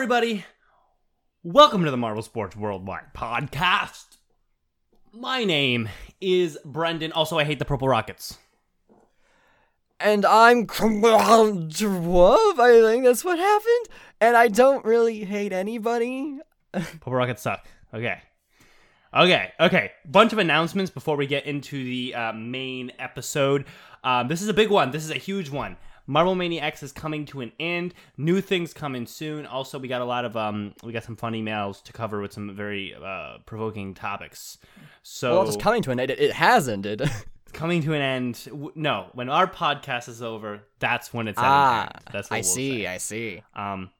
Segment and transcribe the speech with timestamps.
[0.00, 0.46] Everybody.
[1.42, 4.16] Welcome to the Marble Sports Worldwide podcast.
[5.12, 5.90] My name
[6.22, 7.12] is Brendan.
[7.12, 8.38] Also, I hate the Purple Rockets.
[10.00, 12.58] and I'm Dwarf.
[12.58, 13.88] I think that's what happened.
[14.22, 16.38] And I don't really hate anybody.
[16.72, 17.68] Purple Rockets suck.
[17.92, 18.22] Okay.
[19.14, 19.92] Okay, okay.
[20.06, 23.66] Bunch of announcements before we get into the uh, main episode.
[24.02, 24.92] Um, this is a big one.
[24.92, 25.76] This is a huge one.
[26.10, 27.94] Marble Mania X is coming to an end.
[28.16, 29.46] New things coming soon.
[29.46, 32.32] Also, we got a lot of um, we got some fun emails to cover with
[32.32, 34.58] some very uh, provoking topics.
[35.04, 36.10] So Well, it's coming to an end.
[36.10, 37.02] It, it has ended.
[37.42, 38.48] It's coming to an end.
[38.76, 41.88] No, when our podcast is over, that's when it's ah.
[42.12, 42.82] That's what I we'll see.
[42.82, 42.86] say.
[42.86, 43.42] I see.
[43.56, 43.90] Um,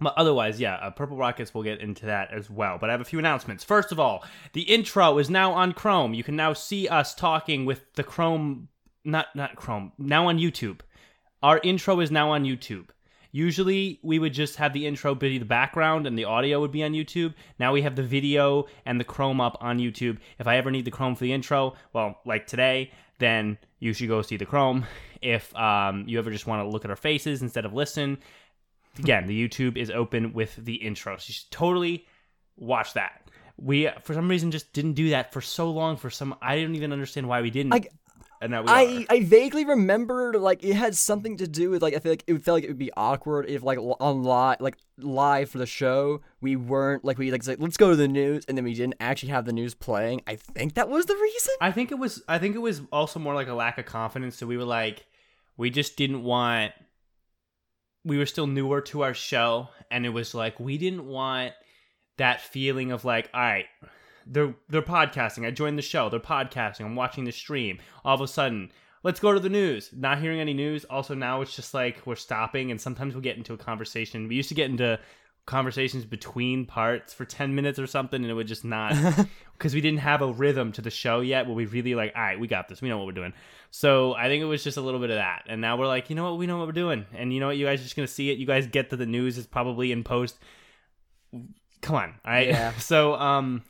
[0.00, 1.54] but otherwise, yeah, uh, Purple Rockets.
[1.54, 2.78] We'll get into that as well.
[2.78, 3.62] But I have a few announcements.
[3.62, 6.14] First of all, the intro is now on Chrome.
[6.14, 8.66] You can now see us talking with the Chrome,
[9.04, 10.80] not not Chrome, now on YouTube.
[11.44, 12.86] Our intro is now on YouTube.
[13.30, 16.82] Usually, we would just have the intro be the background and the audio would be
[16.82, 17.34] on YouTube.
[17.58, 20.16] Now we have the video and the Chrome up on YouTube.
[20.38, 24.08] If I ever need the Chrome for the intro, well, like today, then you should
[24.08, 24.86] go see the Chrome.
[25.20, 28.18] If um, you ever just want to look at our faces instead of listen,
[28.98, 31.16] again, the YouTube is open with the intro.
[31.16, 32.06] So you should totally
[32.56, 33.30] watch that.
[33.56, 35.96] We for some reason just didn't do that for so long.
[35.96, 37.72] For some, I didn't even understand why we didn't.
[38.44, 39.16] And now we I, are.
[39.16, 42.44] I vaguely remember like it had something to do with like I feel like it
[42.44, 46.20] felt like it would be awkward if like on live like live for the show
[46.40, 48.96] we weren't like we like said let's go to the news and then we didn't
[49.00, 50.20] actually have the news playing.
[50.26, 51.54] I think that was the reason.
[51.60, 52.22] I think it was.
[52.28, 54.36] I think it was also more like a lack of confidence.
[54.36, 55.06] So we were like,
[55.56, 56.72] we just didn't want.
[58.04, 61.54] We were still newer to our show, and it was like we didn't want
[62.18, 63.66] that feeling of like, all right,
[64.26, 65.46] they're they're podcasting.
[65.46, 66.08] I joined the show.
[66.08, 66.84] They're podcasting.
[66.84, 67.78] I'm watching the stream.
[68.04, 68.70] All of a sudden,
[69.02, 69.90] let's go to the news.
[69.92, 70.84] Not hearing any news.
[70.86, 74.28] Also, now it's just like we're stopping, and sometimes we'll get into a conversation.
[74.28, 74.98] We used to get into
[75.46, 78.94] conversations between parts for 10 minutes or something and it would just not
[79.52, 82.22] because we didn't have a rhythm to the show yet where we really like all
[82.22, 83.34] right we got this we know what we're doing
[83.70, 86.08] so i think it was just a little bit of that and now we're like
[86.08, 87.82] you know what we know what we're doing and you know what you guys are
[87.82, 90.38] just gonna see it you guys get to the news is probably in post
[91.82, 92.72] come on all right Yeah.
[92.78, 93.62] so um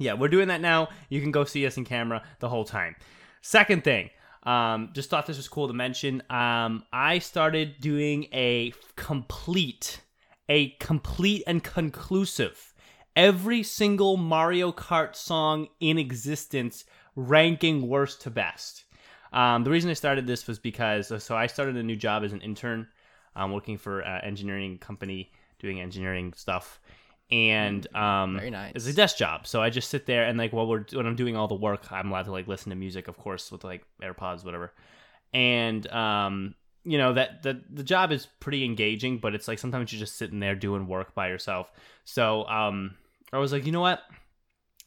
[0.00, 2.96] yeah we're doing that now you can go see us in camera the whole time
[3.42, 4.10] second thing
[4.42, 10.00] um just thought this was cool to mention um i started doing a complete
[10.48, 12.70] a complete and conclusive
[13.16, 16.84] every single Mario Kart song in existence
[17.16, 18.84] ranking worst to best.
[19.32, 22.32] Um, the reason I started this was because so I started a new job as
[22.32, 22.88] an intern.
[23.48, 26.78] Working for an engineering company doing engineering stuff,
[27.30, 28.72] and um, Very nice.
[28.74, 31.16] It's a desk job, so I just sit there and like while we're when I'm
[31.16, 33.84] doing all the work, I'm allowed to like listen to music, of course, with like
[34.02, 34.72] AirPods, whatever,
[35.32, 36.54] and um,
[36.84, 40.16] you know that the the job is pretty engaging, but it's like sometimes you're just
[40.16, 41.70] sitting there doing work by yourself.
[42.04, 42.96] So um,
[43.32, 44.02] I was like, you know what?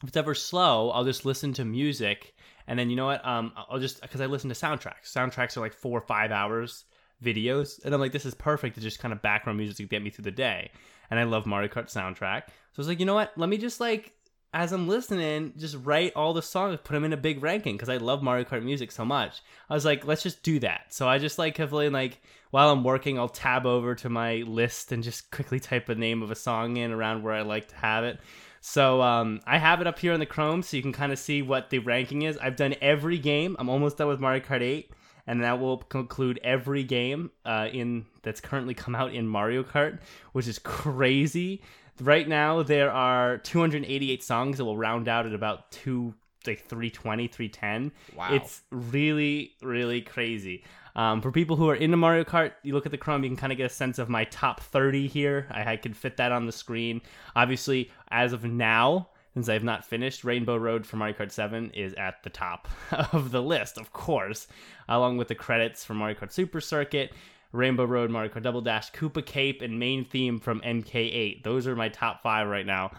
[0.02, 2.34] If it's ever slow, I'll just listen to music,
[2.66, 3.24] and then you know what?
[3.26, 5.12] Um, I'll just because I listen to soundtracks.
[5.14, 6.84] Soundtracks are like four or five hours
[7.22, 10.02] videos, and I'm like, this is perfect to just kind of background music to get
[10.02, 10.70] me through the day.
[11.10, 13.32] And I love Mario Kart soundtrack, so I was like, you know what?
[13.36, 14.14] Let me just like
[14.54, 17.88] as I'm listening, just write all the songs, put them in a big ranking because
[17.88, 19.42] I love Mario Kart music so much.
[19.68, 20.94] I was like, let's just do that.
[20.94, 22.22] So I just like have like
[22.52, 26.22] while I'm working, I'll tab over to my list and just quickly type a name
[26.22, 28.20] of a song in around where I like to have it.
[28.60, 31.18] So um, I have it up here in the Chrome, so you can kind of
[31.18, 32.38] see what the ranking is.
[32.38, 33.56] I've done every game.
[33.58, 34.88] I'm almost done with Mario Kart 8,
[35.26, 40.00] and that will conclude every game uh, in that's currently come out in Mario Kart,
[40.32, 41.62] which is crazy.
[42.00, 46.14] Right now, there are 288 songs that will round out at about two,
[46.46, 47.92] like 320, 310.
[48.16, 48.34] Wow.
[48.34, 50.64] It's really, really crazy.
[50.96, 53.36] Um, for people who are into Mario Kart, you look at the Chrome, you can
[53.36, 55.46] kind of get a sense of my top 30 here.
[55.50, 57.00] I, I can fit that on the screen.
[57.34, 61.92] Obviously, as of now, since I've not finished, Rainbow Road for Mario Kart 7 is
[61.94, 62.68] at the top
[63.12, 64.46] of the list, of course,
[64.88, 67.12] along with the credits for Mario Kart Super Circuit,
[67.50, 71.42] Rainbow Road, Mario Kart Double Dash, Koopa Cape, and main theme from MK8.
[71.42, 72.92] Those are my top five right now.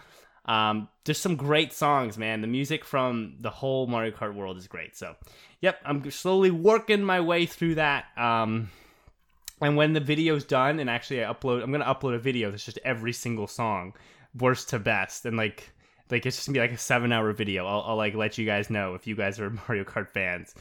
[0.44, 2.42] Um, just some great songs, man.
[2.42, 4.98] The music from the whole Mario Kart world is great.
[4.98, 5.16] So,
[5.62, 8.06] yep, I'm slowly working my way through that.
[8.18, 8.70] Um,
[9.62, 12.66] and when the video's done, and actually I upload, I'm gonna upload a video that's
[12.66, 13.94] just every single song,
[14.38, 15.72] worst to best, and like
[16.12, 17.66] like it's just gonna be like a seven hour video.
[17.66, 20.54] I'll, I'll like let you guys know if you guys are Mario Kart fans.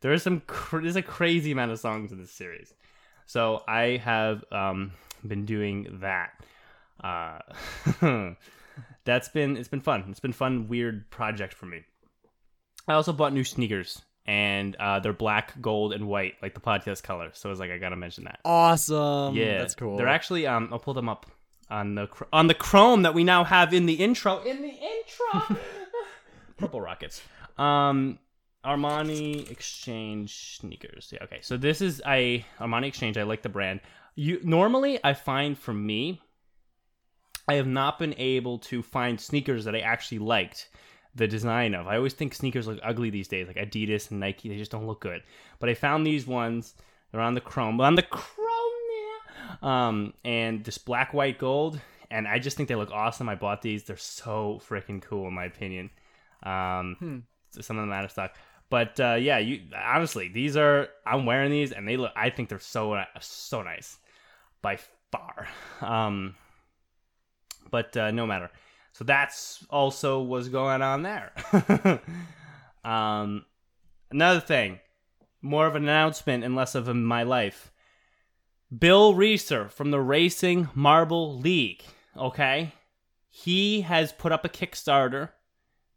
[0.00, 2.72] There is some cr- there's a crazy amount of songs in this series,
[3.26, 4.92] so I have um
[5.26, 6.30] been doing that.
[7.02, 7.38] Uh,
[9.04, 10.04] that's been it's been fun.
[10.10, 11.82] It's been fun, weird project for me.
[12.86, 17.02] I also bought new sneakers, and uh, they're black, gold, and white, like the podcast
[17.02, 17.30] color.
[17.34, 18.40] So I was like, I gotta mention that.
[18.44, 19.34] Awesome.
[19.34, 19.96] Yeah, That's cool.
[19.96, 21.26] They're actually um, I'll pull them up
[21.70, 24.42] on the on the Chrome that we now have in the intro.
[24.42, 25.56] In the intro,
[26.56, 27.22] Purple Rockets.
[27.56, 28.18] Um,
[28.64, 31.10] Armani Exchange sneakers.
[31.12, 31.38] Yeah, okay.
[31.42, 33.16] So this is I Armani Exchange.
[33.18, 33.80] I like the brand.
[34.14, 36.20] You normally I find for me,
[37.46, 40.68] I have not been able to find sneakers that I actually liked
[41.14, 41.86] the design of.
[41.86, 44.48] I always think sneakers look ugly these days, like Adidas and Nike.
[44.48, 45.22] They just don't look good.
[45.58, 46.74] But I found these ones.
[47.10, 47.76] They're on the Chrome.
[47.76, 48.47] But on the Chrome.
[49.62, 51.80] Um, and this black, white, gold.
[52.10, 53.28] And I just think they look awesome.
[53.28, 53.84] I bought these.
[53.84, 55.90] They're so freaking cool, in my opinion.
[56.42, 58.34] Um, some of them out of stock.
[58.70, 62.12] But uh, yeah, you honestly, these are I'm wearing these, and they look.
[62.14, 63.98] I think they're so so nice,
[64.60, 64.78] by
[65.10, 65.48] far.
[65.80, 66.34] Um,
[67.70, 68.50] but uh, no matter.
[68.92, 71.32] So that's also what's going on there.
[72.84, 73.44] um,
[74.10, 74.80] another thing,
[75.40, 77.70] more of an announcement and less of a, my life.
[78.76, 81.84] Bill Reeser from the Racing Marble League.
[82.16, 82.72] Okay,
[83.30, 85.30] he has put up a Kickstarter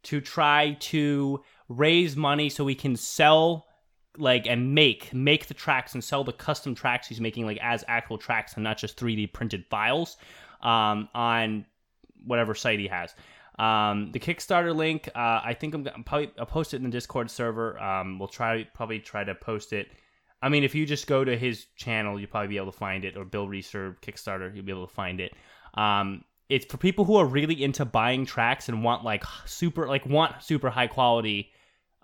[0.04, 3.66] to try to raise money so we can sell
[4.18, 7.82] like and make make the tracks and sell the custom tracks he's making like as
[7.88, 10.18] actual tracks and not just 3D printed files
[10.60, 11.64] um, on
[12.24, 13.14] whatever site he has.
[13.58, 16.90] Um, the Kickstarter link, uh, I think I'm, I'm probably I'll post it in the
[16.90, 17.80] Discord server.
[17.82, 19.88] Um, we'll try probably try to post it.
[20.42, 23.04] I mean, if you just go to his channel, you'll probably be able to find
[23.04, 25.32] it, or Bill Reeser Kickstarter, you'll be able to find it.
[25.74, 30.04] Um, it's for people who are really into buying tracks and want like super like
[30.04, 31.50] want super high quality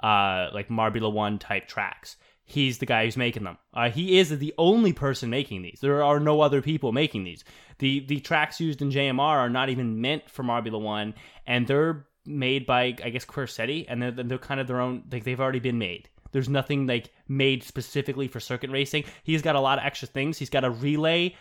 [0.03, 2.17] uh like Marbula 1 type tracks.
[2.45, 3.59] He's the guy who's making them.
[3.75, 5.81] Uh, he is the only person making these.
[5.83, 7.45] There are no other people making these.
[7.79, 11.15] The the tracks used in JMR are not even meant for Marbula 1
[11.47, 15.25] and they're made by I guess Corsetti and they're, they're kind of their own like
[15.25, 16.09] they've already been made.
[16.33, 19.05] There's nothing like made specifically for circuit racing.
[19.23, 20.39] He's got a lot of extra things.
[20.39, 21.35] He's got a relay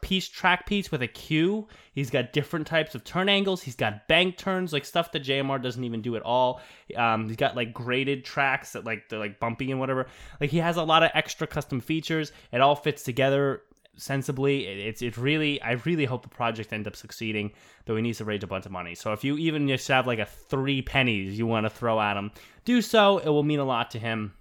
[0.00, 1.66] piece, track piece with a cue.
[1.92, 3.62] He's got different types of turn angles.
[3.62, 6.60] He's got bank turns, like stuff that JMR doesn't even do at all.
[6.96, 10.06] Um, he's got like graded tracks that like they're like bumpy and whatever.
[10.40, 12.32] Like he has a lot of extra custom features.
[12.52, 13.62] It all fits together
[13.96, 14.66] sensibly.
[14.66, 15.60] It's it really.
[15.62, 17.52] I really hope the project ends up succeeding.
[17.86, 18.94] Though he needs to raise a bunch of money.
[18.94, 22.16] So if you even just have like a three pennies you want to throw at
[22.16, 22.30] him,
[22.64, 23.18] do so.
[23.18, 24.34] It will mean a lot to him.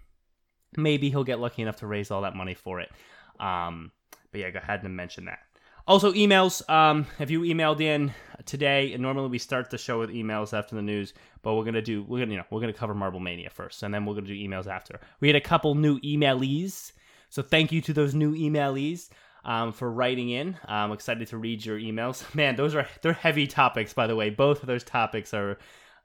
[0.77, 2.91] Maybe he'll get lucky enough to raise all that money for it.
[3.39, 3.91] Um,
[4.31, 5.39] but yeah, go ahead and mention that.
[5.85, 6.67] Also, emails.
[6.69, 8.13] Um, if you emailed in
[8.45, 11.81] today, and normally we start the show with emails after the news, but we're gonna
[11.81, 14.27] do we're gonna you know we're gonna cover Marble Mania first, and then we're gonna
[14.27, 14.99] do emails after.
[15.19, 16.93] We had a couple new emailees,
[17.29, 19.09] so thank you to those new emailees
[19.45, 20.57] um, for writing in.
[20.65, 22.33] I'm excited to read your emails.
[22.35, 24.29] Man, those are they're heavy topics, by the way.
[24.29, 25.57] Both of those topics are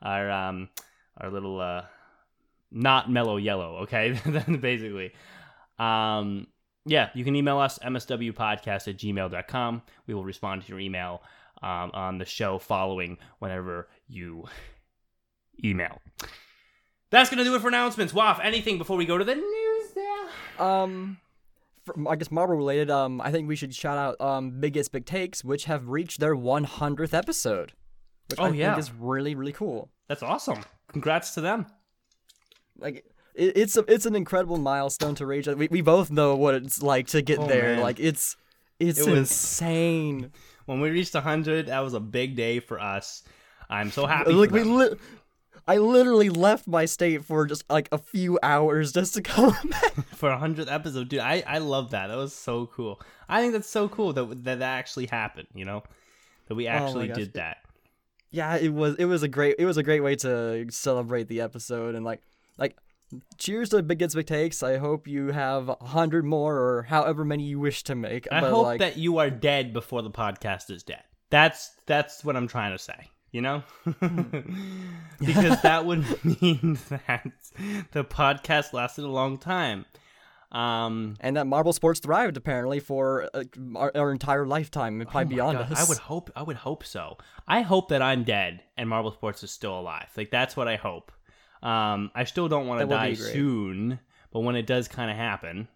[0.02, 0.69] are um
[1.17, 1.82] are little uh
[2.70, 3.79] not mellow yellow.
[3.82, 4.19] Okay,
[4.61, 5.12] basically.
[5.79, 6.49] Um,
[6.85, 9.82] yeah, you can email us mswpodcast at gmail.com.
[10.06, 11.22] We will respond to your email
[11.63, 14.44] um, on the show following whenever you
[15.65, 16.01] email.
[17.10, 18.13] That's gonna do it for announcements.
[18.13, 20.67] Waff, anything before we go to the news there?
[20.67, 21.19] Um,
[22.09, 22.91] I guess Marvel related.
[22.91, 26.35] Um, I think we should shout out um Biggest Big Takes, which have reached their
[26.37, 27.73] 100th episode.
[28.31, 28.71] Which Oh, I yeah.
[28.75, 29.91] think is really really cool.
[30.09, 30.63] That's awesome.
[30.93, 31.67] Congrats to them.
[32.79, 33.05] Like
[33.35, 35.47] it, it's a, it's an incredible milestone to reach.
[35.47, 37.75] We we both know what it's like to get Oh, there.
[37.75, 37.81] man.
[37.81, 38.37] Like it's
[38.79, 40.33] it's It was- insane.
[40.67, 43.23] When we reached 100, that was a big day for us.
[43.71, 44.33] I'm so happy.
[44.33, 44.97] like we li-
[45.69, 49.93] I literally left my state for just like a few hours just to come back.
[50.15, 51.20] for a hundredth episode, dude.
[51.20, 52.06] I I love that.
[52.06, 53.01] That was so cool.
[53.29, 55.48] I think that's so cool that that, that actually happened.
[55.55, 55.82] You know,
[56.46, 57.17] that we oh actually gosh.
[57.19, 57.58] did that.
[58.31, 61.43] yeah, it was it was a great it was a great way to celebrate the
[61.43, 62.22] episode and like
[62.56, 62.75] like
[63.37, 64.63] cheers to Big Gets Big Takes.
[64.63, 68.27] I hope you have a hundred more or however many you wish to make.
[68.32, 71.03] I hope like, that you are dead before the podcast is dead.
[71.29, 73.10] That's that's what I'm trying to say.
[73.31, 73.63] You know,
[75.20, 77.31] because that would mean that
[77.93, 79.85] the podcast lasted a long time.
[80.51, 83.44] Um, and that Marble Sports thrived apparently for uh,
[83.77, 85.87] our, our entire lifetime and probably Oh beyond God, us.
[85.87, 86.31] I would hope.
[86.35, 87.19] I would hope so.
[87.47, 90.06] I hope that I'm dead and Marble Sports is still alive.
[90.17, 91.13] Like that's what I hope.
[91.63, 94.01] Um, I still don't want to die soon,
[94.32, 95.69] but when it does kind of happen,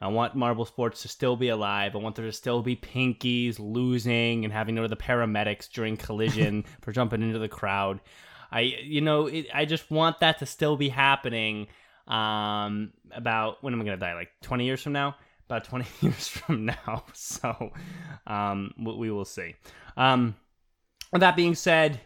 [0.00, 1.94] I want Marble Sports to still be alive.
[1.94, 5.70] I want there to still be pinkies losing and having to go to the paramedics
[5.70, 8.00] during collision for jumping into the crowd.
[8.50, 11.68] I, you know, it, I just want that to still be happening.
[12.08, 14.14] Um, about when am I gonna die?
[14.14, 15.16] Like 20 years from now?
[15.46, 17.04] About 20 years from now.
[17.12, 17.70] So,
[18.26, 19.54] um, we, we will see.
[19.96, 20.34] Um,
[21.12, 22.00] with that being said,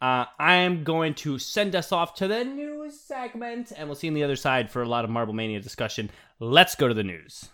[0.00, 4.06] uh, I am going to send us off to the news segment, and we'll see
[4.06, 6.10] you on the other side for a lot of Marble Mania discussion.
[6.38, 7.48] Let's go to the news.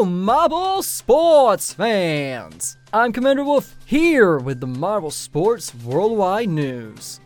[0.00, 2.78] Hello, Marble Sports fans!
[2.90, 7.20] I'm Commander Wolf here with the Marble Sports Worldwide News.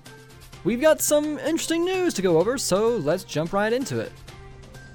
[0.65, 4.11] We've got some interesting news to go over, so let's jump right into it.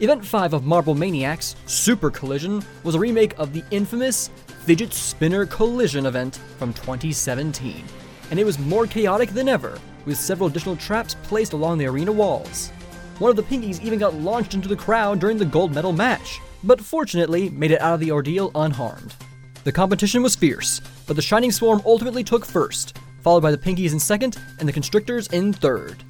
[0.02, 4.30] Event 5 of Marble Maniacs, Super Collision, was a remake of the infamous
[4.66, 7.82] Fidget Spinner Collision event from 2017,
[8.30, 12.12] and it was more chaotic than ever, with several additional traps placed along the arena
[12.12, 12.72] walls.
[13.20, 16.42] One of the Pinkies even got launched into the crowd during the gold medal match,
[16.64, 19.16] but fortunately made it out of the ordeal unharmed.
[19.64, 23.94] The competition was fierce, but the Shining Swarm ultimately took first, followed by the Pinkies
[23.94, 26.04] in second and the Constrictors in third.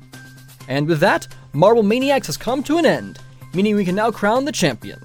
[0.67, 3.19] And with that, Marble Maniacs has come to an end,
[3.53, 5.01] meaning we can now crown the champion.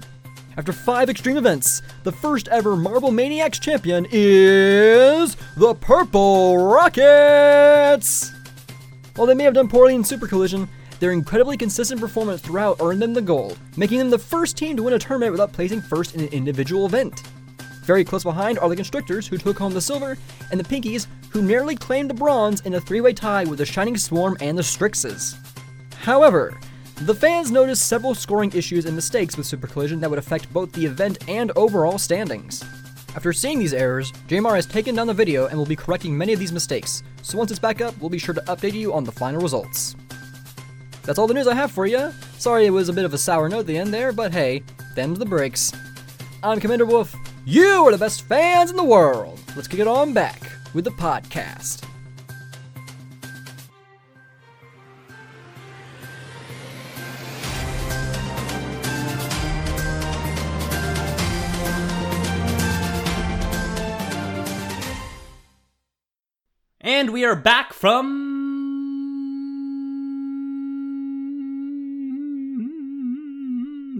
[0.57, 8.31] After five extreme events, the first ever Marble Maniacs champion is the Purple Rockets!
[9.15, 13.01] While they may have done poorly in Super Collision, their incredibly consistent performance throughout earned
[13.01, 16.15] them the gold, making them the first team to win a tournament without placing first
[16.15, 17.21] in an individual event.
[17.85, 20.17] Very close behind are the Constrictors, who took home the silver,
[20.51, 23.65] and the Pinkies, who nearly claimed the bronze in a three way tie with the
[23.65, 25.35] Shining Swarm and the Strixes.
[25.95, 26.59] However,
[27.01, 30.71] the fans noticed several scoring issues and mistakes with Super Collision that would affect both
[30.71, 32.63] the event and overall standings.
[33.15, 36.33] After seeing these errors, JMR has taken down the video and will be correcting many
[36.33, 39.03] of these mistakes, so once it's back up, we'll be sure to update you on
[39.03, 39.95] the final results.
[41.05, 42.11] That's all the news I have for you.
[42.39, 44.63] Sorry it was a bit of a sour note at the end there, but hey,
[44.95, 45.71] them's the breaks.
[46.41, 47.15] I'm Commander Wolf.
[47.45, 49.39] You are the best fans in the world.
[49.55, 50.41] Let's kick it on back
[50.73, 51.83] with the podcast.
[66.81, 68.34] And we are back from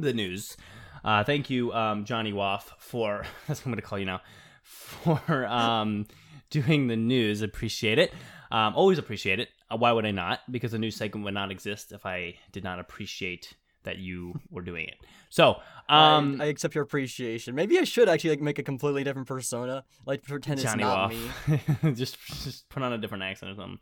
[0.02, 0.58] the news.
[1.04, 4.22] Uh, thank you, um, Johnny Waff, for that's what I'm going to call you now,
[4.64, 6.08] for um,
[6.50, 7.42] doing the news.
[7.42, 8.14] Appreciate it.
[8.52, 9.50] Um, always appreciate it.
[9.70, 10.40] Uh, why would I not?
[10.50, 14.62] Because the news segment would not exist if I did not appreciate that you were
[14.62, 14.96] doing it.
[15.30, 15.58] So,
[15.90, 17.54] um, I, I accept your appreciation.
[17.56, 21.12] Maybe I should actually like make a completely different persona, like pretend Johnny it's not
[21.12, 21.94] Waff, me.
[21.94, 23.80] just just put on a different accent or something.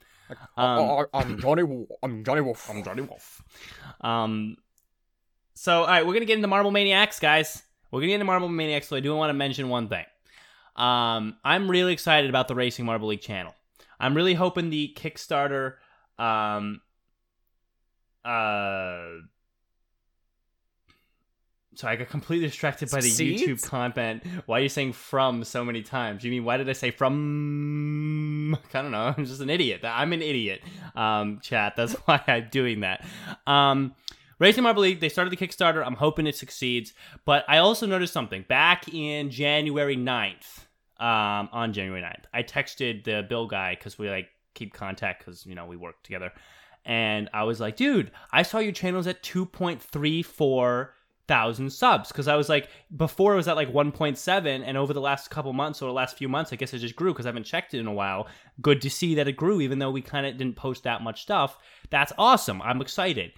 [0.57, 1.63] Um, I'm Johnny.
[1.63, 2.69] Wo- I'm Johnny Wolf.
[2.69, 3.41] I'm Johnny Wolf.
[4.01, 4.57] Um,
[5.63, 7.63] so all right, we're gonna get into Marble Maniacs, guys.
[7.89, 8.89] We're gonna get into Marble Maniacs.
[8.89, 10.03] So I do want to mention one thing.
[10.75, 13.55] Um, I'm really excited about the Racing Marble League channel.
[13.97, 15.75] I'm really hoping the Kickstarter,
[16.19, 16.81] um,
[18.25, 19.23] uh.
[21.75, 23.43] So I got completely distracted by the Succeeds?
[23.43, 24.23] YouTube content.
[24.45, 26.25] Why are you saying from so many times?
[26.25, 28.53] You mean why did I say from?
[28.73, 29.13] I don't know.
[29.17, 29.79] I'm just an idiot.
[29.85, 30.61] I'm an idiot.
[30.93, 31.77] Um, chat.
[31.77, 33.05] That's why I'm doing that.
[33.47, 33.95] Um,
[34.43, 34.99] Racing Marble League.
[34.99, 35.85] They started the Kickstarter.
[35.85, 36.91] I'm hoping it succeeds.
[37.23, 40.65] But I also noticed something back in January 9th.
[40.99, 45.45] Um, on January 9th, I texted the Bill guy because we like keep contact because
[45.45, 46.31] you know we work together,
[46.85, 50.89] and I was like, dude, I saw your channel's at 2.34
[51.25, 54.99] thousand subs because I was like before it was at like 1.7 and over the
[54.99, 57.29] last couple months or the last few months I guess it just grew because I
[57.29, 58.27] haven't checked it in a while.
[58.61, 61.21] Good to see that it grew even though we kind of didn't post that much
[61.21, 61.57] stuff.
[61.89, 62.61] That's awesome.
[62.61, 63.31] I'm excited.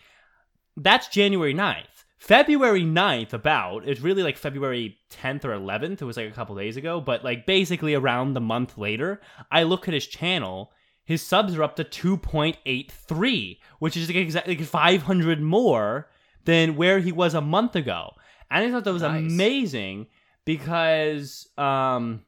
[0.77, 2.03] That's January 9th.
[2.17, 6.01] February 9th about it's really like February 10th or 11th.
[6.01, 9.63] It was like a couple days ago, but like basically around the month later, I
[9.63, 10.71] look at his channel
[11.07, 16.09] his subs are up to 2.83, which is like exactly like 500 more
[16.45, 18.13] than where he was a month ago.
[18.49, 19.31] And I thought that was Nice.
[19.31, 20.07] amazing
[20.45, 22.23] because um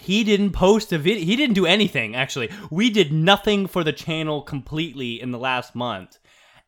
[0.00, 1.24] he didn't post a video.
[1.24, 2.50] He didn't do anything actually.
[2.70, 6.18] We did nothing for the channel completely in the last month.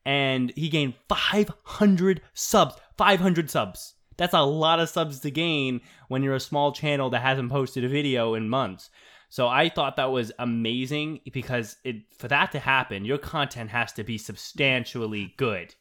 [0.05, 2.75] And he gained 500 subs.
[2.99, 3.95] 500 subs.
[4.17, 7.85] That's a lot of subs to gain when you're a small channel that hasn't posted
[7.85, 8.91] a video in months.
[9.29, 13.93] So I thought that was amazing because it for that to happen, your content has
[13.95, 15.75] to be substantially good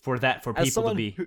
[0.00, 1.12] for that for As people to be.
[1.12, 1.26] who,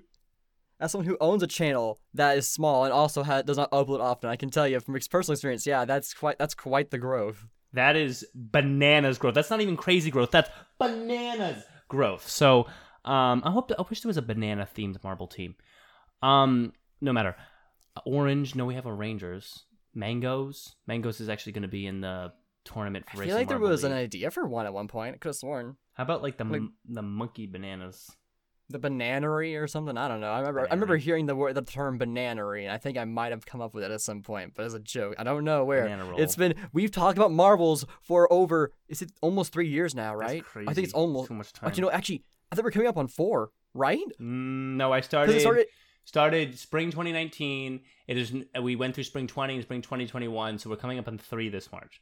[0.78, 4.00] as someone who owns a channel that is small and also ha- does not upload
[4.00, 7.46] often, I can tell you from personal experience, yeah, that's quite that's quite the growth.
[7.72, 9.34] That is bananas growth.
[9.34, 10.30] That's not even crazy growth.
[10.30, 12.26] That's bananas growth.
[12.28, 12.66] So
[13.04, 15.54] um, I hope I wish there was a banana themed marble team.
[16.22, 17.36] Um, no matter.
[18.06, 18.54] Orange.
[18.54, 19.64] No, we have a Rangers.
[19.94, 20.74] Mangoes.
[20.86, 22.32] Mangoes is actually going to be in the
[22.64, 25.14] tournament for I feel like there was an idea for one at one point.
[25.16, 28.10] I could have sworn How about like the like- m- the monkey bananas?
[28.72, 29.96] The bananery or something.
[29.96, 30.30] I don't know.
[30.30, 33.32] I remember I remember hearing the word the term bananery, and I think I might
[33.32, 35.14] have come up with it at some point, but as a joke.
[35.18, 35.84] I don't know where.
[35.84, 36.20] Banana roll.
[36.20, 40.44] It's been we've talked about marbles for over is it almost three years now, right?
[40.44, 40.68] crazy.
[40.68, 41.28] I think it's almost.
[41.28, 41.68] too much time.
[41.68, 44.04] Actually, no, actually, I think we're coming up on four, right?
[44.20, 45.66] Mm, no, I started it started.
[46.04, 47.80] started spring 2019.
[48.06, 51.18] It is we went through spring 20 and spring 2021, so we're coming up on
[51.18, 52.00] three this March.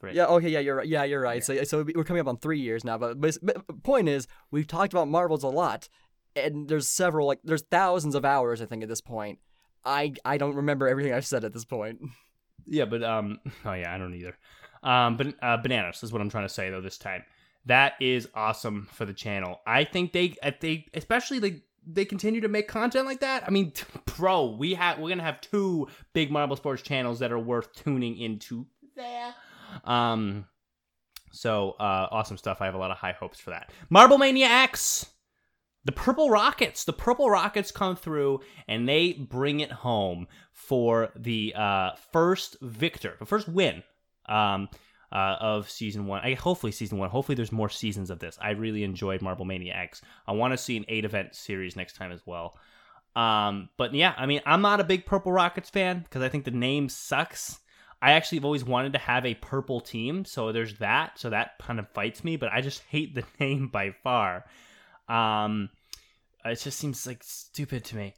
[0.00, 0.14] Three.
[0.14, 0.26] Yeah.
[0.26, 0.48] Okay.
[0.48, 0.60] Yeah.
[0.60, 0.86] You're right.
[0.86, 1.04] Yeah.
[1.04, 1.44] You're right.
[1.44, 2.98] So so we're coming up on three years now.
[2.98, 5.88] But, but, but point is, we've talked about Marvels a lot,
[6.34, 9.38] and there's several like there's thousands of hours I think at this point.
[9.84, 12.00] I I don't remember everything I've said at this point.
[12.66, 14.36] Yeah, but um, oh yeah, I don't either.
[14.82, 16.80] Um, but uh, bananas is what I'm trying to say though.
[16.80, 17.24] This time,
[17.66, 19.60] that is awesome for the channel.
[19.66, 23.44] I think they, if they, especially like they continue to make content like that.
[23.46, 23.72] I mean,
[24.16, 28.16] bro, we have we're gonna have two big Marble Sports channels that are worth tuning
[28.18, 28.66] into.
[28.96, 29.34] There,
[29.84, 30.46] um,
[31.32, 32.58] so uh, awesome stuff.
[32.60, 33.70] I have a lot of high hopes for that.
[33.88, 35.06] Marble Mania X.
[35.84, 36.84] The Purple Rockets.
[36.84, 43.16] The Purple Rockets come through and they bring it home for the uh, first victor,
[43.18, 43.82] the first win
[44.26, 44.68] um,
[45.10, 46.20] uh, of season one.
[46.22, 47.08] I hopefully season one.
[47.08, 48.38] Hopefully there's more seasons of this.
[48.42, 50.02] I really enjoyed Marble Mania X.
[50.26, 52.58] I want to see an eight event series next time as well.
[53.16, 56.44] Um, but yeah, I mean, I'm not a big Purple Rockets fan because I think
[56.44, 57.58] the name sucks.
[58.02, 61.18] I actually have always wanted to have a purple team, so there's that.
[61.18, 64.44] So that kind of fights me, but I just hate the name by far.
[65.08, 65.70] Um,
[66.44, 68.14] it just seems like stupid to me.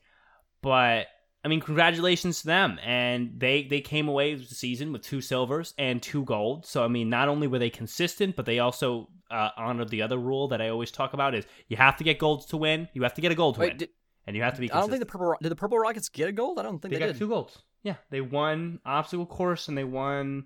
[0.62, 1.08] But
[1.44, 5.20] I mean, congratulations to them, and they they came away with the season with two
[5.20, 6.66] silvers and two gold.
[6.66, 10.18] So I mean, not only were they consistent, but they also uh, honored the other
[10.18, 12.88] rule that I always talk about: is you have to get golds to win.
[12.92, 13.88] You have to get a gold to Wait, win, did,
[14.26, 14.70] and you have to be.
[14.70, 16.58] I don't think the purple did the purple rockets get a gold.
[16.58, 17.18] I don't think they they, got did.
[17.18, 17.58] two golds.
[17.82, 20.44] Yeah, they won obstacle course and they won.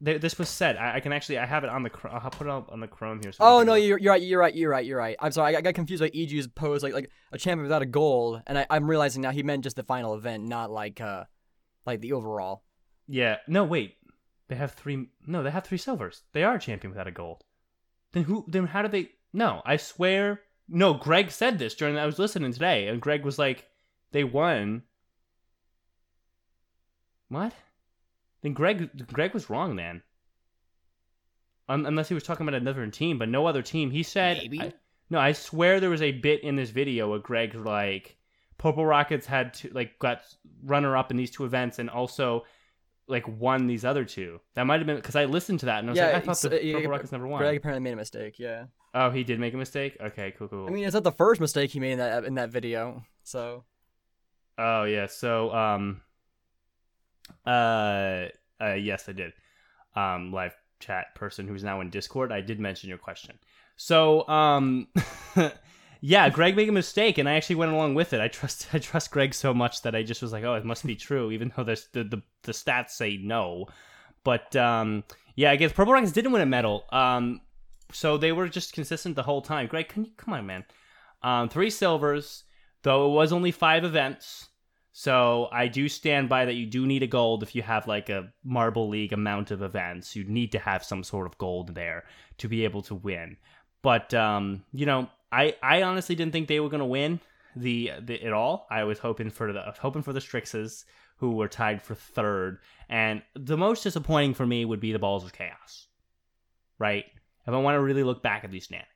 [0.00, 0.76] They, this was said.
[0.76, 1.38] I, I can actually.
[1.38, 1.90] I have it on the.
[2.10, 3.32] I'll put it up on the Chrome here.
[3.32, 4.22] So Oh no, you're, you're right.
[4.22, 4.54] You're right.
[4.54, 4.84] You're right.
[4.84, 5.16] You're right.
[5.20, 5.54] I'm sorry.
[5.54, 8.58] I, I got confused by EG's pose, like like a champion without a gold, and
[8.58, 11.24] I, I'm realizing now he meant just the final event, not like uh,
[11.86, 12.62] like the overall.
[13.08, 13.36] Yeah.
[13.46, 13.96] No, wait.
[14.48, 15.08] They have three.
[15.26, 16.22] No, they have three silvers.
[16.32, 17.44] They are a champion without a gold.
[18.12, 18.44] Then who?
[18.48, 19.10] Then how do they?
[19.32, 20.40] No, I swear.
[20.68, 21.96] No, Greg said this during.
[21.98, 23.66] I was listening today, and Greg was like,
[24.12, 24.82] "They won."
[27.28, 27.54] What?
[28.42, 29.06] Then Greg.
[29.12, 30.02] Greg was wrong then.
[31.68, 33.90] Un- unless he was talking about another team, but no other team.
[33.90, 34.38] He said.
[34.38, 34.60] Maybe.
[34.60, 34.72] I-
[35.10, 38.16] no, I swear there was a bit in this video where Greg's like,
[38.56, 40.22] Purple Rockets had to like got
[40.64, 42.46] runner up in these two events and also
[43.08, 44.40] like won these other two.
[44.54, 46.20] That might have been because I listened to that and I was Yeah, like, I
[46.20, 47.42] thought the uh, Purple Rockets never won.
[47.42, 48.38] Greg apparently made a mistake.
[48.38, 48.64] Yeah.
[48.94, 49.96] Oh, he did make a mistake.
[50.00, 50.66] Okay, cool, cool.
[50.66, 53.04] I mean, it's not the first mistake he made in that in that video.
[53.22, 53.64] So
[54.58, 55.06] oh yeah.
[55.06, 56.02] So um,
[57.46, 58.26] uh,
[58.60, 59.32] uh, yes, I did.
[59.94, 62.32] Um, live chat person who's now in Discord.
[62.32, 63.38] I did mention your question.
[63.76, 64.88] So um,
[66.02, 68.20] yeah, Greg made a mistake, and I actually went along with it.
[68.20, 70.84] I trust I trust Greg so much that I just was like, oh, it must
[70.84, 73.68] be true, even though the the, the stats say no.
[74.24, 76.84] But um, yeah, I guess Purple Rockets didn't win a medal.
[76.92, 77.40] Um,
[77.92, 79.66] so they were just consistent the whole time.
[79.66, 80.64] Greg, can you come on, man?
[81.22, 82.44] Um, three silvers,
[82.82, 84.48] though it was only five events.
[84.92, 88.10] So I do stand by that you do need a gold if you have like
[88.10, 90.14] a Marble League amount of events.
[90.14, 92.04] You need to have some sort of gold there
[92.38, 93.38] to be able to win.
[93.82, 97.20] But um, you know, I I honestly didn't think they were gonna win
[97.56, 98.66] the, the it all.
[98.70, 100.84] I was hoping for the hoping for the Strixes
[101.16, 102.58] who were tied for third.
[102.88, 105.86] And the most disappointing for me would be the Balls of Chaos.
[106.78, 107.04] Right?
[107.46, 108.88] If I want to really look back at these standings.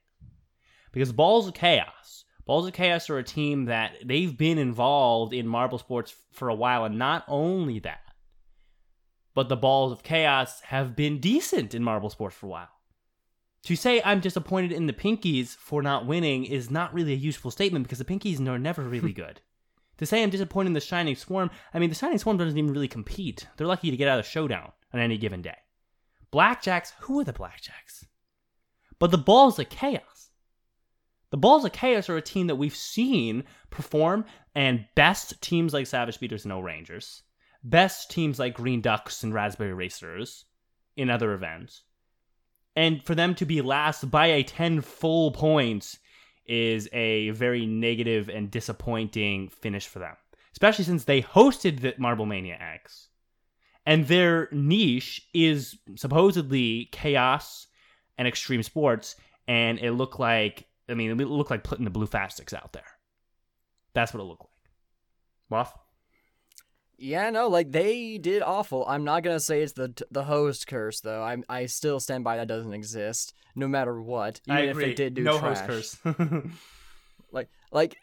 [0.93, 5.49] Because Balls of Chaos, Balls of Chaos are a team that they've been involved in
[5.49, 8.01] marble sports for a while, and not only that,
[9.35, 12.69] but the Balls of Chaos have been decent in marble sports for a while.
[13.65, 17.51] To say I'm disappointed in the Pinkies for not winning is not really a useful
[17.51, 18.91] statement because the Pinkies are never hmm.
[18.91, 19.41] really good.
[19.99, 22.73] to say I'm disappointed in the Shining Swarm, I mean, the Shining Swarm doesn't even
[22.73, 23.49] really compete.
[23.57, 25.59] They're lucky to get out of the showdown on any given day.
[26.33, 28.05] Blackjacks, who are the Blackjacks?
[28.99, 30.31] But the Balls of Chaos.
[31.31, 35.87] The Balls of Chaos are a team that we've seen perform, and best teams like
[35.87, 37.23] Savage Speeders and No Rangers,
[37.63, 40.45] best teams like Green Ducks and Raspberry Racers
[40.97, 41.83] in other events.
[42.75, 45.99] And for them to be last by a 10 full points
[46.47, 50.15] is a very negative and disappointing finish for them,
[50.53, 53.09] especially since they hosted the Marble Mania X.
[53.85, 57.67] And their niche is supposedly chaos
[58.19, 59.17] and extreme sports,
[59.49, 62.85] and it looked like I mean, it looked like putting the blue fastics out there.
[63.95, 64.51] That's what it looked like.
[65.51, 65.75] Waff?
[66.99, 68.85] Yeah, no, like they did awful.
[68.87, 71.23] I'm not gonna say it's the the host curse though.
[71.23, 74.41] I I still stand by that doesn't exist, no matter what.
[74.47, 74.85] Even I if agree.
[74.87, 75.59] they did do no trash.
[75.61, 76.17] host curse.
[77.33, 77.99] like like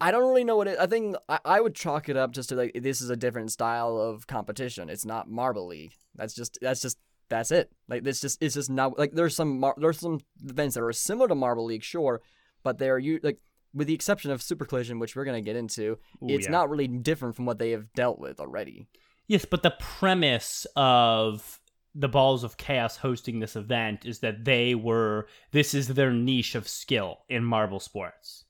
[0.00, 0.78] I don't really know what it.
[0.78, 3.52] I think I, I would chalk it up just to like this is a different
[3.52, 4.88] style of competition.
[4.88, 5.92] It's not Marble League.
[6.14, 6.96] That's just that's just
[7.30, 7.70] that's it.
[7.88, 10.92] Like this just it's just not like there's some mar- there's some events that are
[10.92, 12.20] similar to Marble League, sure,
[12.62, 13.38] but they're you like
[13.72, 15.98] with the exception of Super Collision, which we're gonna get into.
[16.22, 16.52] Ooh, it's yeah.
[16.52, 18.88] not really different from what they have dealt with already.
[19.26, 21.60] Yes, but the premise of
[21.94, 26.54] the Balls of Chaos hosting this event is that they were this is their niche
[26.54, 28.44] of skill in marble sports.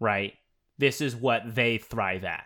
[0.00, 0.32] Right?
[0.78, 2.44] This is what they thrive at.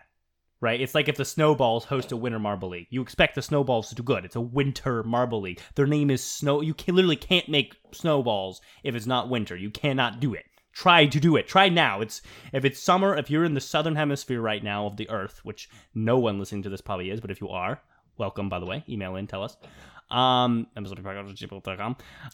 [0.61, 0.81] Right?
[0.81, 2.87] It's like if the Snowballs host a winter marble league.
[2.89, 4.25] You expect the Snowballs to do good.
[4.25, 5.61] It's a winter marble league.
[5.75, 9.55] Their name is Snow you can, literally can't make snowballs if it's not winter.
[9.55, 10.45] You cannot do it.
[10.73, 11.47] Try to do it.
[11.47, 12.01] Try now.
[12.01, 12.21] It's
[12.53, 15.69] if it's summer, if you're in the southern hemisphere right now of the earth, which
[15.93, 17.81] no one listening to this probably is, but if you are,
[18.17, 18.83] welcome by the way.
[18.87, 19.57] Email in, tell us.
[20.11, 20.67] Um,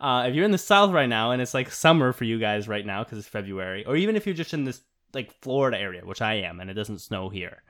[0.00, 2.66] uh, if you're in the south right now and it's like summer for you guys
[2.66, 4.80] right now because it's February, or even if you're just in this
[5.14, 7.62] like Florida area, which I am, and it doesn't snow here,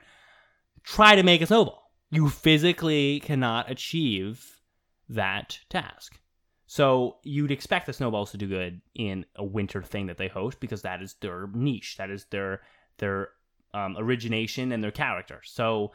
[0.83, 1.91] try to make a snowball.
[2.11, 4.61] You physically cannot achieve
[5.09, 6.19] that task.
[6.67, 10.59] So you'd expect the snowballs to do good in a winter thing that they host
[10.59, 12.61] because that is their niche, that is their
[12.97, 13.29] their
[13.73, 15.41] um, origination and their character.
[15.43, 15.91] So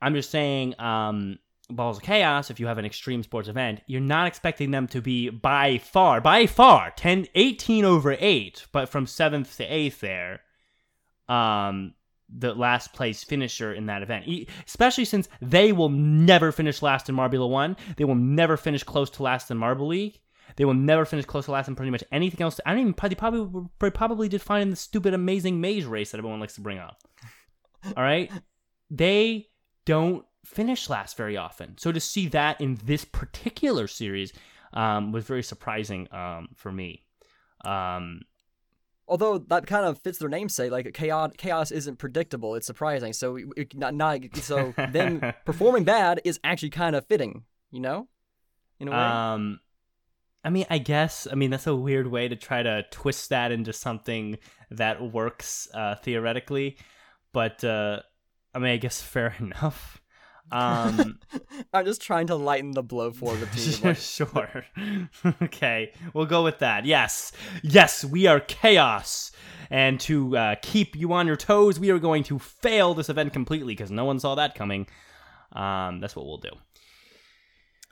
[0.00, 1.38] I'm just saying, um,
[1.70, 5.02] Balls of Chaos, if you have an extreme sports event, you're not expecting them to
[5.02, 10.40] be by far, by far, 10, 18 over 8, but from 7th to 8th there,
[11.28, 11.94] um,
[12.28, 14.26] the last place finisher in that event.
[14.66, 17.76] Especially since they will never finish last in Marbula 1.
[17.96, 20.20] They will never finish close to last in Marble League.
[20.56, 22.60] They will never finish close to last in pretty much anything else.
[22.64, 26.18] I don't even, probably, they probably did fine in the stupid amazing maze race that
[26.18, 27.02] everyone likes to bring up.
[27.96, 28.30] All right?
[28.90, 29.48] They
[29.84, 31.76] don't finish last very often.
[31.78, 34.32] So to see that in this particular series
[34.72, 37.04] um, was very surprising um, for me.
[37.64, 38.22] Um,
[39.08, 42.54] Although that kind of fits their namesake, like chaos, chaos isn't predictable.
[42.54, 43.12] It's surprising.
[43.12, 47.44] So we- not, not so them performing bad is actually kind of fitting.
[47.70, 48.08] You know,
[48.80, 48.96] in a way.
[48.96, 49.60] Um,
[50.44, 51.26] I mean, I guess.
[51.30, 54.38] I mean, that's a weird way to try to twist that into something
[54.70, 56.76] that works uh, theoretically,
[57.32, 58.00] but uh,
[58.54, 60.00] I mean, I guess fair enough.
[60.50, 61.18] Um,
[61.72, 63.94] I'm just trying to lighten the blow for the team.
[63.94, 64.64] sure.
[65.42, 66.84] okay, we'll go with that.
[66.86, 67.32] Yes,
[67.62, 69.32] yes, we are chaos.
[69.70, 73.34] And to uh, keep you on your toes, we are going to fail this event
[73.34, 74.86] completely because no one saw that coming.
[75.52, 76.50] Um, that's what we'll do.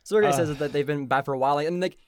[0.05, 1.99] Sergey Uh, says that they've been bad for a while, and like,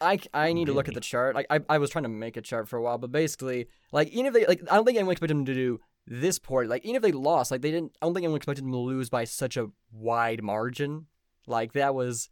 [0.00, 1.34] I I need to look at the chart.
[1.34, 4.08] Like, I I was trying to make a chart for a while, but basically, like,
[4.10, 6.66] even if they like, I don't think anyone expected them to do this poor.
[6.66, 7.92] Like, even if they lost, like, they didn't.
[8.00, 11.06] I don't think anyone expected them to lose by such a wide margin.
[11.46, 12.28] Like, that was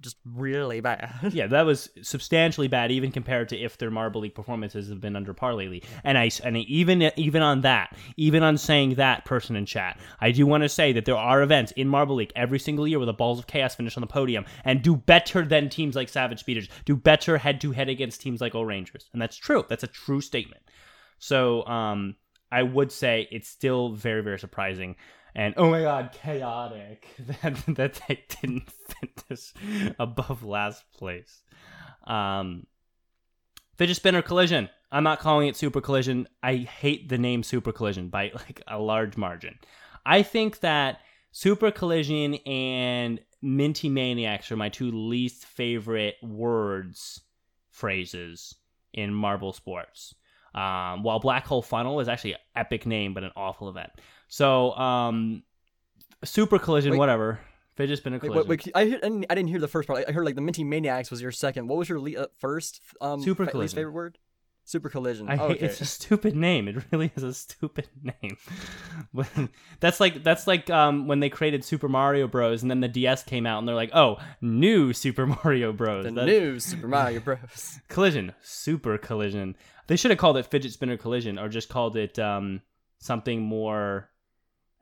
[0.00, 1.10] just really bad.
[1.32, 5.16] Yeah, that was substantially bad, even compared to if their Marble League performances have been
[5.16, 5.82] under par lately.
[6.04, 10.30] And I and even even on that, even on saying that, person in chat, I
[10.30, 13.06] do want to say that there are events in Marble League every single year where
[13.06, 16.40] the Balls of Chaos finish on the podium and do better than teams like Savage
[16.40, 19.64] Speeders, do better head to head against teams like O'rangers, and that's true.
[19.68, 20.62] That's a true statement.
[21.18, 22.16] So, um,
[22.54, 24.94] I would say it's still very very surprising.
[25.34, 28.70] And oh my god, chaotic that that they didn't
[29.28, 29.52] finish
[29.98, 31.42] above last place.
[32.06, 32.66] Um,
[33.76, 34.70] fidget spinner collision.
[34.92, 36.28] I'm not calling it super collision.
[36.44, 39.58] I hate the name super collision by like a large margin.
[40.06, 41.00] I think that
[41.32, 47.20] super collision and minty maniacs are my two least favorite words
[47.70, 48.54] phrases
[48.92, 50.14] in marble sports.
[50.54, 53.90] Um, while black hole funnel is actually an epic name but an awful event.
[54.28, 55.42] So um,
[56.24, 56.98] super collision, Wait.
[56.98, 57.40] whatever.
[57.76, 58.48] Fidget spinner Wait, collision.
[58.48, 60.04] wait, wait, I, heard, I didn't I didn't hear the first part.
[60.08, 61.66] I heard like the Minty Maniacs was your second.
[61.66, 62.80] What was your le- uh, first?
[63.00, 63.76] Um, Super fa- least collision.
[63.76, 64.18] favorite word?
[64.66, 65.28] Super collision.
[65.28, 65.66] I oh, hate, okay.
[65.66, 66.68] it's a stupid name.
[66.68, 68.38] It really is a stupid name.
[69.80, 72.62] That's like that's like um, when they created Super Mario Bros.
[72.62, 76.04] and then the DS came out and they're like, oh, new Super Mario Bros.
[76.04, 77.78] the That- new Super Mario Bros.
[77.88, 79.54] collision, Super Collision.
[79.86, 82.62] They should have called it Fidget Spinner Collision or just called it um,
[82.98, 84.08] something more.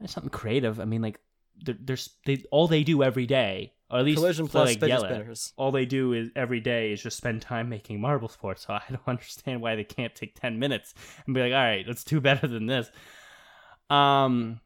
[0.07, 0.81] Something creative.
[0.81, 1.21] I mean, like
[1.65, 4.81] they're, they're they all they do every day, or at least Collision for, plus like,
[4.81, 5.53] fidget spinners.
[5.57, 8.67] all they do is every day is just spend time making marble sports.
[8.67, 10.95] So I don't understand why they can't take ten minutes
[11.27, 12.91] and be like, all right, let's do better than this.
[13.91, 14.61] Um,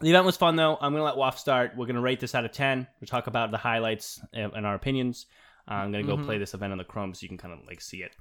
[0.00, 0.76] the event was fun though.
[0.80, 1.72] I'm gonna let Waff start.
[1.76, 2.86] We're gonna rate this out of ten.
[3.00, 5.26] We'll talk about the highlights and our opinions.
[5.70, 6.24] Uh, I'm gonna go Mhm.
[6.24, 8.16] play this event on the Chrome so you can kind of like see it.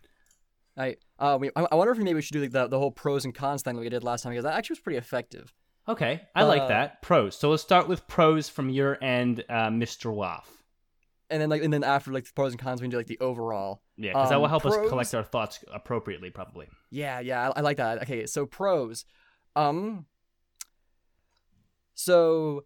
[0.78, 2.92] I uh, we, I I wonder if maybe we should do like the, the whole
[2.92, 5.54] pros and cons thing like we did last time because that actually was pretty effective.
[5.88, 7.02] Okay, I like Uh, that.
[7.02, 7.36] Pros.
[7.38, 10.13] So let's start with pros from your end, uh, Mr.
[10.13, 10.63] Waff.
[11.30, 13.08] And then like and then after like the pros and cons, we can do like
[13.08, 13.82] the overall.
[13.98, 16.67] Yeah, because that Um, will help us collect our thoughts appropriately, probably.
[16.89, 18.02] Yeah, yeah, I, I like that.
[18.04, 19.06] Okay, so pros.
[19.56, 20.06] Um
[21.94, 22.65] so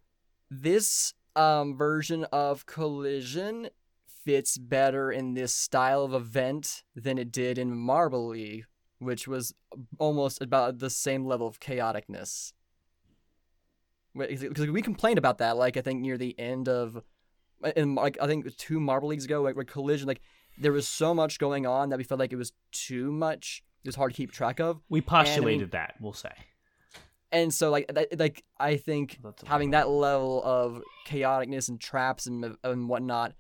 [0.50, 3.70] this um version of Collision
[4.08, 8.66] fits better in this style of event than it did in Marble League,
[9.00, 9.54] which was
[10.00, 12.54] almost about the same level of chaoticness.
[14.18, 17.02] Because we complained about that, like I think near the end of,
[17.76, 20.22] in like I think two Marble Leagues ago, like with Collision, like
[20.58, 23.64] there was so much going on that we felt like it was too much.
[23.84, 24.82] It was hard to keep track of.
[24.90, 26.32] We postulated that, we'll say.
[27.32, 32.56] and so like that, like I think having that level of chaoticness and traps and
[32.64, 33.34] and whatnot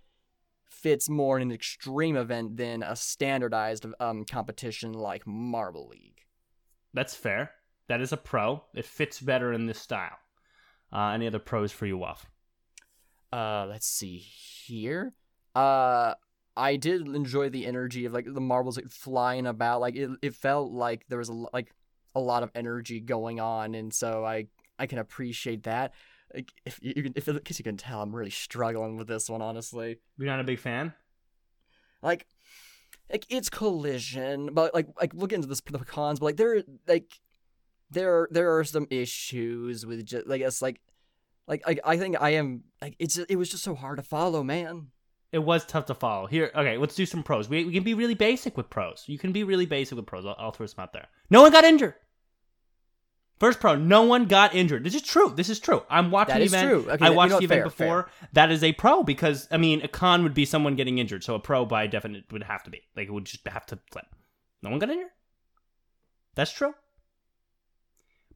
[0.70, 6.22] fits more in an extreme event than a standardized um competition like Marble League.
[6.94, 7.52] That's fair.
[7.88, 8.64] That is a pro.
[8.74, 10.18] It fits better in this style.
[10.92, 12.30] Uh, any other pros for you, Waff?
[13.32, 15.14] Uh, let's see here.
[15.54, 16.14] Uh,
[16.56, 19.82] I did enjoy the energy of like the marbles like, flying about.
[19.82, 21.74] Like it, it felt like there was a, like
[22.14, 24.48] a lot of energy going on, and so I
[24.80, 25.94] I can appreciate that.
[26.34, 29.30] Like, if you can, if in case you can tell, I'm really struggling with this
[29.30, 29.98] one, honestly.
[30.18, 30.94] You're not a big fan?
[32.02, 32.26] Like,
[33.12, 37.12] like it's collision, but like like look into this the cons, but like there like
[37.96, 40.80] there there are some issues with just like it's like
[41.48, 44.44] like I I think I am like it's it was just so hard to follow,
[44.44, 44.88] man.
[45.32, 46.28] It was tough to follow.
[46.28, 47.50] Here, okay, let's do some pros.
[47.50, 49.04] We, we can be really basic with pros.
[49.08, 50.26] You can be really basic with pros.
[50.26, 51.08] I'll, I'll throw some out there.
[51.30, 51.96] No one got injured.
[53.38, 54.86] First pro, no one got injured.
[54.86, 55.34] This is true.
[55.36, 55.84] This is true.
[55.90, 56.70] I'm watching the event.
[56.70, 56.80] true.
[56.84, 57.58] Okay, I that- you watched know the what?
[57.58, 58.12] event Fair, before.
[58.32, 61.24] That is a pro because I mean, a con would be someone getting injured.
[61.24, 63.80] So a pro by definite would have to be like it would just have to
[63.92, 64.06] flip.
[64.64, 65.10] No one got injured.
[66.36, 66.74] That's true.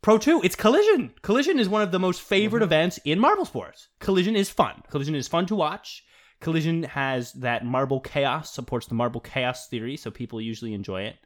[0.01, 1.13] Pro 2, it's Collision.
[1.21, 2.65] Collision is one of the most favorite Mhm.
[2.65, 3.89] events in Marble Sports.
[3.99, 4.81] Collision is fun.
[4.89, 6.05] Collision is fun to watch.
[6.39, 11.17] Collision has that marble chaos, supports the marble chaos theory, so people usually enjoy it.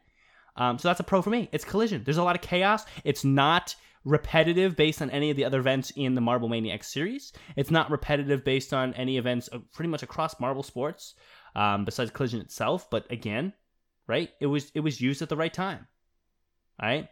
[0.55, 1.49] Um, so that's a pro for me.
[1.51, 2.03] It's Collision.
[2.03, 2.85] There's a lot of chaos.
[3.03, 7.31] It's not repetitive based on any of the other events in the Marble Maniac series.
[7.55, 11.13] It's not repetitive based on any events uh, pretty much across Marble Sports,
[11.55, 12.89] um, besides Collision itself.
[12.89, 13.53] But again,
[14.07, 14.31] right?
[14.41, 15.87] It was it was used at the right time.
[16.81, 17.07] All right.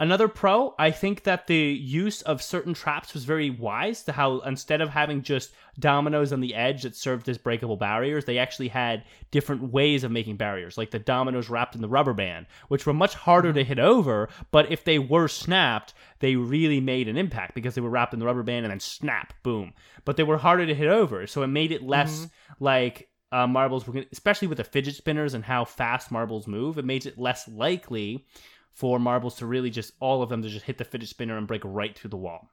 [0.00, 4.38] Another pro, I think that the use of certain traps was very wise to how
[4.40, 8.68] instead of having just dominoes on the edge that served as breakable barriers, they actually
[8.68, 12.86] had different ways of making barriers, like the dominoes wrapped in the rubber band, which
[12.86, 17.18] were much harder to hit over, but if they were snapped, they really made an
[17.18, 19.74] impact because they were wrapped in the rubber band and then snap, boom.
[20.06, 22.26] But they were harder to hit over, so it made it less
[22.58, 27.04] like uh, marbles, especially with the fidget spinners and how fast marbles move, it makes
[27.04, 28.24] it less likely
[28.72, 31.46] for marbles to really just all of them to just hit the fidget spinner and
[31.46, 32.50] break right through the wall.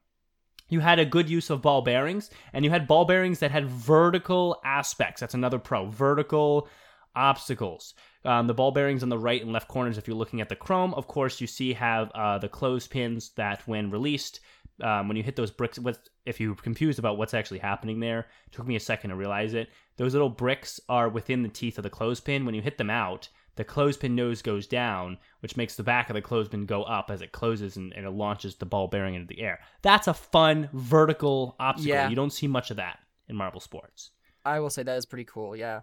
[0.69, 3.69] You had a good use of ball bearings, and you had ball bearings that had
[3.69, 5.21] vertical aspects.
[5.21, 5.85] That's another pro.
[5.85, 6.67] Vertical
[7.15, 7.93] obstacles.
[8.25, 10.55] Um, the ball bearings on the right and left corners, if you're looking at the
[10.55, 14.41] chrome, of course, you see have uh, the clothespins that, when released,
[14.83, 15.79] um, when you hit those bricks,
[16.25, 19.69] if you're confused about what's actually happening there, took me a second to realize it.
[19.95, 22.45] Those little bricks are within the teeth of the clothespin.
[22.45, 26.13] When you hit them out, the clothespin nose goes down, which makes the back of
[26.13, 29.27] the clothespin go up as it closes and, and it launches the ball bearing into
[29.27, 29.59] the air.
[29.81, 31.89] That's a fun vertical obstacle.
[31.95, 32.09] Yeah.
[32.09, 34.11] You don't see much of that in marble sports.
[34.45, 35.55] I will say that is pretty cool.
[35.55, 35.81] Yeah.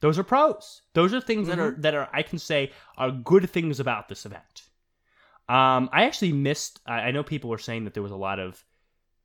[0.00, 0.82] Those are pros.
[0.94, 1.80] Those are things that are Mm-hmm.
[1.82, 4.62] that are I can say are good things about this event.
[5.48, 6.80] Um, I actually missed.
[6.86, 8.64] I, I know people were saying that there was a lot of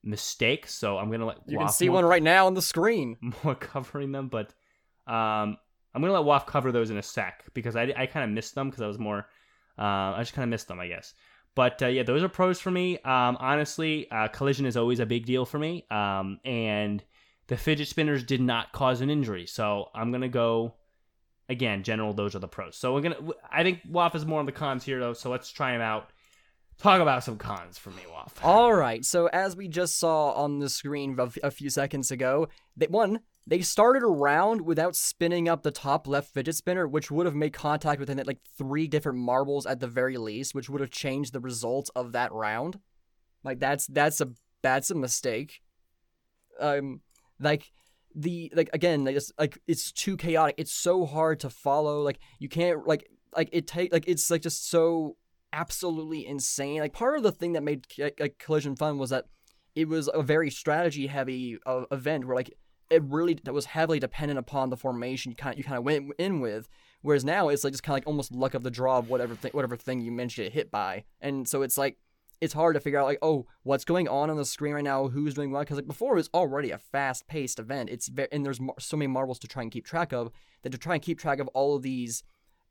[0.04, 3.18] mistakes, so I'm gonna let You can see one right now on the screen.
[3.44, 4.54] more covering them, but
[5.06, 5.58] um,
[5.94, 8.56] I'm gonna let Waff cover those in a sec because I, I kind of missed
[8.56, 9.28] them because I was more.
[9.78, 11.14] Uh, I just kind of missed them, I guess.
[11.56, 12.98] But uh, yeah, those are pros for me.
[13.00, 15.86] Um, honestly, uh, collision is always a big deal for me.
[15.92, 17.04] Um, and
[17.48, 20.76] the fidget spinners did not cause an injury, so I'm gonna go.
[21.50, 22.78] Again, general, those are the pros.
[22.78, 23.18] So we're gonna.
[23.52, 25.14] I think Waff is more on the cons here, though.
[25.14, 26.13] So let's try him out.
[26.78, 28.44] Talk about some cons for me, Waff.
[28.44, 29.06] All right.
[29.06, 33.62] So as we just saw on the screen a few seconds ago, they one they
[33.62, 37.54] started a round without spinning up the top left fidget spinner, which would have made
[37.54, 41.34] contact within it like three different marbles at the very least, which would have changed
[41.34, 42.80] the results of that round.
[43.44, 44.30] Like that's that's a
[44.62, 45.62] that's a mistake.
[46.60, 47.02] Um,
[47.40, 47.72] like
[48.16, 50.56] the like again, like it's like it's too chaotic.
[50.58, 52.02] It's so hard to follow.
[52.02, 55.18] Like you can't like like it take like it's like just so
[55.54, 56.82] absolutely insane.
[56.82, 57.86] Like part of the thing that made
[58.20, 59.26] like Collision fun was that
[59.76, 62.54] it was a very strategy heavy uh, event where like
[62.90, 65.84] it really that was heavily dependent upon the formation you kind of, you kind of
[65.84, 66.68] went in with.
[67.02, 69.36] Whereas now it's like just kind of like almost luck of the draw of whatever
[69.36, 71.98] thing whatever thing you managed to hit by, and so it's like
[72.42, 75.08] it's hard to figure out like oh what's going on on the screen right now
[75.08, 78.28] who's doing what because like before it was already a fast paced event it's very
[78.34, 80.30] and there's so many marbles to try and keep track of
[80.62, 82.24] that to try and keep track of all of these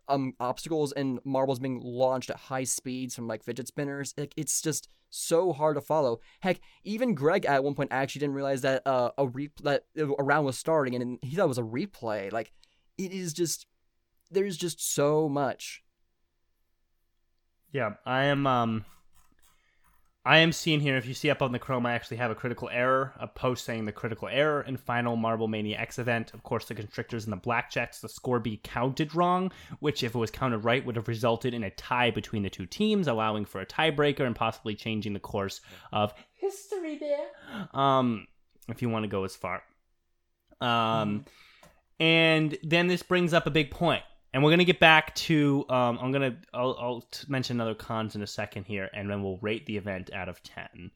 [0.08, 4.60] um obstacles and marbles being launched at high speeds from like fidget spinners like it's
[4.60, 6.20] just so hard to follow.
[6.40, 10.06] Heck even greg at one point actually didn't realize that uh a re- that a
[10.06, 12.32] round was starting and he thought it was a replay.
[12.32, 12.52] Like
[12.98, 13.66] it is just
[14.30, 15.82] there's just so much.
[17.72, 18.84] Yeah i am um
[20.24, 22.36] I am seeing here, if you see up on the Chrome, I actually have a
[22.36, 26.32] critical error, a post saying the critical error in final Marble Mania X event.
[26.32, 30.18] Of course, the constrictors and the blackjacks, the score be counted wrong, which, if it
[30.18, 33.60] was counted right, would have resulted in a tie between the two teams, allowing for
[33.60, 35.60] a tiebreaker and possibly changing the course
[35.92, 37.26] of history there.
[37.74, 38.28] Um,
[38.68, 39.64] if you want to go as far.
[40.60, 41.24] Um,
[41.98, 45.98] and then this brings up a big point and we're gonna get back to um,
[46.00, 49.66] i'm gonna I'll, I'll mention another cons in a second here and then we'll rate
[49.66, 50.90] the event out of 10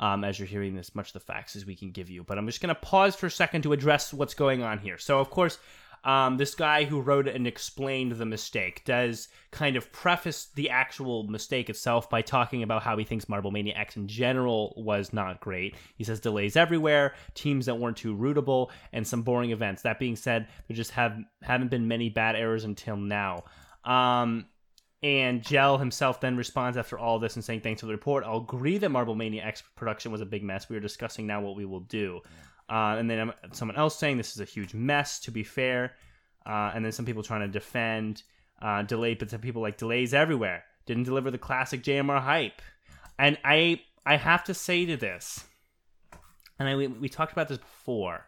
[0.00, 2.24] um, as you're hearing as much of the facts as we can give you.
[2.24, 4.98] But i'm just gonna pause for a second to address what's going on here.
[4.98, 5.58] So of course
[6.04, 11.24] um, this guy who wrote and explained the mistake does kind of preface the actual
[11.24, 15.40] mistake itself by talking about how he thinks Marble Mania X in general was not
[15.40, 15.74] great.
[15.96, 19.82] He says delays everywhere, teams that weren't too rootable, and some boring events.
[19.82, 23.44] That being said, there just have haven't been many bad errors until now.
[23.84, 24.46] Um,
[25.02, 28.24] and Jelle himself then responds after all this and saying, Thanks for the report.
[28.24, 30.68] I'll agree that Marble Mania X production was a big mess.
[30.68, 32.20] We are discussing now what we will do.
[32.68, 35.92] Uh, and then um, someone else saying this is a huge mess, to be fair.
[36.46, 38.22] Uh, and then some people trying to defend
[38.62, 40.64] uh, delay, but some people like delays everywhere.
[40.86, 42.60] Didn't deliver the classic JMR hype.
[43.18, 45.44] And I I have to say to this,
[46.58, 48.26] and I, we, we talked about this before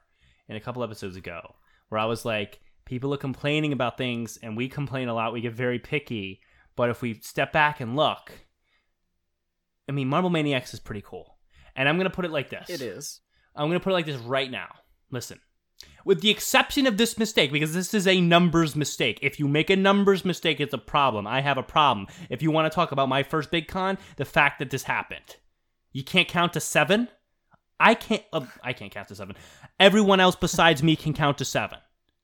[0.49, 1.57] in a couple episodes ago,
[1.89, 5.33] where I was like, people are complaining about things, and we complain a lot.
[5.33, 6.41] We get very picky.
[6.77, 8.31] But if we step back and look,
[9.89, 11.39] I mean, Marble Mania X is pretty cool.
[11.75, 12.69] And I'm going to put it like this.
[12.69, 13.21] it is
[13.57, 14.69] I'm going to put it like this right now.
[15.11, 15.41] Listen.
[16.05, 19.19] With the exception of this mistake, because this is a numbers mistake.
[19.23, 21.27] If you make a numbers mistake, it's a problem.
[21.27, 22.07] I have a problem.
[22.31, 25.37] If you want to talk about my first big con, the fact that this happened.
[25.93, 27.09] You can't count to seven?
[27.81, 28.23] I can't.
[28.33, 29.35] Uh, I can't count to seven.
[29.81, 31.79] Everyone else besides me can count to seven.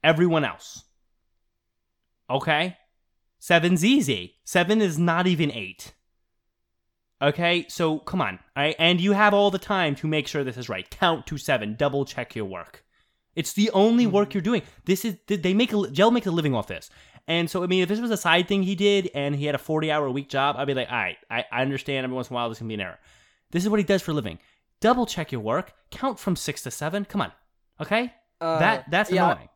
[0.05, 0.85] Everyone else.
[2.31, 2.77] Okay?
[3.39, 4.37] Seven's easy.
[4.45, 5.93] Seven is not even eight.
[7.23, 8.75] Okay, so come on, right?
[8.81, 10.89] And you have all the time to make sure this is right.
[10.91, 11.77] Count to seven.
[11.77, 12.85] Double check your work.
[13.37, 14.37] It's the only work Mm-hmm.
[14.37, 14.63] you're doing.
[14.85, 16.91] This is they make a Jelle makes a living off this.
[17.29, 19.55] And so I mean, if this was a side thing he did and he had
[19.55, 22.17] a 40 hour a week job, I'd be like, all right, I, I understand every
[22.17, 22.99] once in a while this can be an error.
[23.53, 24.41] This is what he does for a living.
[24.81, 25.73] Double check your work.
[25.93, 27.05] Count from six to seven.
[27.05, 27.33] Come on,
[27.81, 28.13] okay?
[28.41, 29.49] Uh, that that's yeah, annoying.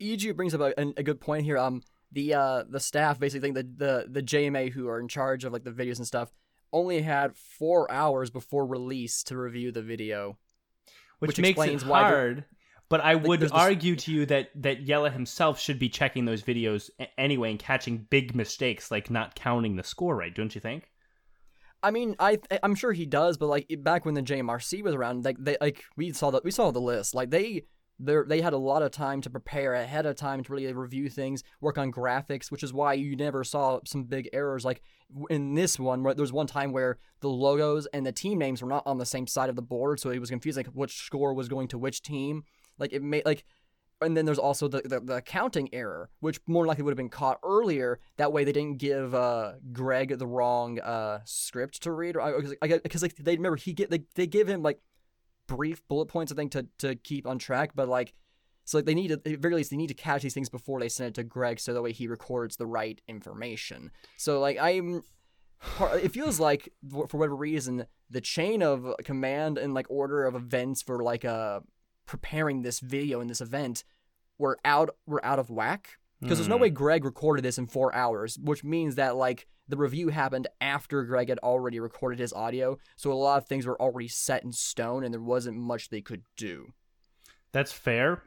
[0.00, 1.58] EG brings up a, a good point here.
[1.58, 1.82] Um,
[2.12, 5.52] the uh the staff basically think that the the JMA who are in charge of
[5.52, 6.32] like the videos and stuff
[6.72, 10.36] only had four hours before release to review the video.
[11.18, 12.44] which, which makes it why hard.
[12.88, 16.42] But I would this- argue to you that that Jelle himself should be checking those
[16.42, 20.90] videos anyway and catching big mistakes like not counting the score right, don't you think?
[21.82, 25.24] I mean, I I'm sure he does, but like back when the JMRC was around,
[25.24, 27.14] like they like we saw the we saw the list.
[27.14, 27.64] Like they
[27.98, 31.08] they they had a lot of time to prepare ahead of time to really review
[31.08, 34.64] things, work on graphics, which is why you never saw some big errors.
[34.64, 34.82] Like
[35.30, 38.62] in this one, where there was one time where the logos and the team names
[38.62, 41.04] were not on the same side of the board, so it was confusing like which
[41.04, 42.44] score was going to which team.
[42.78, 43.44] Like it made like
[44.00, 47.08] and then there's also the, the, the counting error, which more likely would have been
[47.08, 47.98] caught earlier.
[48.18, 52.16] That way, they didn't give uh, Greg the wrong uh, script to read.
[52.16, 54.80] or I Because like they remember he get they, they give him like
[55.46, 57.72] brief bullet points, I think, to, to keep on track.
[57.74, 58.14] But like,
[58.64, 60.80] so like they need to, at very least they need to catch these things before
[60.80, 63.90] they send it to Greg, so that way he records the right information.
[64.16, 65.02] So like I'm.
[65.80, 66.68] It feels like,
[67.08, 71.60] for whatever reason, the chain of command and like order of events for like uh
[72.04, 73.82] preparing this video and this event
[74.38, 76.62] were out were out of whack because there's no Hmm.
[76.62, 81.02] way Greg recorded this in four hours, which means that like the review happened after
[81.04, 84.52] Greg had already recorded his audio, so a lot of things were already set in
[84.52, 86.72] stone, and there wasn't much they could do.
[87.52, 88.22] That's fair.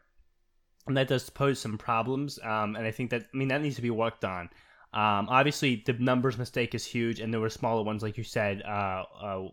[0.88, 2.40] And that does pose some problems.
[2.44, 4.50] Um, and I think that I mean that needs to be worked on.
[4.92, 8.64] Um, obviously, the numbers mistake is huge, and there were smaller ones, like you said,
[8.64, 9.48] uh, uh,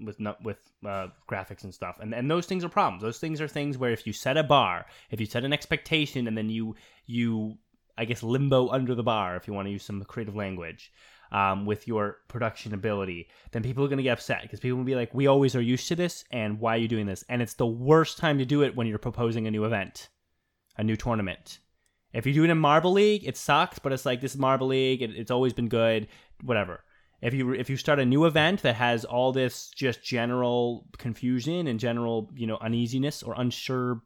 [0.00, 1.98] with with uh, graphics and stuff.
[2.00, 3.02] And and those things are problems.
[3.02, 6.28] Those things are things where if you set a bar, if you set an expectation,
[6.28, 7.58] and then you you
[7.98, 10.92] I guess limbo under the bar, if you want to use some creative language,
[11.32, 14.84] um, with your production ability, then people are going to get upset because people will
[14.84, 17.42] be like, "We always are used to this, and why are you doing this?" And
[17.42, 20.10] it's the worst time to do it when you're proposing a new event,
[20.76, 21.58] a new tournament.
[22.12, 24.68] If you do it in Marble League, it sucks, but it's like this is Marble
[24.68, 25.02] League.
[25.02, 26.08] It, it's always been good.
[26.42, 26.84] Whatever.
[27.22, 31.66] If you if you start a new event that has all this just general confusion
[31.66, 34.02] and general you know uneasiness or unsure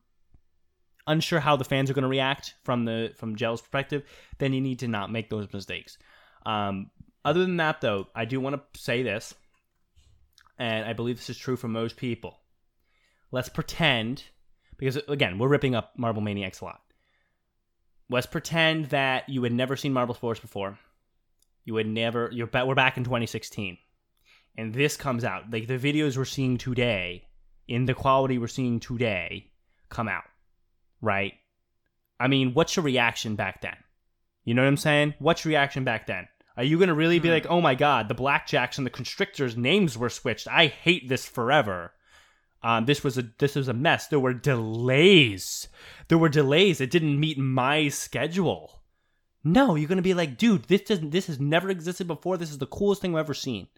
[1.06, 4.02] unsure how the fans are going to react from the from Jelle's perspective,
[4.38, 5.98] then you need to not make those mistakes.
[6.44, 6.90] Um,
[7.24, 9.34] other than that, though, I do want to say this,
[10.58, 12.40] and I believe this is true for most people.
[13.30, 14.24] Let's pretend,
[14.76, 16.80] because again, we're ripping up Marble Mania X a lot.
[18.10, 20.78] Let's pretend that you had never seen Marble Sports before.
[21.64, 22.28] You had never.
[22.32, 23.78] You're ba- we're back in 2016,
[24.56, 25.50] and this comes out.
[25.50, 27.24] Like the videos we're seeing today,
[27.66, 29.50] in the quality we're seeing today,
[29.88, 30.24] come out,
[31.00, 31.32] right?
[32.20, 33.76] I mean, what's your reaction back then?
[34.44, 35.14] You know what I'm saying?
[35.18, 36.28] What's your reaction back then?
[36.58, 37.34] Are you gonna really be hmm.
[37.34, 40.46] like, oh my god, the blackjacks and the constrictors names were switched?
[40.46, 41.93] I hate this forever.
[42.64, 44.06] Um, this was a this was a mess.
[44.06, 45.68] There were delays.
[46.08, 46.80] There were delays.
[46.80, 48.80] It didn't meet my schedule.
[49.44, 51.10] No, you're gonna be like, dude, this doesn't.
[51.10, 52.38] This has never existed before.
[52.38, 53.68] This is the coolest thing I've ever seen.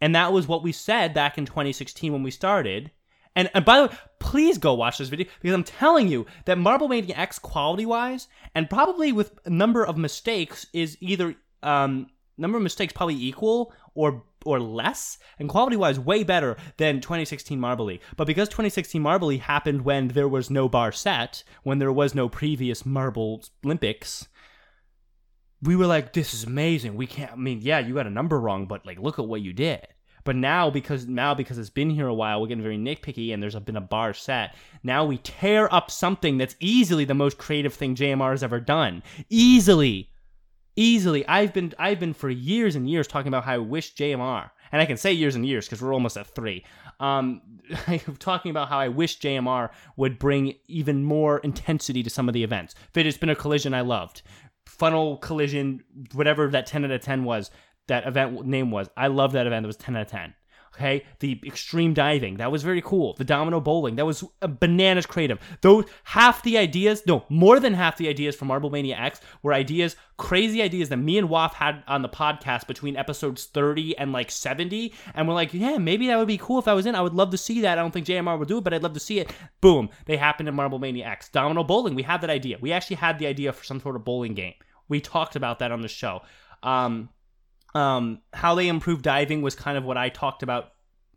[0.00, 2.90] And that was what we said back in 2016 when we started.
[3.36, 6.58] And, and by the way, please go watch this video because I'm telling you that
[6.58, 8.26] Marble Mania X quality wise,
[8.56, 14.24] and probably with number of mistakes, is either um number of mistakes probably equal or
[14.44, 18.00] or less, and quality wise way better than 2016 Marble League.
[18.16, 22.14] But because 2016 Marble League happened when there was no bar set, when there was
[22.14, 24.28] no previous Marble Olympics,
[25.62, 26.94] we were like, this is amazing.
[26.96, 27.32] We can't.
[27.32, 29.86] I mean, yeah, you got a number wrong, but like, look at what you did.
[30.24, 33.42] But now, because now because it's been here a while, we're getting very nitpicky, and
[33.42, 34.54] there's been a bar set.
[34.82, 39.02] Now we tear up something that's easily the most creative thing JMR has ever done.
[39.28, 40.10] Easily,
[40.76, 41.26] easily.
[41.26, 44.80] I've been I've been for years and years talking about how I wish JMR, and
[44.80, 46.64] I can say years and years because we're almost at three.
[47.00, 47.42] Um,
[48.18, 52.44] talking about how I wish JMR would bring even more intensity to some of the
[52.44, 52.74] events.
[52.90, 54.22] If it has been a collision I loved,
[54.66, 57.50] funnel collision, whatever that 10 out of 10 was,
[57.86, 58.88] that event name was.
[58.96, 59.64] I love that event.
[59.64, 60.34] It was 10 out of 10.
[60.74, 63.14] Okay, the extreme diving that was very cool.
[63.14, 65.38] The domino bowling that was a bananas creative.
[65.60, 69.54] Though half the ideas, no, more than half the ideas from Marble Mania X were
[69.54, 74.12] ideas, crazy ideas that me and Waff had on the podcast between episodes 30 and
[74.12, 76.96] like 70, and we're like, yeah, maybe that would be cool if I was in.
[76.96, 77.78] I would love to see that.
[77.78, 79.32] I don't think JMR would do it, but I'd love to see it.
[79.60, 81.28] Boom, they happened in Marble Mania X.
[81.28, 82.58] Domino bowling, we had that idea.
[82.60, 84.54] We actually had the idea for some sort of bowling game.
[84.88, 86.22] We talked about that on the show.
[86.64, 87.10] Um,
[87.74, 90.72] um, how they improve diving was kind of what I talked about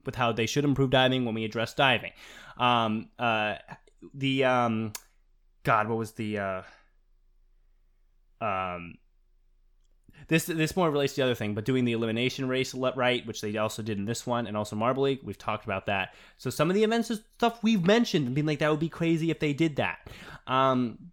[0.06, 2.12] with how they should improve diving when we address diving.
[2.58, 3.56] Um, uh,
[4.14, 4.94] the um,
[5.64, 6.62] God, what was the uh,
[8.42, 8.96] um,
[10.28, 13.42] this this more relates to the other thing, but doing the elimination race right, which
[13.42, 16.16] they also did in this one, and also Marble League, we've talked about that.
[16.38, 18.90] So some of the events is stuff we've mentioned and been like that would be
[18.90, 20.00] crazy if they did that.
[20.48, 21.12] Um,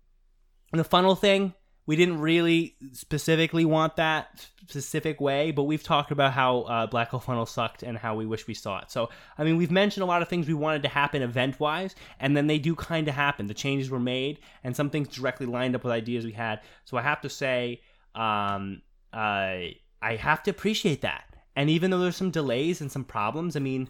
[0.73, 1.55] the funnel thing,
[1.87, 7.09] we didn't really specifically want that specific way, but we've talked about how uh, Black
[7.11, 8.91] Hole Funnel sucked and how we wish we saw it.
[8.91, 11.95] So, I mean, we've mentioned a lot of things we wanted to happen event wise,
[12.21, 13.47] and then they do kind of happen.
[13.47, 16.61] The changes were made, and some things directly lined up with ideas we had.
[16.85, 17.83] So, I have to say,
[18.15, 18.81] um,
[19.13, 21.25] I have to appreciate that.
[21.57, 23.89] And even though there's some delays and some problems, I mean,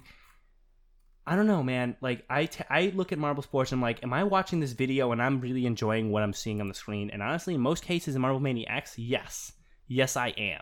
[1.27, 1.97] I don't know, man.
[2.01, 5.13] Like I, t- I look at Marble Sports I'm like, am I watching this video
[5.13, 7.11] and I'm really enjoying what I'm seeing on the screen?
[7.11, 9.53] And honestly, in most cases in Marble Mania X, yes,
[9.87, 10.61] yes, I am.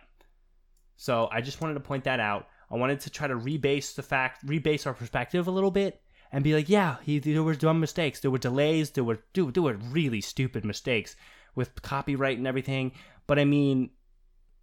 [0.97, 2.47] So I just wanted to point that out.
[2.71, 6.01] I wanted to try to rebase the fact, rebase our perspective a little bit,
[6.31, 9.55] and be like, yeah, he, there were dumb mistakes, there were delays, there were, dude,
[9.55, 11.17] there were really stupid mistakes
[11.55, 12.93] with copyright and everything.
[13.27, 13.91] But I mean,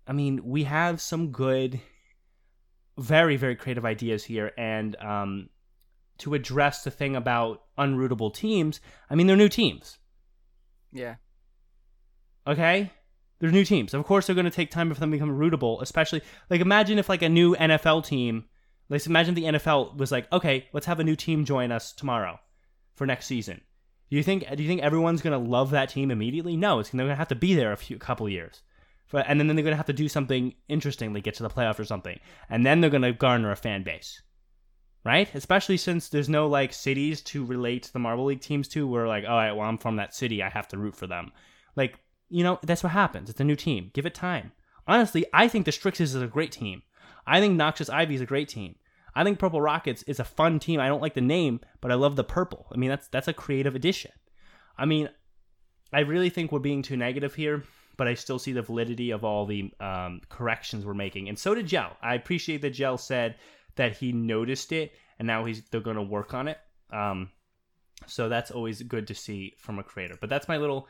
[0.08, 1.80] I mean, we have some good,
[2.98, 5.50] very, very creative ideas here, and um,
[6.20, 9.98] to address the thing about unrootable teams, I mean, they're new teams.
[10.92, 11.16] Yeah.
[12.48, 12.92] Okay?
[13.40, 13.94] They're new teams.
[13.94, 17.00] Of course, they're going to take time for them to become rootable, especially, like, imagine
[17.00, 18.46] if, like, a new NFL team,
[18.90, 22.40] like, imagine the NFL was like, okay, let's have a new team join us tomorrow
[22.96, 23.62] for next season.
[24.10, 26.58] Do you think, do you think everyone's going to love that team immediately?
[26.58, 28.62] No, it's, they're going to have to be there a few couple years.
[29.06, 31.50] For, and then they're going to have to do something interesting, like get to the
[31.50, 32.20] playoffs or something.
[32.50, 34.22] And then they're going to garner a fan base
[35.04, 35.34] right?
[35.34, 38.88] Especially since there's no like cities to relate the Marble League teams to.
[38.88, 41.32] Where like, all right, well, I'm from that city, I have to root for them.
[41.76, 43.30] Like you know, that's what happens.
[43.30, 43.92] It's a new team.
[43.94, 44.52] Give it time.
[44.88, 46.84] Honestly, I think the Strixes is a great team.
[47.26, 48.76] I think Noxious Ivy is a great team.
[49.16, 50.80] I think Purple Rockets is a fun team.
[50.80, 52.68] I don't like the name, but I love the purple.
[52.74, 54.12] I mean, that's that's a creative addition.
[54.78, 55.10] I mean,
[55.92, 57.64] I really think we're being too negative here,
[57.98, 61.54] but I still see the validity of all the um, corrections we're making, and so
[61.54, 61.98] did Jelle.
[62.02, 63.36] I appreciate that Jelle said
[63.76, 66.58] that he noticed it, and now he's they're going to work on it.
[66.92, 67.30] Um,
[68.08, 70.18] so that's always good to see from a creator.
[70.20, 70.88] But that's my little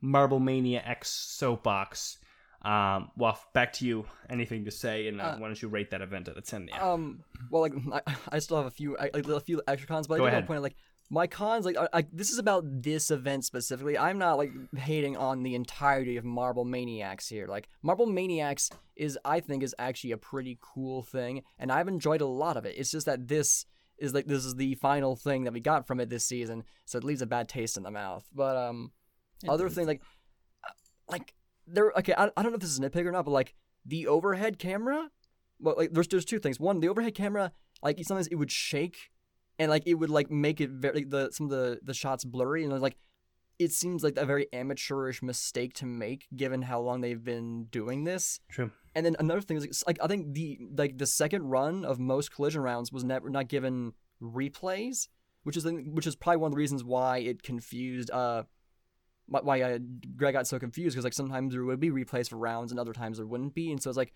[0.00, 2.18] Marble Mania X soapbox.
[2.62, 4.06] Um, well, back to you.
[4.30, 5.08] Anything to say?
[5.08, 6.68] And uh, Uh, why don't you rate that event at a ten?
[6.68, 6.92] Yeah.
[6.92, 7.74] Um, well, like
[8.06, 10.30] I, I still have a few, I, like, a few extra cons, but Go I
[10.30, 10.76] do want to point out, like
[11.12, 13.98] my cons, like I, I, this is about this event specifically.
[13.98, 17.46] I'm not like hating on the entirety of Marble Mania X here.
[17.46, 21.86] Like Marble Mania X is, I think, is actually a pretty cool thing, and I've
[21.86, 22.76] enjoyed a lot of it.
[22.78, 23.66] It's just that this
[23.98, 26.96] is like this is the final thing that we got from it this season, so
[26.96, 28.26] it leaves a bad taste in the mouth.
[28.34, 28.92] But um,
[29.46, 30.00] other thing like,
[30.66, 30.72] uh,
[31.10, 31.34] like
[31.66, 31.92] there.
[31.98, 33.52] Okay, I, I don't know if this is nitpick or not, but like
[33.84, 35.10] the overhead camera
[35.62, 36.58] well, like there's there's two things.
[36.58, 37.52] One, the overhead camera,
[37.82, 39.10] like sometimes it would shake,
[39.58, 42.64] and like it would like make it very the some of the the shots blurry,
[42.64, 42.96] and like
[43.58, 48.04] it seems like a very amateurish mistake to make given how long they've been doing
[48.04, 48.40] this.
[48.50, 48.70] True.
[48.94, 51.98] And then another thing is like, like I think the like the second run of
[51.98, 55.08] most collision rounds was never not given replays,
[55.44, 58.42] which is which is probably one of the reasons why it confused uh
[59.26, 59.78] why- uh,
[60.16, 62.92] Greg got so confused because like sometimes there would be replays for rounds and other
[62.92, 64.12] times there wouldn't be, and so it's like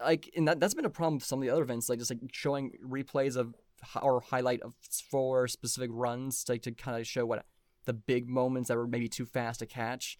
[0.00, 2.10] like and that that's been a problem with some of the other events like just
[2.10, 3.54] like showing replays of
[4.00, 4.74] or highlight of
[5.10, 7.44] for specific runs like to kind of show what
[7.84, 10.18] the big moments that were maybe too fast to catch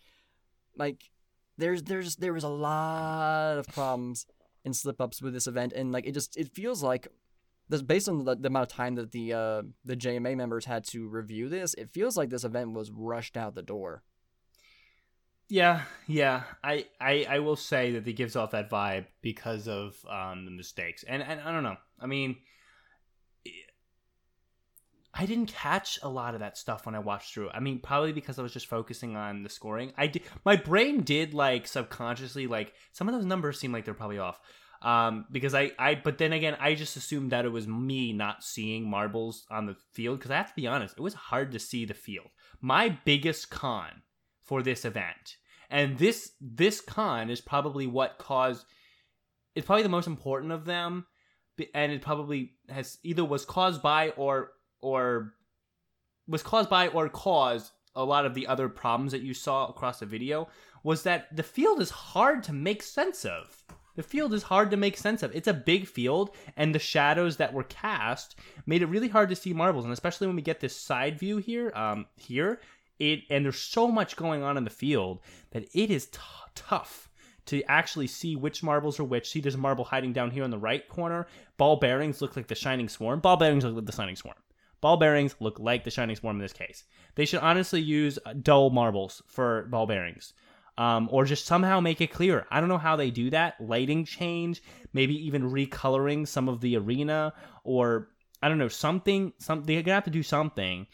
[0.77, 1.11] like
[1.59, 4.27] there's there's there was a lot of problems
[4.65, 7.09] and slip ups with this event and like it just it feels like
[7.69, 10.85] this based on the, the amount of time that the uh the JMA members had
[10.89, 14.03] to review this it feels like this event was rushed out the door
[15.49, 16.45] Yeah, yeah.
[16.65, 20.51] I, I I will say that it gives off that vibe because of um, the
[20.51, 21.77] mistakes, and and I don't know.
[22.01, 22.37] I mean,
[25.15, 27.51] I didn't catch a lot of that stuff when I watched through.
[27.51, 29.93] I mean, probably because I was just focusing on the scoring.
[29.97, 33.95] I did, my brain did like subconsciously like some of those numbers seem like they're
[33.95, 34.41] probably off.
[34.81, 38.43] Um, because I, I, but then again, I just assumed that it was me not
[38.43, 40.19] seeing marbles on the field.
[40.19, 42.29] Because I have to be honest, it was hard to see the field.
[42.61, 44.03] My biggest con
[44.41, 45.37] for this event,
[45.71, 48.67] and this this con is probably what caused.
[49.55, 51.07] It's probably the most important of them,
[51.75, 54.51] and it probably has either was caused by or
[54.83, 55.33] or
[56.28, 60.01] was caused by or caused a lot of the other problems that you saw across
[60.01, 60.49] the video
[60.83, 63.64] was that the field is hard to make sense of.
[63.95, 65.35] The field is hard to make sense of.
[65.35, 69.37] It's a big field, and the shadows that were cast made it really hard to
[69.37, 69.85] see marbles.
[69.85, 72.61] And especially when we get this side view here, um, here,
[72.99, 75.20] it and there's so much going on in the field
[75.51, 76.18] that it is t-
[76.55, 77.11] tough
[77.47, 79.30] to actually see which marbles are which.
[79.30, 81.26] See, there's a marble hiding down here in the right corner.
[81.59, 83.20] Ball bearings look like the Shining Swarm.
[83.20, 84.37] Ball bearings look like the Shining Swarm.
[84.83, 86.85] Ball bearings look like the Shining Swarm in this case.
[87.14, 90.35] They should honestly use uh, dull marbles for ball bearings.
[90.76, 92.47] Um, or just somehow make it clearer.
[92.51, 93.61] I don't know how they do that.
[93.61, 94.62] Lighting change,
[94.93, 98.09] maybe even recoloring some of the arena, or
[98.43, 99.35] I don't know something.
[99.39, 100.87] Some they're gonna have to do something,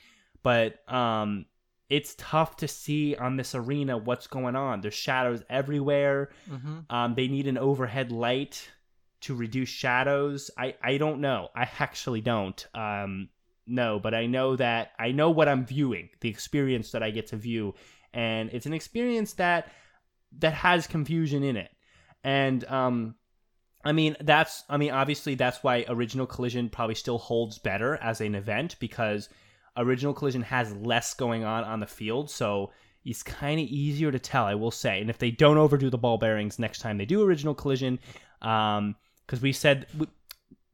[0.43, 1.47] but um,
[1.89, 4.81] it's tough to see on this arena what's going on.
[4.81, 6.31] There's shadows everywhere.
[6.51, 6.95] mm-hmm.
[6.95, 8.69] Um, they need an overhead light
[9.21, 10.51] to reduce shadows.
[10.59, 11.49] I, I don't know.
[11.55, 12.67] I actually don't.
[12.75, 13.29] Um,
[13.69, 17.29] no, but I know that I know what I'm viewing, the experience that I get
[17.29, 17.75] to view,
[18.13, 19.71] and it's an experience that
[20.39, 21.71] that has confusion in it.
[22.25, 23.15] And um,
[23.85, 28.21] I mean that's I mean obviously that's why original collision probably still holds better as
[28.21, 29.29] an event because
[29.77, 32.73] original collision has less going on on the field, so
[33.05, 35.01] it's kind of easier to tell, I will say.
[35.01, 37.99] And if they don't overdo the ball bearings next time they do original collision,
[38.43, 38.97] um,
[39.27, 39.87] because we said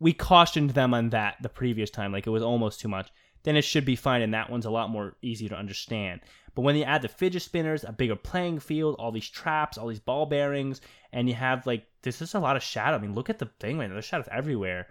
[0.00, 3.10] we, cautioned them on that the previous time, like it was almost too much.
[3.42, 6.20] Then it should be fine, and that one's a lot more easy to understand.
[6.54, 9.88] But when you add the fidget spinners, a bigger playing field, all these traps, all
[9.88, 10.80] these ball bearings,
[11.12, 12.96] and you have like there's just a lot of shadow.
[12.96, 13.94] I mean, look at the thing right now.
[13.94, 14.86] There's shadows everywhere.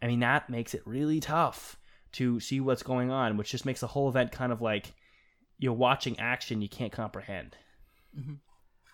[0.00, 1.76] I mean, that makes it really tough
[2.12, 4.94] to see what's going on, which just makes the whole event kind of like
[5.58, 7.56] you're watching action you can't comprehend.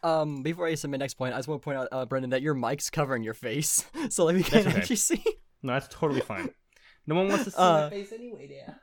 [0.03, 2.43] Um, before I submit next point, I just want to point out, uh, Brendan, that
[2.43, 4.77] your mic's covering your face, so like we can't okay.
[4.77, 5.25] actually see.
[5.65, 6.51] No, that's totally fine.
[7.07, 8.75] No one wants to see Uh, my face anyway, yeah.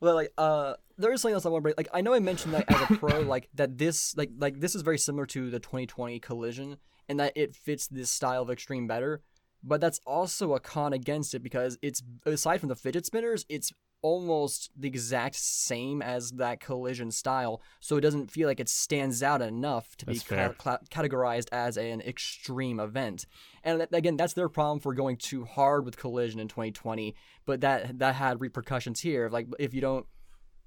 [0.00, 1.74] Well, like, uh, there is something else I want to bring.
[1.76, 4.74] Like, I know I mentioned that as a pro, like that this, like, like this
[4.74, 6.78] is very similar to the 2020 Collision,
[7.08, 9.22] and that it fits this style of extreme better.
[9.62, 13.72] But that's also a con against it because it's aside from the fidget spinners, it's
[14.02, 19.22] almost the exact same as that collision style, so it doesn't feel like it stands
[19.22, 23.26] out enough to That's be ca- categorized as an extreme event.
[23.64, 27.14] And that, again, that's their problem for going too hard with collision in 2020.
[27.44, 29.28] But that that had repercussions here.
[29.28, 30.06] Like if you don't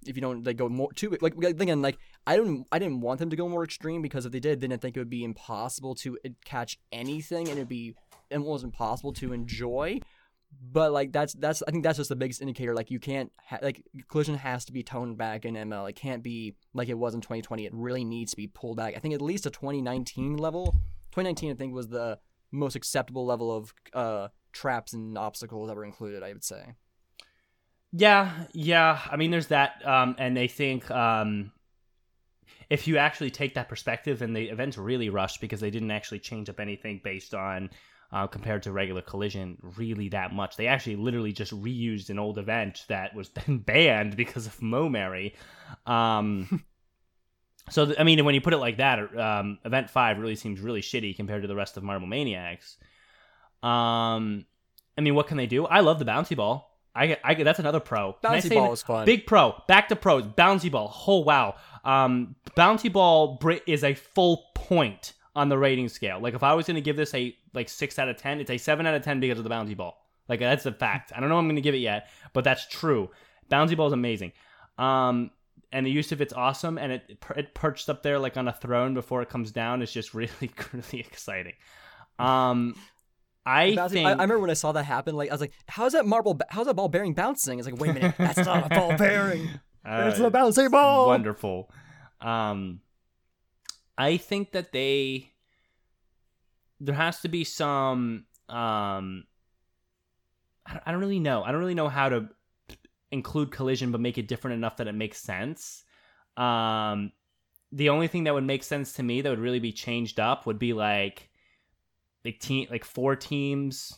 [0.06, 3.20] if you don't like go more too like again like I don't I didn't want
[3.20, 5.24] them to go more extreme because if they did then I think it would be
[5.24, 7.94] impossible to uh, catch anything and it'd be
[8.32, 10.00] almost impossible to enjoy
[10.72, 13.60] but like that's that's I think that's just the biggest indicator like you can't ha-
[13.62, 17.14] like collision has to be toned back in ML it can't be like it was
[17.14, 18.96] in 2020 it really needs to be pulled back.
[18.96, 20.78] I think at least a 2019 level
[21.12, 22.20] 2019 I think was the
[22.52, 26.76] most acceptable level of uh traps and obstacles that were included I would say.
[27.94, 29.00] Yeah, yeah.
[29.10, 31.52] I mean, there's that, um, and I think um,
[32.70, 36.20] if you actually take that perspective, and the event's really rushed because they didn't actually
[36.20, 37.70] change up anything based on
[38.12, 40.58] uh, compared to regular collision really that much.
[40.58, 45.36] They actually literally just reused an old event that was then banned because of Momary.
[45.86, 46.64] Um,
[47.70, 50.60] so th- I mean, when you put it like that, um, Event Five really seems
[50.60, 52.78] really shitty compared to the rest of Marble Mania X.
[53.64, 54.46] Um,
[54.98, 55.66] I mean, what can they do?
[55.66, 56.70] I love the bouncy ball.
[56.94, 58.18] I I that's another pro.
[58.22, 59.56] Bouncy ball was fun Big pro.
[59.68, 60.26] Back to pros.
[60.26, 60.94] Bouncy ball.
[61.08, 61.56] Oh wow.
[61.86, 66.20] Um, bouncy ball bri- is a full point on the rating scale.
[66.20, 68.52] Like if I was going to give this a like six out of ten, it's
[68.52, 70.06] a seven out of ten because of the bouncy ball.
[70.28, 71.12] Like that's a fact.
[71.16, 73.10] I don't know I'm going to give it yet, but that's true.
[73.50, 74.32] Bouncy ball is amazing.
[74.78, 75.32] Um,
[75.72, 78.54] and the use of it's awesome, and it it perched up there like on a
[78.54, 80.30] throne before it comes down is just really
[80.74, 81.54] really exciting.
[82.20, 82.76] Um,
[83.46, 85.16] I Bouncy- think I, I remember when I saw that happen.
[85.16, 86.40] Like I was like, "How's that marble?
[86.50, 89.50] How's that ball bearing bouncing?" It's like, "Wait a minute, that's not a ball bearing.
[89.84, 91.72] It's uh, a bouncy ball." wonderful.
[92.22, 92.82] Um,
[93.98, 95.32] I think that they
[96.80, 98.26] there has to be some.
[98.50, 99.26] Um,
[100.66, 101.44] I don't, I don't really know.
[101.44, 102.30] I don't really know how to
[103.12, 105.84] include collision, but make it different enough that it makes sense.
[106.38, 107.12] Um,
[107.72, 110.46] the only thing that would make sense to me that would really be changed up
[110.46, 111.30] would be like
[112.26, 113.98] like team like four teams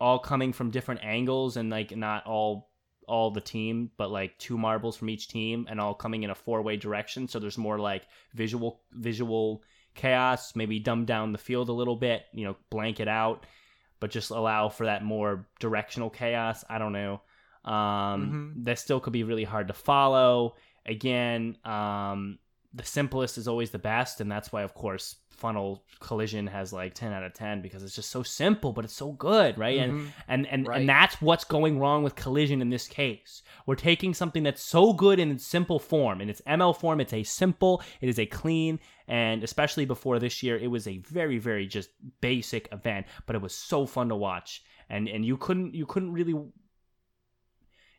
[0.00, 2.70] all coming from different angles and like not all
[3.12, 6.34] all the team but like two marbles from each team and all coming in a
[6.34, 7.28] four way direction.
[7.28, 9.62] So there's more like visual visual
[9.94, 13.44] chaos maybe dumb down the field a little bit you know blank it out
[14.00, 16.64] but just allow for that more directional chaos.
[16.70, 17.20] I don't know.
[17.70, 20.56] Um that still could be really hard to follow.
[20.86, 22.38] Again um
[22.72, 26.94] the simplest is always the best and that's why of course funnel collision has like
[26.94, 29.92] 10 out of 10 because it's just so simple but it's so good right and
[29.92, 30.08] Mhm.
[30.32, 30.80] and and, Right.
[30.80, 34.92] and that's what's going wrong with collision in this case we're taking something that's so
[35.04, 38.26] good in its simple form in its ml form it's a simple it is a
[38.26, 38.78] clean
[39.08, 41.90] and especially before this year it was a very very just
[42.20, 46.12] basic event but it was so fun to watch and and you couldn't you couldn't
[46.18, 46.34] really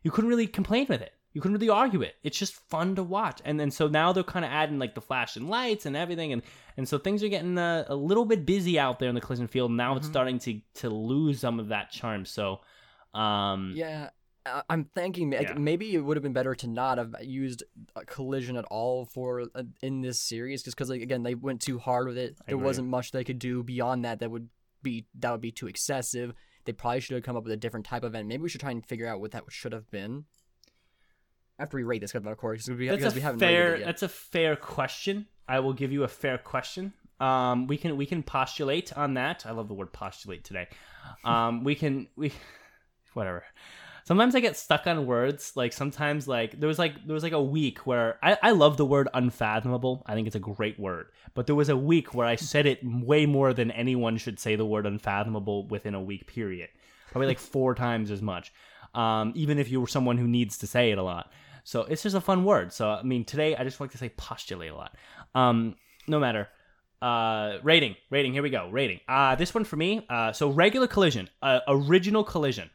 [0.02, 1.12] you couldn't really complain with it.
[1.34, 2.14] You couldn't really argue it.
[2.22, 3.40] It's just fun to watch.
[3.44, 6.42] And then so now they're kind of adding like the flashing lights and everything, and
[6.76, 9.46] and so things are getting uh, a little bit busy out there in the collision
[9.48, 9.70] field.
[9.72, 10.10] Now it's Mhm.
[10.10, 12.24] starting to to lose some of that charm.
[12.24, 12.60] So,
[13.12, 14.10] um, Yeah,
[14.68, 15.54] I'm thinking like, Yeah.
[15.54, 17.64] maybe it would have been better to not have used
[17.96, 21.60] a collision at all for uh, in this series, just because like again they went
[21.62, 22.36] too hard with it.
[22.46, 24.20] There wasn't much they could do beyond that.
[24.20, 24.50] That would
[24.82, 26.32] be that would be too excessive.
[26.64, 28.28] They probably should have come up with a different type of event.
[28.28, 30.26] Maybe we should try and figure out what that should have been.
[31.58, 34.02] After we rate this, of course, because we, that's because we a haven't fair that's
[34.02, 35.26] a fair question.
[35.46, 36.92] I will give you a fair question.
[37.20, 39.46] Um, we can we can postulate on that.
[39.46, 40.68] I love the word postulate today.
[41.24, 42.32] Um, we can we
[43.14, 43.44] whatever.
[44.06, 45.52] Sometimes I get stuck on words.
[45.54, 48.76] Like sometimes like there was like there was like a week where I, I love
[48.76, 50.02] the word unfathomable.
[50.06, 51.06] I think it's a great word.
[51.34, 54.56] But there was a week where I said it way more than anyone should say
[54.56, 56.68] the word unfathomable within a week period.
[57.12, 58.52] Probably like four times as much.
[58.94, 61.32] Um, even if you were someone who needs to say it a lot.
[61.64, 62.72] So it's just a fun word.
[62.72, 64.94] So I mean, today I just like to say postulate a lot.
[65.34, 65.74] Um,
[66.06, 66.48] no matter.
[67.02, 68.32] Uh, rating, rating.
[68.32, 68.68] Here we go.
[68.70, 69.00] Rating.
[69.08, 70.06] Uh, this one for me.
[70.08, 72.70] Uh, so regular collision, uh, original collision,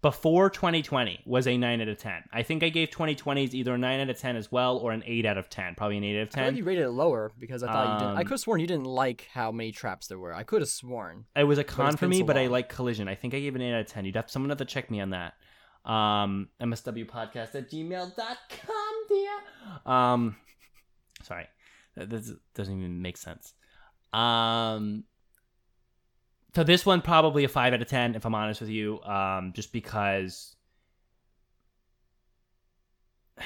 [0.00, 2.22] before 2020 was a nine out of ten.
[2.32, 5.02] I think I gave 2020s either a nine out of ten as well or an
[5.06, 5.74] eight out of ten.
[5.74, 6.56] Probably an eight out of I ten.
[6.56, 8.16] you rated it lower because I thought you didn't.
[8.16, 10.34] I Um, could have sworn you didn't like how many traps there were.
[10.34, 11.24] I could have sworn.
[11.36, 13.08] It was a con for me, so but I like collision.
[13.08, 14.04] I think I gave an 8 out of 10.
[14.06, 15.34] You'd have someone have to check me on that.
[15.84, 19.92] Um, MSWpodcast at gmail.com, dear.
[19.92, 20.36] Um,
[21.22, 21.46] sorry.
[21.96, 22.08] That,
[22.54, 23.54] doesn't even make sense.
[24.12, 25.04] Um,
[26.54, 29.00] so this one probably a 5 out of 10, if I'm honest with you.
[29.02, 30.56] Um, just because.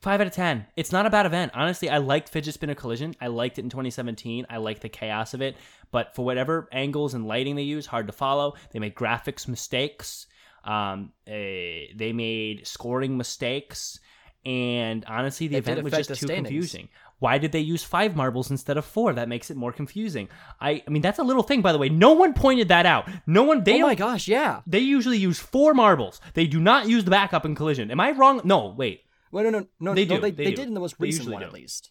[0.00, 0.66] Five out of ten.
[0.74, 1.52] It's not a bad event.
[1.54, 3.14] Honestly, I liked Fidget Spinner Collision.
[3.20, 4.46] I liked it in 2017.
[4.50, 5.54] I liked the chaos of it
[5.92, 8.54] but for whatever angles and lighting they use, hard to follow.
[8.72, 10.26] They make graphics mistakes.
[10.64, 13.98] Um, eh, they made scoring mistakes,
[14.44, 16.46] and honestly, the It event was just too standings.
[16.48, 16.88] confusing.
[17.18, 19.12] Why did they use five marbles instead of four?
[19.12, 20.28] That makes it more confusing.
[20.60, 21.88] I, I mean, that's a little thing, by the way.
[21.88, 23.08] No one pointed that out.
[23.26, 23.62] No one.
[23.62, 24.60] They oh my gosh, yeah.
[24.66, 26.20] They usually use four marbles.
[26.34, 27.90] They do not use the backup in collision.
[27.92, 28.40] Am I wrong?
[28.44, 29.02] No, wait.
[29.30, 30.56] Well, no, no, no, They no, do, They, they they do.
[30.56, 31.46] did in the most recent one do.
[31.46, 31.90] at least,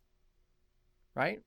[1.16, 1.40] right?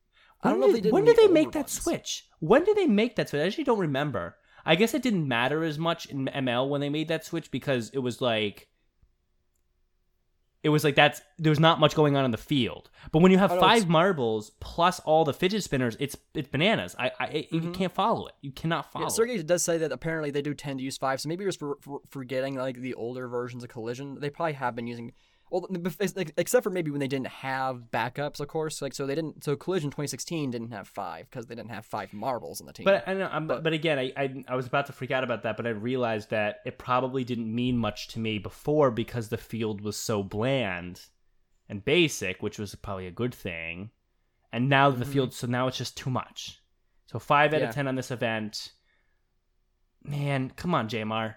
[0.43, 0.93] I don't know if did, they did.
[0.93, 1.73] when did the they make that ones.
[1.83, 2.27] switch?
[2.41, 3.41] When did they make that switch?
[3.43, 4.37] I actually don't remember.
[4.67, 7.91] I guess it didn't matter as much in ML when they made that switch because
[7.91, 8.69] it was like
[10.65, 12.91] it was like that's there's not much going on in the field.
[13.13, 16.97] But when you have five marbles plus all the fidget spinners, it's it's bananas.
[16.99, 17.73] I, I it- you mm-hmm.
[17.73, 18.35] can't follow it.
[18.41, 19.05] You cannot follow.
[19.05, 19.13] Yeah, it.
[19.13, 21.57] Sergey does say that apparently they do tend to use five, so maybe it was
[21.57, 24.19] for, for forgetting like the older versions of Collision.
[24.19, 25.13] They probably have been using,
[25.51, 25.69] well,
[26.37, 28.81] except for maybe when they didn't have backups, of course.
[28.83, 29.45] Like so they didn't.
[29.45, 32.85] So Collision 2016 didn't have five because they didn't have five marbles in the team.
[32.85, 35.43] But I know, I'm, but, again, I, I I was about to freak out about
[35.45, 39.37] that, but I realized that it probably didn't mean much to me before because the
[39.39, 41.03] field was so bland
[41.69, 43.91] and basic, which was probably a good thing.
[44.53, 45.09] And now the Mhm.
[45.13, 46.61] field, so now it's just too much.
[47.07, 47.69] So five out Yeah.
[47.69, 48.73] of ten on this event.
[50.03, 51.37] Man, come on, JMR.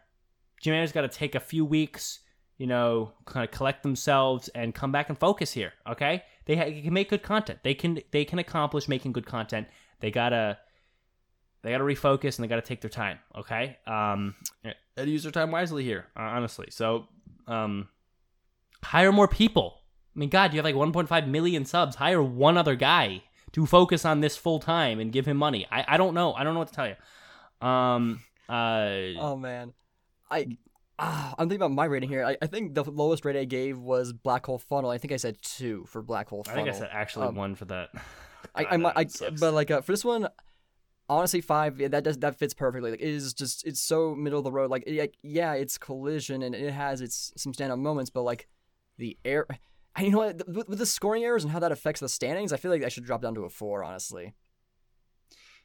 [0.62, 2.20] JMR's got to take a few weeks,
[2.58, 5.74] you know, kind of collect themselves and come back and focus here.
[5.90, 7.60] Okay, they, ha- can make good content.
[7.64, 9.68] They can they can accomplish making good content.
[10.00, 10.58] They gotta
[11.62, 13.20] they gotta refocus and they gotta take their time.
[13.36, 16.08] Okay, um, and use their time wisely here.
[16.16, 17.08] Honestly, so
[17.48, 17.90] um,
[18.84, 19.82] hire more people.
[20.16, 21.98] I mean, God, you have like 1.5 million subs.
[21.98, 25.68] Hire one other guy to focus on this full time and give him money.
[25.72, 26.34] I, I don't know.
[26.34, 27.68] I don't know what to tell you.
[27.68, 28.22] Um.
[28.50, 29.20] Uh.
[29.20, 29.74] oh man,
[30.32, 30.58] I.
[31.00, 32.26] Ah, I'm thinking about my rating here.
[32.26, 34.90] I, I think the lowest rate I gave was Black Hole Funnel.
[34.90, 36.62] I think I said two for Black Hole Funnel.
[36.62, 37.90] I think I said actually Um, one for that.
[38.56, 39.40] I, I, I sucks.
[39.40, 40.28] but like uh, for this one,
[41.08, 41.80] honestly, five.
[41.80, 42.92] Yeah, that does that fits perfectly.
[42.92, 44.72] Like it is just it's so middle of the road.
[44.72, 48.48] Like, it, like yeah, it's collision and it has its some standout moments, but like
[48.98, 49.46] the air.
[49.96, 50.48] And you know what?
[50.48, 52.90] With, with the scoring errors and how that affects the standings, I feel like I
[52.90, 53.84] should drop down to a four.
[53.84, 54.34] Honestly,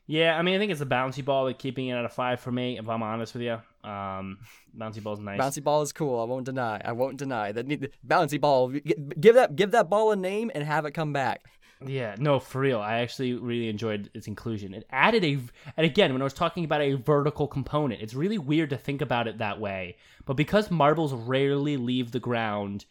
[0.06, 2.40] Yeah, I mean, I think it's a bouncy ball, like keeping it at a five
[2.40, 2.78] for me.
[2.78, 4.38] If I'm honest with you, um,
[4.76, 5.40] bouncy ball's nice.
[5.40, 6.20] bouncy ball is cool.
[6.20, 6.80] I won't deny.
[6.84, 7.66] I won't deny that.
[8.06, 8.68] Bouncy ball.
[8.68, 11.42] Give that give that ball a name and have it come back.
[11.86, 12.80] Yeah, no, for real.
[12.80, 14.74] I actually really enjoyed its inclusion.
[14.74, 15.38] It added a,
[15.76, 19.00] and again, when I was talking about a vertical component, it's really weird to think
[19.00, 19.96] about it that way.
[20.24, 22.84] But because marbles rarely leave the ground,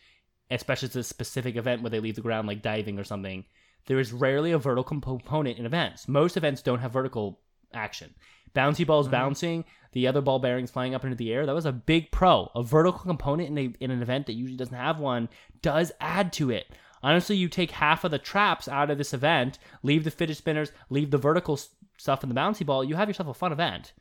[0.49, 3.45] especially to a specific event where they leave the ground, like diving or something,
[3.87, 6.07] there is rarely a vertical component in events.
[6.07, 7.39] Most events don't have vertical
[7.73, 8.13] action.
[8.55, 9.11] Bouncy balls Mhm.
[9.11, 11.45] bouncing, the other ball bearings flying up into the air.
[11.45, 12.51] That was a big pro.
[12.53, 15.29] A vertical component in a in an event that usually doesn't have one
[15.61, 16.67] does add to it.
[17.03, 20.71] Honestly, you take half of the traps out of this event, leave the fidget spinners,
[20.89, 21.57] leave the vertical
[21.97, 22.83] stuff in the bouncy ball.
[22.83, 23.93] You have yourself a fun event.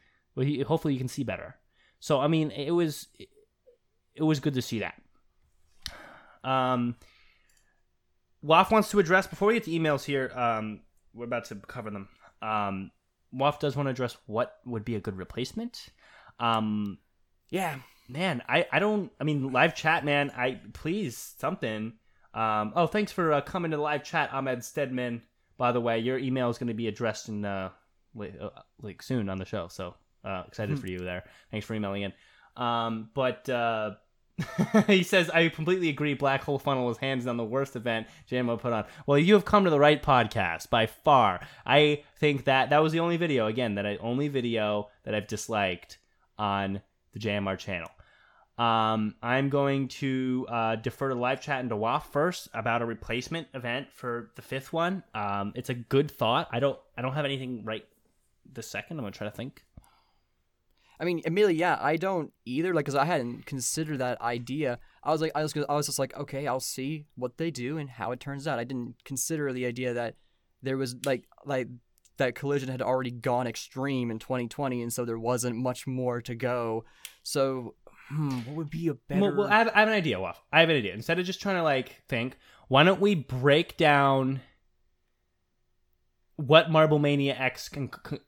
[0.66, 1.56] Hopefully, you can see better.
[1.98, 3.08] So, I mean, it was
[4.14, 5.00] it was good to see that.
[6.42, 6.96] Um,
[8.42, 10.32] Waff wants to address before we get to emails here.
[10.34, 10.80] Um,
[11.14, 12.08] we're about to cover them.
[12.42, 12.90] Um,
[13.32, 15.88] Waff does want to address what would be a good replacement.
[16.38, 16.98] Um,
[17.50, 17.76] Yeah.
[18.08, 19.12] man, I, I don't.
[19.20, 20.30] I mean, live chat, man.
[20.36, 21.94] I please something.
[22.32, 25.22] Um, oh, thanks for uh, coming to the live chat, Ahmed Stedman.
[25.56, 27.70] By the way, your email is going to be addressed in uh,
[28.14, 28.48] like, uh,
[28.80, 29.68] like soon on the show.
[29.68, 31.24] So uh, excited for you there.
[31.50, 32.12] Thanks for emailing in.
[32.56, 33.92] Um, but uh,
[34.86, 36.14] he says I completely agree.
[36.14, 38.84] Black hole funnel is hands down the worst event JMR put on.
[39.06, 41.40] Well, you have come to the right podcast by far.
[41.66, 45.26] I think that that was the only video again that I only video that I've
[45.26, 45.98] disliked
[46.38, 46.80] on
[47.12, 47.90] the JMR channel.
[48.58, 52.84] Um, I'm going to uh, defer to live chat and to WAF first about a
[52.84, 55.02] replacement event for the fifth one.
[55.14, 56.46] Um, it's a good thought.
[56.52, 57.86] I don't I don't have anything right
[58.52, 58.98] this second.
[58.98, 59.64] I'm gonna try to think.
[61.00, 62.74] I mean, Amelia, yeah, I don't either.
[62.74, 64.78] Like, cause I hadn't considered that idea.
[65.02, 67.78] I was like, I was, I was just like, okay, I'll see what they do
[67.78, 68.58] and how it turns out.
[68.58, 70.16] I didn't consider the idea that
[70.62, 71.68] there was like, like
[72.18, 76.34] that collision had already gone extreme in 2020, and so there wasn't much more to
[76.34, 76.84] go.
[77.22, 77.74] So,
[78.08, 79.20] hmm, what would be a better?
[79.22, 80.40] Well, well I, have, I have an idea, Waff.
[80.52, 80.94] I have an idea.
[80.94, 82.36] Instead of just trying to like think,
[82.68, 84.40] why don't we break down
[86.36, 87.70] what Marble Mania X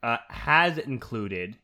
[0.02, 1.56] uh, has included,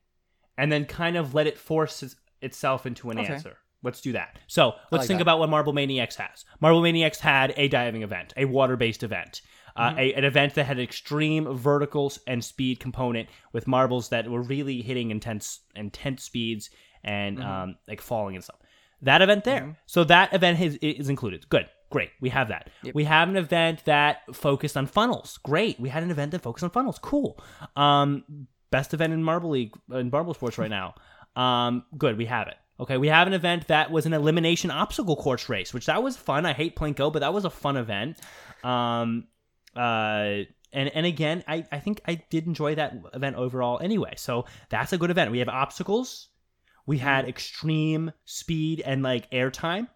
[0.59, 3.33] and then kind of let it force its- itself into an Okay.
[3.33, 3.57] answer.
[3.83, 4.39] Let's do that.
[4.49, 5.23] So let's like think that.
[5.23, 6.45] about what Marble Mania X has.
[6.61, 9.41] Marble Mania X had a diving event, a water-based event.
[9.77, 9.99] Uh, Mm-hmm.
[10.01, 14.83] a, an event that had extreme verticals and speed component with marbles that were really
[14.83, 16.71] hitting intense intense speeds
[17.05, 17.49] and Mm-hmm.
[17.49, 18.59] um, like falling and stuff.
[19.03, 19.79] That event there.
[19.87, 21.49] So that event is, is included.
[21.49, 21.69] Good.
[21.91, 22.11] Great.
[22.21, 22.69] We have that.
[22.83, 22.95] Yep.
[22.97, 25.39] We have an event that focused on funnels.
[25.45, 25.79] Great.
[25.79, 26.99] We had an event that focused on funnels.
[26.99, 27.41] Cool.
[27.77, 28.25] Um,
[28.71, 30.95] best event in Marble League in Marble Sports right now.
[31.37, 32.17] Um, good.
[32.17, 32.57] We have it.
[32.81, 36.17] Okay, we have an event that was an elimination obstacle course race, which that was
[36.17, 36.47] fun.
[36.47, 38.19] I hate Plinko, but that was a fun event.
[38.63, 39.27] Um,
[39.75, 44.15] uh, and and again, I I think I did enjoy that event overall anyway.
[44.17, 45.33] So that's a good event.
[45.33, 46.29] We have obstacles,
[46.89, 49.89] we had extreme speed and like airtime,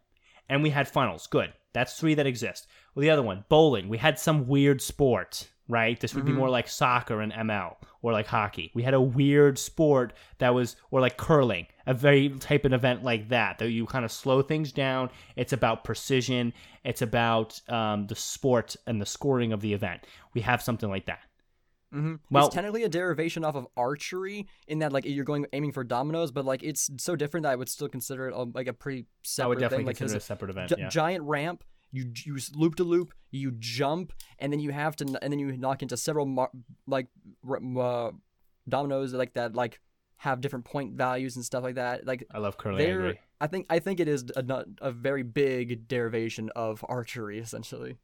[0.51, 1.27] and we had funnels.
[1.27, 1.53] Good.
[1.73, 2.66] That's three that exist.
[2.95, 3.89] Well, the other one, bowling.
[3.89, 5.99] We had some weird sport, right?
[5.99, 8.70] This would be more like soccer and ML or like hockey.
[8.75, 13.03] We had a weird sport that was, or like curling, a very type of event
[13.03, 15.09] like that, that you kind of slow things down.
[15.35, 16.53] It's about precision,
[16.85, 20.07] it's about um, the sport and the scoring of the event.
[20.35, 21.20] We have something like that.
[21.95, 22.16] Mm-hmm.
[22.31, 25.85] Well- it's technically a derivation off of archery in that like you're going aiming for
[25.85, 28.73] dominoes, but like it's so different that I would still consider it um, like a
[28.75, 29.87] pretty separate I would definitely thing.
[29.87, 30.68] Like, consider it a separate event.
[30.68, 30.89] gi- yeah.
[30.89, 31.64] giant ramp.
[31.93, 35.57] You you loop to loop, you jump, and then you have to, and then you
[35.57, 36.51] knock into several mar-
[36.86, 37.07] like
[37.47, 38.11] uh,
[38.68, 39.78] dominoes like that, like
[40.16, 42.07] have different point values and stuff like that.
[42.07, 42.78] Like I love curling.
[42.78, 43.18] I.
[43.43, 47.97] I think I think it is a, a very big derivation of archery, essentially.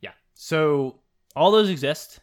[0.00, 0.12] Yeah.
[0.34, 1.00] So
[1.34, 2.20] all those exist.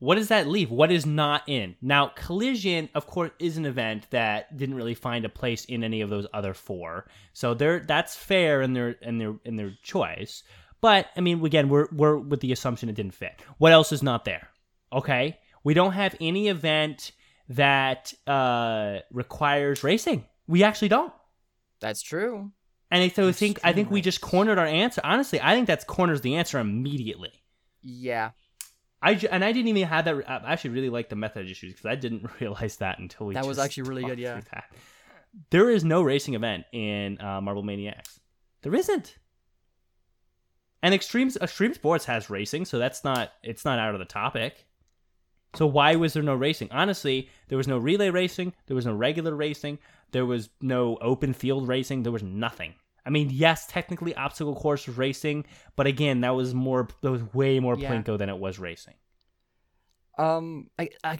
[0.00, 0.70] What does that leave?
[0.70, 1.76] What is not in?
[1.82, 6.00] Now, collision, of course, is an event that didn't really find a place in any
[6.00, 7.06] of those other four.
[7.34, 10.42] So they're that's fair in their in their in their choice.
[10.80, 13.42] But I mean, again, we're we're with the assumption it didn't fit.
[13.58, 14.48] What else is not there?
[14.90, 17.12] Okay, we don't have any event
[17.50, 20.24] that uh, requires racing.
[20.46, 21.12] We actually don't.
[21.80, 22.52] That's true.
[22.90, 25.00] And so I think I think we just cornered our answer.
[25.04, 27.32] Honestly, I think that's corners the answer immediately.
[27.82, 28.30] Yeah.
[29.02, 30.28] I ju- and I didn't even have that.
[30.28, 33.34] I actually really like the method issues because I didn't realize that until we.
[33.34, 34.40] That was actually really good, yeah.
[34.52, 34.64] That.
[35.50, 38.20] There is no racing event in uh, Marble Mania X.
[38.62, 39.16] There isn't.
[40.82, 44.66] And extreme extreme sports has racing, so that's not it's not out of the topic.
[45.56, 46.68] So why was there no racing?
[46.70, 49.78] Honestly, there was no relay racing, there was no regular racing,
[50.12, 52.74] there was no open field racing, there was nothing.
[53.04, 55.46] I mean, yes, technically obstacle course racing,
[55.76, 57.90] but again, that was more that was way more Yeah.
[57.90, 58.94] plinko than it was racing.
[60.18, 61.18] Um, I, I,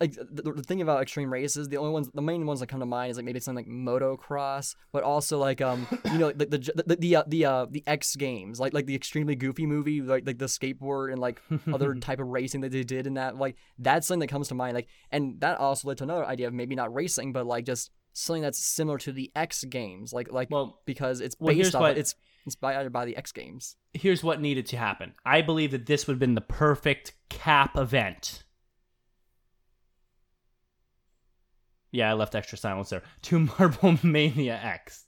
[0.00, 2.78] like the, the thing about extreme races, the only ones, the main ones that come
[2.78, 6.38] to mind is like maybe something like motocross, but also like um, you know, like
[6.38, 9.66] the the the the, uh, the, uh, the X Games, like like the extremely goofy
[9.66, 11.42] movie, like like the skateboard and like
[11.72, 14.54] other type of racing that they did in that, like that's something that comes to
[14.54, 14.74] mind.
[14.74, 17.90] Like, and that also led to another idea of maybe not racing, but like just
[18.12, 21.80] something that's similar to the X Games, like like Well, because it's well, based off,
[21.82, 23.76] what- it's inspired by the X Games.
[23.92, 25.14] here's what needed to happen.
[25.26, 28.44] I believe that this would have been the perfect cap event.
[31.90, 33.02] Yeah, I left extra silence there.
[33.22, 35.04] To Marble Mania X.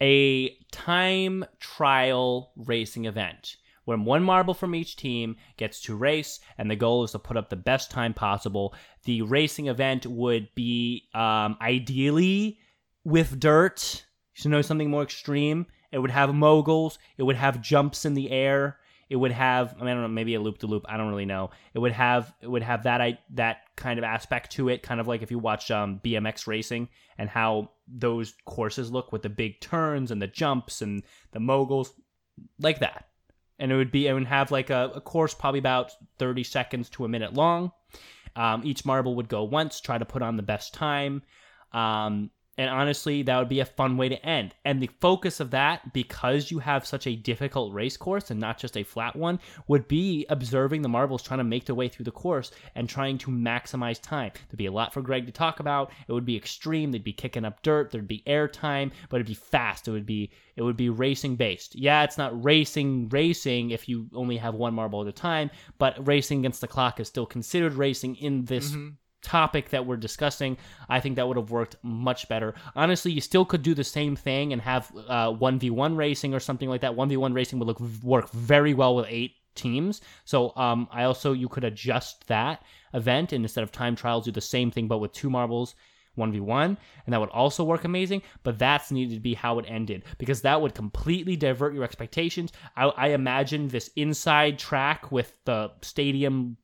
[0.00, 3.56] A time trial racing event
[3.88, 7.38] where one marble from each team gets to race, and the goal is to put
[7.38, 8.74] up the best time possible.
[9.04, 12.58] The racing event would be um, ideally
[13.02, 14.04] with dirt.
[14.36, 15.64] You know something more extreme.
[15.90, 16.98] It would have moguls.
[17.16, 18.76] It would have jumps in the air.
[19.08, 20.84] It would have I, mean, I don't know maybe a loop to loop.
[20.86, 21.48] I don't really know.
[21.72, 25.00] It would have it would have that I, that kind of aspect to it, kind
[25.00, 29.30] of like if you watch um, BMX racing and how those courses look with the
[29.30, 31.94] big turns and the jumps and the moguls,
[32.60, 33.06] like that.
[33.58, 36.88] And it would be it would have like a, a course probably about thirty seconds
[36.90, 37.72] to a minute long.
[38.36, 41.22] Um, each marble would go once, try to put on the best time.
[41.72, 44.52] Um, and honestly, that would be a fun way to end.
[44.64, 48.58] And the focus of that, because you have such a difficult race course and not
[48.58, 49.38] just a flat one,
[49.68, 53.16] would be observing the marbles trying to make their way through the course and trying
[53.18, 54.32] to maximize time.
[54.48, 55.92] There'd be a lot for Greg to talk about.
[56.08, 56.90] It would be extreme.
[56.90, 57.92] They'd be kicking up dirt.
[57.92, 59.86] There'd be air time, but it'd be fast.
[59.86, 61.76] It would be it would be racing based.
[61.76, 66.04] Yeah, it's not racing racing if you only have one marble at a time, but
[66.04, 68.88] racing against the clock is still considered racing in this mm-hmm.
[69.22, 70.56] Topic that we're discussing,
[70.88, 72.54] I think that would have worked much better.
[72.76, 76.68] Honestly, you still could do the same thing and have uh, 1v1 racing or something
[76.68, 76.94] like that.
[76.94, 80.00] 1v1 racing would look work very well with eight teams.
[80.24, 82.62] So um, I also you could adjust that
[82.94, 85.74] event and instead of time trials do the same thing but with two marbles
[86.16, 90.04] 1v1 and that would also work amazing but that's needed to be how it ended
[90.18, 95.70] because that would completely divert your expectations i, I imagine this inside track with the
[95.82, 96.56] stadium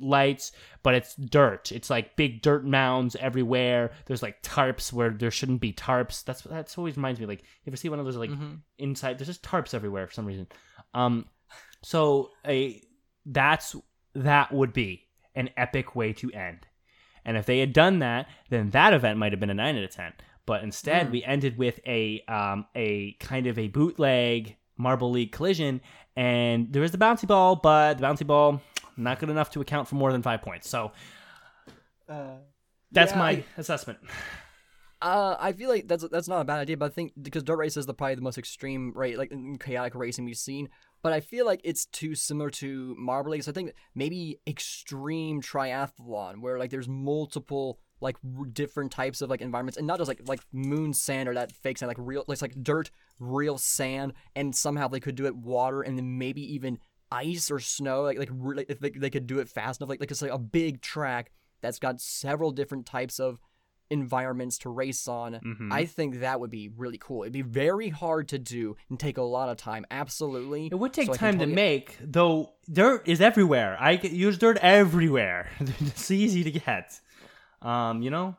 [0.00, 1.72] lights, but it's dirt.
[1.72, 3.92] It's like big dirt mounds everywhere.
[4.06, 6.24] There's like tarps where there shouldn't be tarps.
[6.24, 8.30] That's that's always reminds me like you ever see one of those like
[8.78, 10.46] inside there's just tarps everywhere for some reason.
[10.94, 11.26] Um
[11.82, 12.82] so a
[13.26, 13.76] that's
[14.14, 16.66] that would be an epic way to end.
[17.24, 19.84] And if they had done that, then that event might have been a 9 out
[19.84, 20.12] of 10.
[20.46, 25.82] But instead, we ended with a um, a kind of a bootleg Marble League collision,
[26.16, 28.62] and there was the bouncy ball, but the bouncy ball
[28.98, 30.68] not good enough to account for more than five points.
[30.68, 30.92] So
[32.08, 33.98] that's yeah, my I- assessment.
[35.00, 37.56] Uh, I feel like that's that's not a bad idea, but I think because dirt
[37.56, 40.70] race is the probably the most extreme, right, like chaotic racing we've seen.
[41.02, 43.44] But I feel like it's too similar to Marble League.
[43.44, 49.30] So I think maybe extreme triathlon, where like there's multiple like r- different types of
[49.30, 52.24] like environments, and not just like like moon sand or that fake sand, like real,
[52.26, 52.90] like, like dirt,
[53.20, 56.80] real sand, and somehow they could do it water, and then maybe even
[57.10, 58.02] ice or snow.
[58.02, 60.30] Like like really, if they, they could do it fast enough, like like it's like
[60.32, 63.40] a big track that's got several different types of
[63.90, 65.32] environments to race on.
[65.34, 65.72] Mhm.
[65.72, 67.22] I think that would be really cool.
[67.22, 69.86] It'd be very hard to do and take a lot of time.
[69.90, 70.66] Absolutely.
[70.66, 72.52] It would take So I can time to make, though.
[72.70, 73.78] Dirt is everywhere.
[73.80, 75.50] I get- use dirt everywhere.
[75.60, 77.00] it's easy to get.
[77.62, 78.36] Um, you know.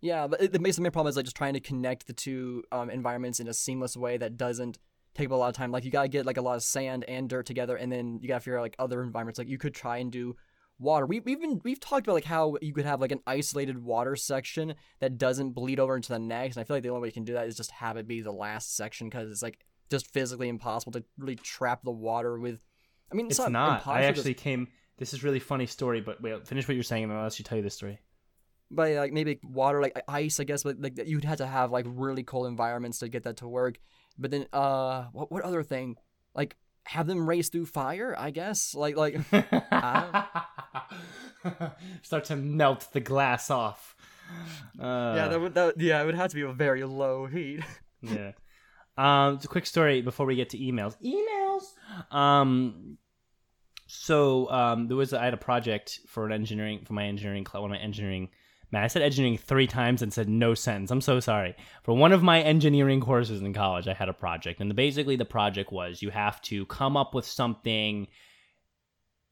[0.00, 2.64] Yeah, but the main the main problem is like just trying to connect the two
[2.72, 4.78] um, environments in a seamless way that doesn't
[5.14, 5.70] take up a lot of time.
[5.70, 8.28] Like you gotta get like a lot of sand and dirt together, and then you
[8.28, 9.38] gotta figure out like other environments.
[9.38, 10.36] Like you could try and do
[10.78, 11.06] water.
[11.06, 14.16] We, we've been we've talked about like how you could have like an isolated water
[14.16, 16.56] section that doesn't bleed over into the next.
[16.56, 18.08] And I feel like the only way you can do that is just have it
[18.08, 19.58] be the last section because it's like
[19.90, 22.60] just physically impossible to really trap the water with.
[23.10, 23.78] I mean, it's, It's not.
[23.78, 23.92] impossible.
[23.92, 24.68] I actually came.
[24.96, 27.44] This is really funny story, but wait, finish what you're saying, and I'll let you
[27.44, 27.98] tell you this story.
[28.70, 31.84] But like maybe water like ice i guess but like you'd have to have like
[31.86, 33.78] really cold environments to get that to work
[34.18, 35.96] but then uh what, what other thing
[36.34, 39.18] like have them race through fire i guess like like
[42.02, 43.96] Start to melt the glass off.
[44.80, 47.60] Uh, yeah that would that, yeah it would have to be a very low heat
[48.02, 48.32] yeah.
[48.96, 50.96] Um, it's a quick story before we get to emails.
[51.02, 52.14] Emails.
[52.14, 52.98] Um,
[53.86, 57.46] so um, there was I had a project for an engineering for my engineering.
[57.50, 58.30] One of my engineering.
[58.72, 60.90] Man, I said engineering three times and said no sentence.
[60.90, 61.54] I'm so sorry.
[61.82, 65.16] For one of my engineering courses in college, I had a project, and the, basically
[65.16, 68.08] the project was you have to come up with something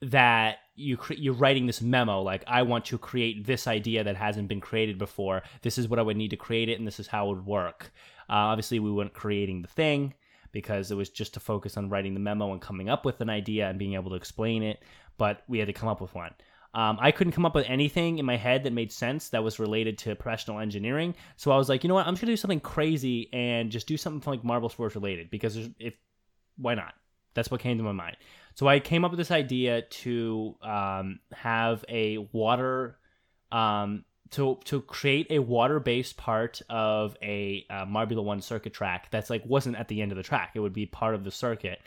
[0.02, 4.16] that you cre- you're writing this memo like I want to create this idea that
[4.16, 5.42] hasn't been created before.
[5.62, 7.46] This is what I would need to create it, and this is how it would
[7.46, 7.92] work.
[8.28, 10.12] Uh, obviously, we weren't creating the thing
[10.52, 13.30] because it was just to focus on writing the memo and coming up with an
[13.30, 14.82] idea and being able to explain it.
[15.16, 16.34] But we had to come up with one.
[16.72, 19.58] Um, I couldn't come up with anything in my head that made sense that was
[19.58, 21.14] related to professional engineering.
[21.36, 22.06] So I was like, you know what?
[22.06, 25.30] I'm just gonna do something crazy and just do something from like Marble Sports related
[25.30, 25.94] because if
[26.56, 26.94] why not?
[27.34, 28.16] That's what came to my mind.
[28.54, 32.98] So I came up with this idea to um, have a water
[33.52, 39.10] um, to to create a water based part of a uh, Marbula One circuit track
[39.10, 40.52] that's like wasn't at the end of the track.
[40.54, 41.80] It would be part of the circuit.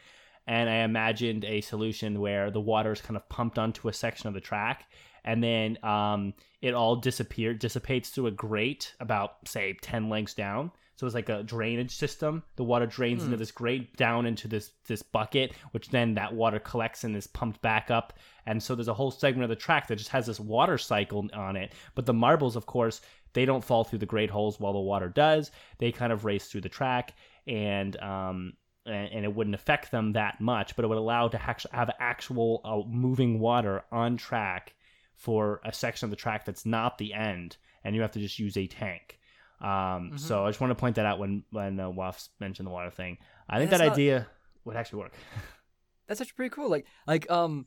[0.45, 4.27] And I imagined a solution where the water is kind of pumped onto a section
[4.27, 4.85] of the track,
[5.23, 10.71] and then um, it all disappear dissipates through a grate about say ten lengths down.
[10.95, 12.43] So it's like a drainage system.
[12.55, 16.59] The water drains into this grate down into this this bucket, which then that water
[16.59, 18.13] collects and is pumped back up.
[18.45, 21.27] And so there's a whole segment of the track that just has this water cycle
[21.33, 21.73] on it.
[21.95, 23.01] But the marbles, of course,
[23.33, 25.51] they don't fall through the grate holes while the water does.
[25.79, 27.15] They kind of race through the track,
[27.47, 28.53] and um,
[28.85, 32.61] and, and it wouldn't affect them that much, but it would allow to have actual
[32.63, 34.73] uh, moving water on track
[35.15, 38.39] for a section of the track that's not the end, and you have to just
[38.39, 39.19] use a tank.
[39.61, 42.71] Um, So I just want to point that out when when uh, Waffs mentioned the
[42.71, 43.17] water thing.
[43.47, 44.27] I think that not- idea
[44.65, 45.13] would actually work.
[46.07, 46.69] that's actually pretty cool.
[46.69, 47.65] Like like um,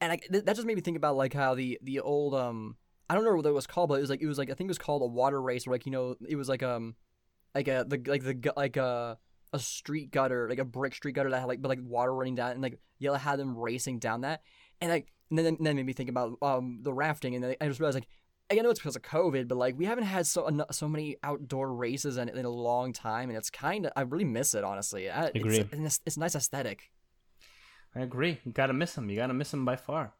[0.00, 2.76] and I, th- that just made me think about like how the the old um
[3.08, 4.54] I don't know what it was called, but it was like it was like I
[4.54, 6.94] think it was called a water race, where like you know it was like um
[7.54, 9.18] like a the like the like a
[9.54, 12.34] a street gutter, like a brick street gutter that had like but like water running
[12.34, 14.42] down, and like Jelle had them racing down that,
[14.80, 17.56] and like and then and then made me think about um the rafting, and then
[17.60, 18.08] I just realized like.
[18.50, 21.72] I know it's because of COVID, but like we haven't had so so many outdoor
[21.74, 25.08] races in, in a long time, and it's kind of I really miss it honestly.
[25.08, 25.60] I, Agree.
[25.60, 26.90] It's, it's, it's nice aesthetic.
[27.96, 28.38] I agree.
[28.44, 29.08] You gotta miss him.
[29.08, 30.12] You gotta miss him by far.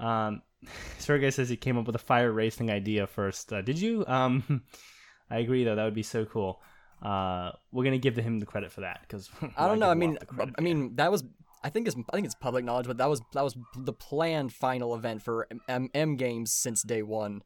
[0.00, 0.42] Um,
[0.98, 3.52] Sergey says he came up with a fire racing idea first.
[3.52, 4.04] Uh, did you?
[4.08, 4.64] Um,
[5.30, 5.76] I agree though.
[5.76, 6.60] That would be so cool.
[7.02, 9.90] Uh, we're gonna give him the credit for that because I don't know.
[9.90, 10.18] I mean,
[10.56, 11.24] I mean that was.
[11.62, 11.96] I think it's.
[12.10, 15.48] I think it's public knowledge, but that was that was the planned final event for
[15.68, 17.42] M, M Games since day one.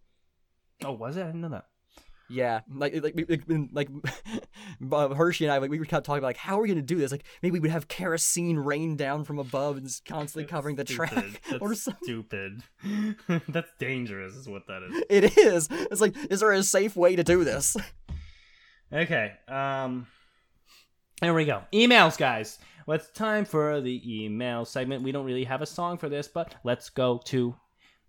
[0.84, 1.22] oh, was it?
[1.22, 1.66] I didn't know that.
[2.30, 3.42] Yeah, like like like,
[3.72, 3.88] like
[5.16, 6.80] Hershey and I like we were kind of talking about like how are we gonna
[6.82, 7.10] do this?
[7.12, 10.86] Like maybe we would have kerosene rain down from above and just constantly covering the
[10.86, 11.08] Stupid.
[11.10, 12.02] track or something.
[12.04, 12.62] stupid.
[13.48, 15.02] That's dangerous, is what that is.
[15.10, 15.68] It is.
[15.70, 17.76] It's like, is there a safe way to do this?
[18.92, 19.32] Okay.
[19.48, 20.06] Um.
[21.20, 21.62] There we go.
[21.72, 22.58] Emails, guys.
[22.86, 25.04] Well, it's time for the email segment.
[25.04, 27.54] We don't really have a song for this, but let's go to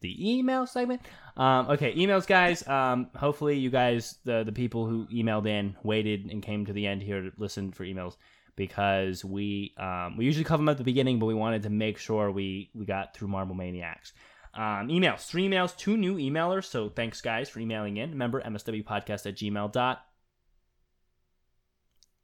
[0.01, 1.01] the email segment.
[1.38, 2.67] Um, okay, emails, guys.
[2.67, 6.88] Um, hopefully, you guys, the the people who emailed in, waited and came to the
[6.88, 8.15] end here to listen for emails
[8.55, 11.97] because we um, we usually cover them at the beginning, but we wanted to make
[11.97, 14.13] sure we we got through Marble Mania X.
[14.55, 16.65] Um, emails, three emails, two new emailers.
[16.65, 18.11] So thanks, guys, for emailing in.
[18.11, 19.71] Remember, mswpodcast at gmail.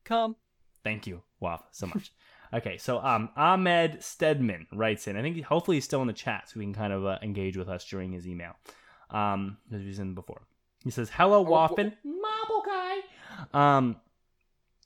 [0.10, 0.36] Come.
[0.84, 2.12] Thank you, Waf, so much.
[2.54, 5.16] okay, so um, Ahmed Stedman writes in.
[5.16, 7.56] I think hopefully he's still in the chat so we can kind of uh, engage
[7.56, 8.54] with us during his email.
[9.12, 10.42] Um, as he's in before.
[10.84, 12.98] He says, "Hello, Waffin, Marble Guy."
[13.54, 13.98] Um,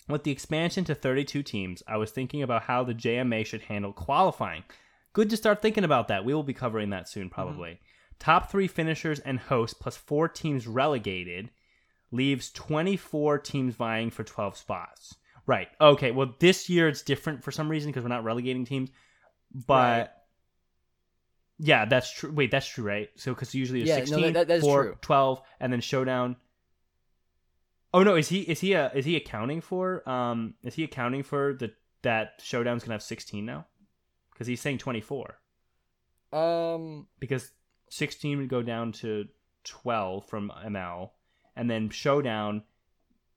[0.10, 3.94] with the expansion to 32 teams, I was thinking about how the JMR should handle
[3.94, 4.64] qualifying.
[5.14, 6.26] Good to start thinking about that.
[6.26, 7.80] We will be covering that soon, probably.
[8.20, 11.50] Top three finishers and hosts plus four teams relegated
[12.14, 15.16] leaves 24 teams vying for 12 spots.
[15.46, 15.68] Right.
[15.82, 16.12] Okay.
[16.12, 18.90] Well, this year it's different for some reason because we're not relegating teams.
[19.68, 20.10] But Right.
[21.60, 22.32] yeah, that's true.
[22.32, 23.10] Wait, that's true, right?
[23.16, 24.98] So because usually it's Yeah, no, 16, that- that is four, true.
[25.02, 26.38] 12, and then showdown.
[27.94, 31.22] Oh no, is he is he uh, is he accounting for um is he accounting
[31.24, 33.68] for the that showdown's gonna have 16 now?
[34.32, 35.38] Because he's saying 24
[36.32, 37.08] Um.
[37.20, 37.52] because
[37.90, 39.28] 16 would go down to
[39.66, 41.12] 12 from ML,
[41.56, 42.64] and then Showdown,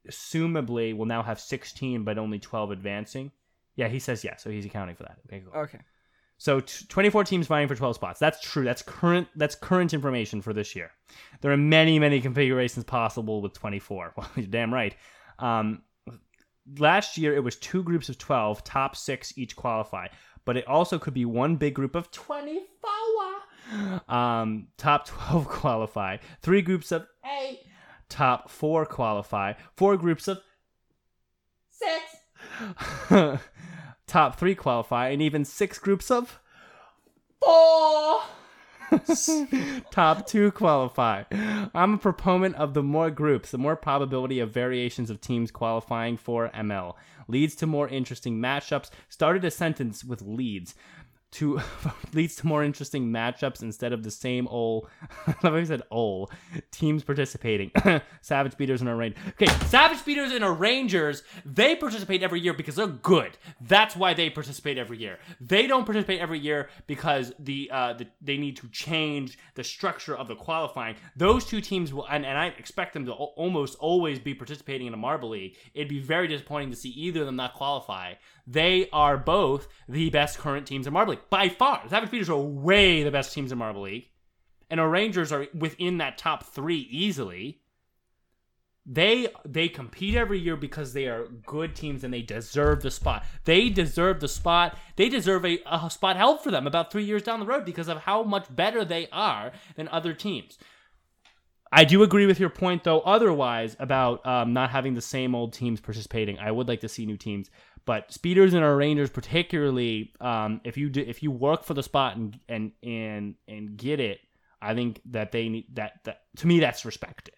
[0.08, 3.32] assumably, will now have 16, but only 12 advancing.
[3.76, 5.18] Yeah, he says yeah, so he's accounting for that.
[5.26, 5.60] Okay, cool.
[5.62, 5.80] Okay.
[6.38, 8.20] So t- 24 teams vying for 12 spots.
[8.20, 8.64] That's true.
[8.64, 9.28] That's current.
[9.36, 10.90] That's current information for this year.
[11.40, 14.14] There are many, many configurations possible with 24.
[14.16, 14.94] Well, you're damn right.
[15.38, 15.82] Um,
[16.78, 20.08] last year it was two groups of 12, top six each qualify,
[20.44, 22.62] but it also could be one big group of 24.
[24.08, 26.18] Um, top 12 qualify.
[26.42, 27.06] Three groups of
[27.40, 27.60] eight.
[28.08, 29.54] Top four qualify.
[29.76, 30.40] Four groups of
[31.70, 32.16] six.
[34.06, 36.40] top three qualify, and even six groups of
[37.40, 38.22] four.
[39.90, 41.24] Top two qualify.
[41.74, 46.16] I'm a proponent of the more groups, the more probability of variations of teams qualifying
[46.16, 46.94] for ML.
[47.28, 48.90] Leads to more interesting matchups.
[49.08, 50.74] Started a sentence with leads.
[51.32, 51.60] To
[52.14, 54.88] leads to more interesting matchups instead of the same old.
[55.26, 56.30] I love how he said old
[56.70, 57.72] teams participating.
[58.22, 59.22] Savage Speeders and Rangers.
[59.30, 61.24] Okay, Savage Speeders and Rangers.
[61.44, 63.36] They participate every year because they're good.
[63.60, 65.18] That's why they participate every year.
[65.40, 70.16] They don't participate every year because the uh the, they need to change the structure
[70.16, 70.96] of the qualifying.
[71.16, 74.86] Those two teams will, and, and I expect them to al- almost always be participating
[74.86, 75.56] in a Marble League.
[75.74, 78.14] It'd be very disappointing to see either of them not qualify.
[78.46, 81.82] They are both the best current teams in Marble League by far.
[81.84, 84.08] The Savage are way the best teams in Marble League,
[84.70, 87.60] and O'rangers are within that top three easily.
[88.88, 93.24] They they compete every year because they are good teams and they deserve the spot.
[93.44, 94.78] They deserve the spot.
[94.94, 97.88] They deserve a, a spot held for them about three years down the road because
[97.88, 100.56] of how much better they are than other teams.
[101.72, 103.00] I do agree with your point, though.
[103.00, 107.06] Otherwise, about um, not having the same old teams participating, I would like to see
[107.06, 107.50] new teams.
[107.86, 112.16] But speeders and O'rangers, particularly, um, if you do, if you work for the spot
[112.16, 114.18] and and and and get it,
[114.60, 116.00] I think that they need that.
[116.04, 117.34] That to me, that's respected.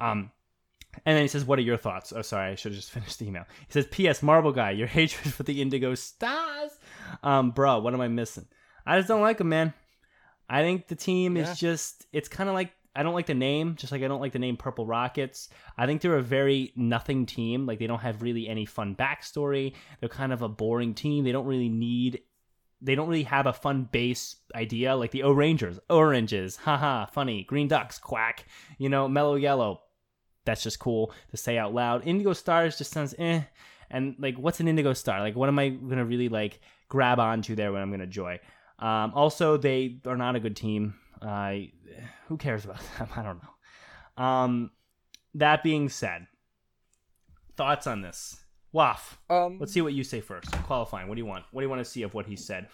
[0.00, 0.30] Um,
[1.06, 3.18] and then he says, "What are your thoughts?" Oh, sorry, I should have just finished
[3.18, 3.44] the email.
[3.66, 4.22] He says, "P.S.
[4.22, 6.70] Marble guy, your hatred for the Indigo Stars,
[7.22, 7.78] um, bro.
[7.80, 8.46] What am I missing?
[8.86, 9.74] I just don't like them, man.
[10.48, 11.50] I think the team Yeah.
[11.52, 12.06] is just.
[12.14, 14.38] It's kind of like I don't like the name, just like I don't like the
[14.38, 15.48] name Purple Rockets.
[15.78, 17.66] I think they're a very nothing team.
[17.66, 19.72] Like they don't have really any fun backstory.
[20.00, 21.24] They're kind of a boring team.
[21.24, 22.20] They don't really need.
[22.82, 27.68] They don't really have a fun base idea like the O'rangers, oranges, haha, funny, green
[27.68, 28.46] ducks, quack.
[28.76, 29.80] You know, mellow yellow,
[30.44, 32.06] that's just cool to say out loud.
[32.06, 33.42] Indigo Stars just sounds eh.
[33.90, 35.20] And like, what's an Indigo Star?
[35.20, 38.40] Like, what am I gonna really like grab onto there when I'm gonna joy?
[38.78, 40.94] Um, also, they are not a good team.
[41.22, 41.72] I
[42.28, 43.08] who cares about them?
[43.16, 44.22] I don't know.
[44.24, 44.70] Um,
[45.34, 46.26] that being said,
[47.56, 48.38] thoughts on this?
[48.72, 49.58] Waff, Um.
[49.60, 50.50] let's see what you say first.
[50.62, 51.06] Qualifying.
[51.08, 51.44] What do you want?
[51.52, 52.68] What do you want to see of what he said?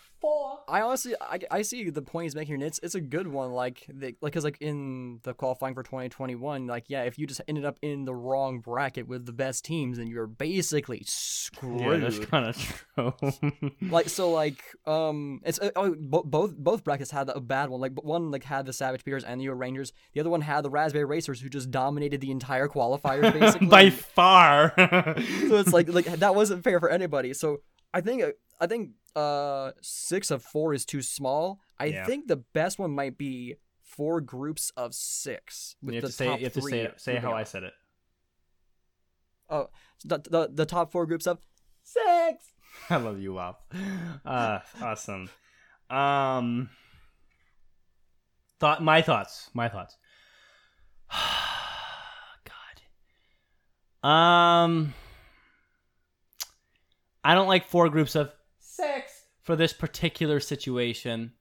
[0.68, 3.52] I honestly, I, I see the point he's making, and it's it's a good one.
[3.52, 7.40] Like, the, like, cause like in the qualifying for 2021, like, yeah, if you just
[7.48, 11.80] ended up in the wrong bracket with the best teams, then you're basically screwed.
[11.80, 12.84] Yeah, that's kind of
[13.20, 13.70] true.
[13.90, 17.80] like, so, like, um, it's uh, oh, bo- both both brackets had a bad one.
[17.80, 19.92] Like, but one like had the Savage Speeders and the Rangers.
[20.12, 23.68] The other one had the Raspberry Racers, who just dominated the entire qualifiers basically.
[23.68, 24.72] By far.
[24.76, 27.32] so it's like like that wasn't fair for anybody.
[27.34, 27.60] So
[27.94, 28.22] I think
[28.60, 31.60] I think uh six of four is too small.
[31.78, 32.04] I Yeah.
[32.06, 36.12] think the best one might be four groups of six with you have the to
[36.12, 37.72] say, top you have to say, say how I said it.
[39.50, 39.70] Oh,
[40.04, 41.38] the, the the top four groups of
[41.82, 42.52] six.
[42.90, 43.56] I love you, Waff.
[44.24, 45.30] Uh, awesome.
[45.90, 46.68] Um,
[48.60, 49.50] thought my thoughts.
[49.54, 49.96] My thoughts.
[54.02, 54.08] God.
[54.08, 54.92] Um,
[57.24, 58.30] I don't like four groups of
[59.48, 61.32] for this particular situation.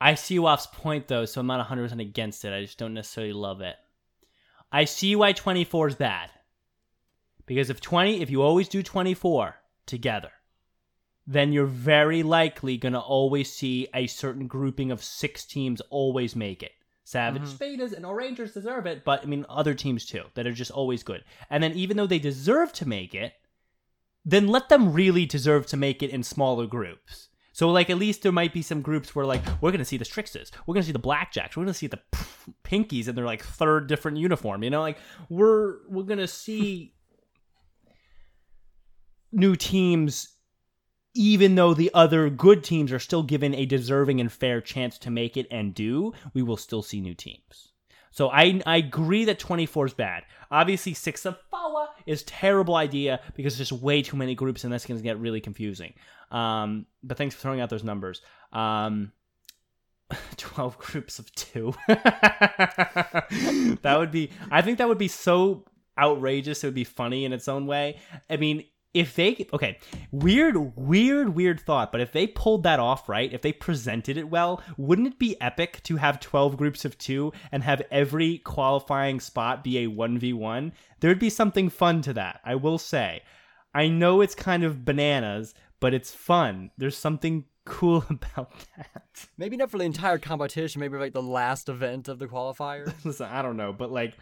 [0.00, 2.52] I see Waff's point though, so I'm not 100% against it.
[2.52, 3.76] I just don't necessarily love it.
[4.72, 6.32] I see why 24 is bad.
[7.46, 9.54] Because if 20, if you always do 24
[9.86, 10.32] together,
[11.28, 16.34] then you're very likely going to always see a certain grouping of six teams always
[16.34, 16.72] make it.
[17.04, 17.52] Savage mm-hmm.
[17.52, 21.04] Speeders and Rangers deserve it, but I mean, other teams too that are just always
[21.04, 21.22] good.
[21.50, 23.32] And then even though they deserve to make it,
[24.24, 27.28] then let them really deserve to make it in smaller groups.
[27.52, 29.96] So, like, at least there might be some groups where, like, we're going to see
[29.96, 32.00] the Strixes, we're going to see the Blackjacks, we're going to see the
[32.64, 34.80] Pinkies in their, like, third different uniform, you know?
[34.80, 34.98] Like,
[35.28, 36.94] we're, we're going to see
[39.32, 40.36] new teams
[41.14, 45.10] even though the other good teams are still given a deserving and fair chance to
[45.10, 47.69] make it and do, we will still see new teams.
[48.10, 50.24] So I I agree that 24 is bad.
[50.50, 54.72] Obviously, six of Fawa is terrible idea because there's just way too many groups and
[54.72, 55.94] that's going to get really confusing.
[56.30, 58.20] Um, but thanks for throwing out those numbers.
[58.52, 59.12] Um,
[60.36, 61.74] 12 groups of two.
[61.88, 63.26] that
[63.98, 65.64] would be, I think that would be so
[65.98, 66.64] outrageous.
[66.64, 67.98] It would be funny in its own way.
[68.28, 69.78] I mean, if they okay
[70.10, 74.28] weird weird weird thought but if they pulled that off right if they presented it
[74.28, 79.20] well wouldn't it be epic to have 12 groups of 2 and have every qualifying
[79.20, 83.22] spot be a 1v1 there'd be something fun to that i will say
[83.74, 89.56] i know it's kind of bananas but it's fun there's something cool about that Maybe
[89.56, 90.80] not for the entire competition.
[90.80, 92.92] Maybe like the last event of the qualifier.
[93.04, 94.14] listen i don't know but like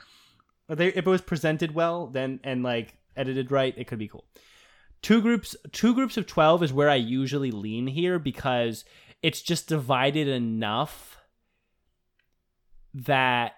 [0.69, 4.25] if if it was presented well then and like edited right it could be cool
[5.03, 8.85] two groups two groups of 12 is where i usually lean here because
[9.23, 11.19] it's just divided enough
[12.95, 13.53] that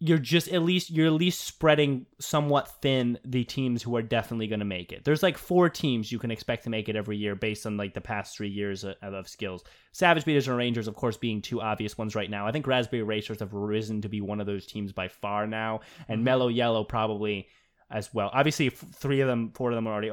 [0.00, 4.46] you're just at least you're at least spreading somewhat thin the teams who are definitely
[4.46, 5.04] going to make it.
[5.04, 7.94] There's like four teams you can expect to make it every year based on like
[7.94, 9.64] the past three years of, of skills.
[9.90, 12.46] Savage Speeders and rangers of course being two obvious ones right now.
[12.46, 15.80] I think raspberry racers have risen to be one of those teams by far now
[16.06, 16.24] and mm-hmm.
[16.24, 17.48] mellow yellow probably
[17.90, 18.30] as well.
[18.32, 20.12] Obviously f- three of them four of them are already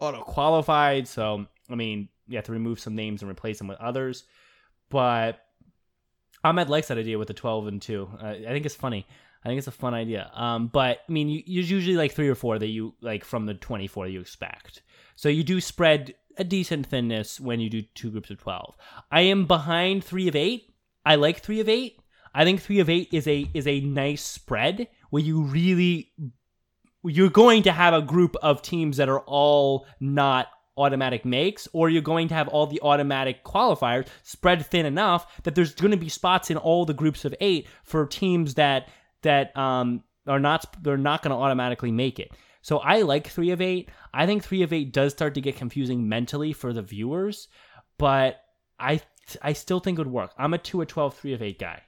[0.00, 1.08] auto qualified.
[1.08, 4.24] So I mean, you have to remove some names and replace them with others.
[4.90, 5.40] But
[6.44, 8.08] Ahmed likes that idea with the twelve and two.
[8.20, 9.06] Uh, I think it's funny.
[9.44, 10.30] I think it's a fun idea.
[10.34, 13.46] Um, but I mean, you, there's usually like three or four that you like from
[13.46, 14.82] the twenty four you expect.
[15.16, 18.76] So you do spread a decent thinness when you do two groups of twelve.
[19.10, 20.74] I am behind three of eight.
[21.04, 22.00] I like three of eight.
[22.34, 26.12] I think three of eight is a is a nice spread where you really
[27.08, 31.90] you're going to have a group of teams that are all not automatic makes, or
[31.90, 35.96] you're going to have all the automatic qualifiers spread thin enough that there's going to
[35.96, 38.88] be spots in all the groups of eight for teams that
[39.22, 42.30] that um, are not they're not going to automatically make it.
[42.62, 43.90] So I like three of eight.
[44.12, 47.48] I think three of eight does start to get confusing mentally for the viewers,
[47.98, 48.40] but
[48.78, 49.00] I
[49.42, 50.32] I still think it would work.
[50.38, 51.82] I'm a two of 12, three of eight guy.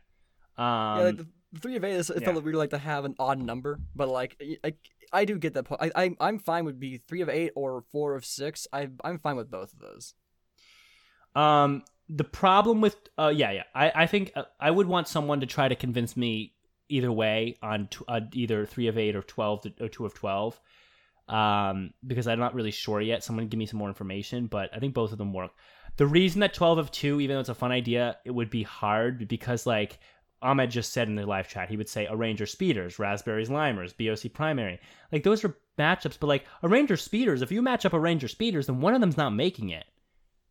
[0.58, 2.32] Um, yeah, like the, the three of eight, is- it yeah.
[2.32, 4.74] felt weird like to have an odd number, but like I,
[5.12, 5.80] I, do get that point.
[5.82, 8.66] I, I I'm fine with be three of eight or four of six.
[8.72, 10.14] I I'm fine with both of those.
[11.34, 15.40] Um, the problem with uh, yeah, yeah, I I think uh, I would want someone
[15.40, 16.54] to try to convince me
[16.88, 20.14] either way on t- uh, either three of eight or twelve to, or two of
[20.14, 20.60] twelve.
[21.28, 23.22] Um, because I'm not really sure yet.
[23.22, 25.52] Someone give me some more information, but I think both of them work.
[25.96, 28.64] The reason that twelve of two, even though it's a fun idea, it would be
[28.64, 30.00] hard because like
[30.42, 34.32] Ahmed just said in the live chat, he would say Arranger Speeders, Raspberries Limers, BOC
[34.32, 34.80] Primary.
[35.12, 38.80] Like those are matchups, but like Arranger Speeders, if you match up Arranger Speeders, then
[38.80, 39.84] one of them's not making it.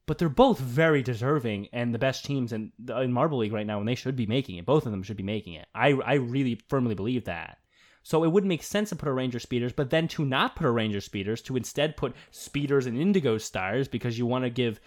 [0.06, 3.80] But they're both very deserving and the best teams in, in Marble League right now,
[3.80, 4.66] and they should be making it.
[4.66, 5.68] Both of them should be making it.
[5.76, 7.60] I, I really firmly believe that.
[8.02, 10.66] So it wouldn't make sense to put a Ranger Speeders, but then to not put
[10.66, 14.80] a Ranger Speeders, to instead put Speeders and Indigo Stars because you want to give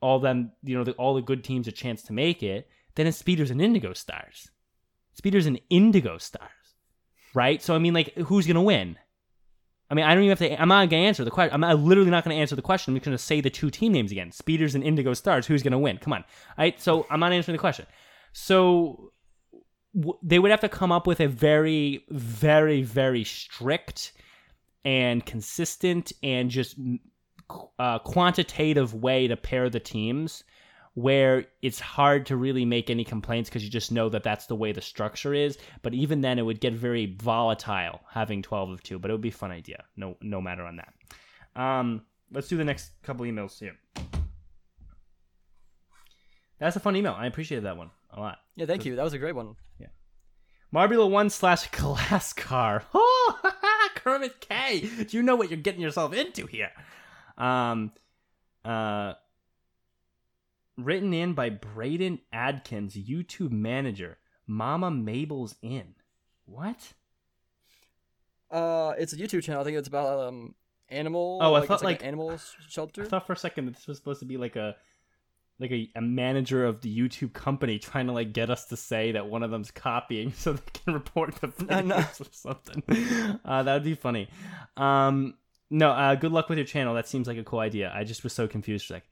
[0.00, 2.68] all them, you know, the, all the good teams a chance to make it,
[3.00, 4.50] then it's Speeders and Indigo Stars.
[5.14, 6.50] Speeders and Indigo Stars,
[7.34, 7.62] right?
[7.62, 8.98] So I mean, like, who's gonna win?
[9.90, 10.60] I mean, I don't even have to.
[10.60, 11.54] I'm not gonna answer the question.
[11.54, 12.92] I'm not, literally not gonna answer the question.
[12.92, 15.46] I'm just gonna say the two team names again: Speeders and Indigo Stars.
[15.46, 15.96] Who's gonna win?
[15.98, 16.78] Come on, All right?
[16.80, 17.86] So I'm not answering the question.
[18.32, 19.12] So
[20.22, 24.12] they would have to come up with a very, very, very strict
[24.84, 26.78] and consistent and just
[27.78, 30.44] uh, quantitative way to pair the teams
[31.00, 34.54] where it's hard to really make any complaints because you just know that that's the
[34.56, 38.82] way the structure is but even then it would get very volatile having 12 of
[38.82, 40.92] 2 but it would be a fun idea no no matter on that
[41.60, 42.02] um
[42.32, 43.76] let's do the next couple emails here
[46.58, 48.96] that's a fun email i appreciated that one a lot Yeah, thank you.
[48.96, 49.54] That was a great one.
[49.78, 49.86] Yeah.
[50.74, 52.82] Marbula 1 slash glass car.
[52.92, 53.40] Oh,
[53.94, 54.80] Kermit K.
[55.04, 56.70] Do you know what you're getting yourself into here?
[57.38, 57.92] Um,
[58.64, 59.14] uh,
[60.76, 64.18] written in by Braden Adkins, YouTube manager.
[64.46, 65.94] Mama Mabel's in.
[66.46, 66.92] What?
[68.50, 69.60] Uh, it's a YouTube channel.
[69.60, 70.54] I think it's about um
[70.88, 71.38] animal.
[71.40, 72.38] Oh, I like, thought, like, like- an animal
[72.68, 73.02] shelter.
[73.02, 74.76] I thought for a second that this was supposed to be like a
[75.60, 79.12] like a, a manager of the YouTube company trying to like get us to say
[79.12, 81.96] that one of them's copying so they can report the Uh, no.
[81.96, 82.82] videos or something.
[83.44, 84.28] Uh, that would be funny.
[84.76, 85.34] Um,
[85.68, 86.94] no, uh, good luck with your channel.
[86.94, 87.92] That seems like a cool idea.
[87.94, 89.04] I just was so confused for a sec.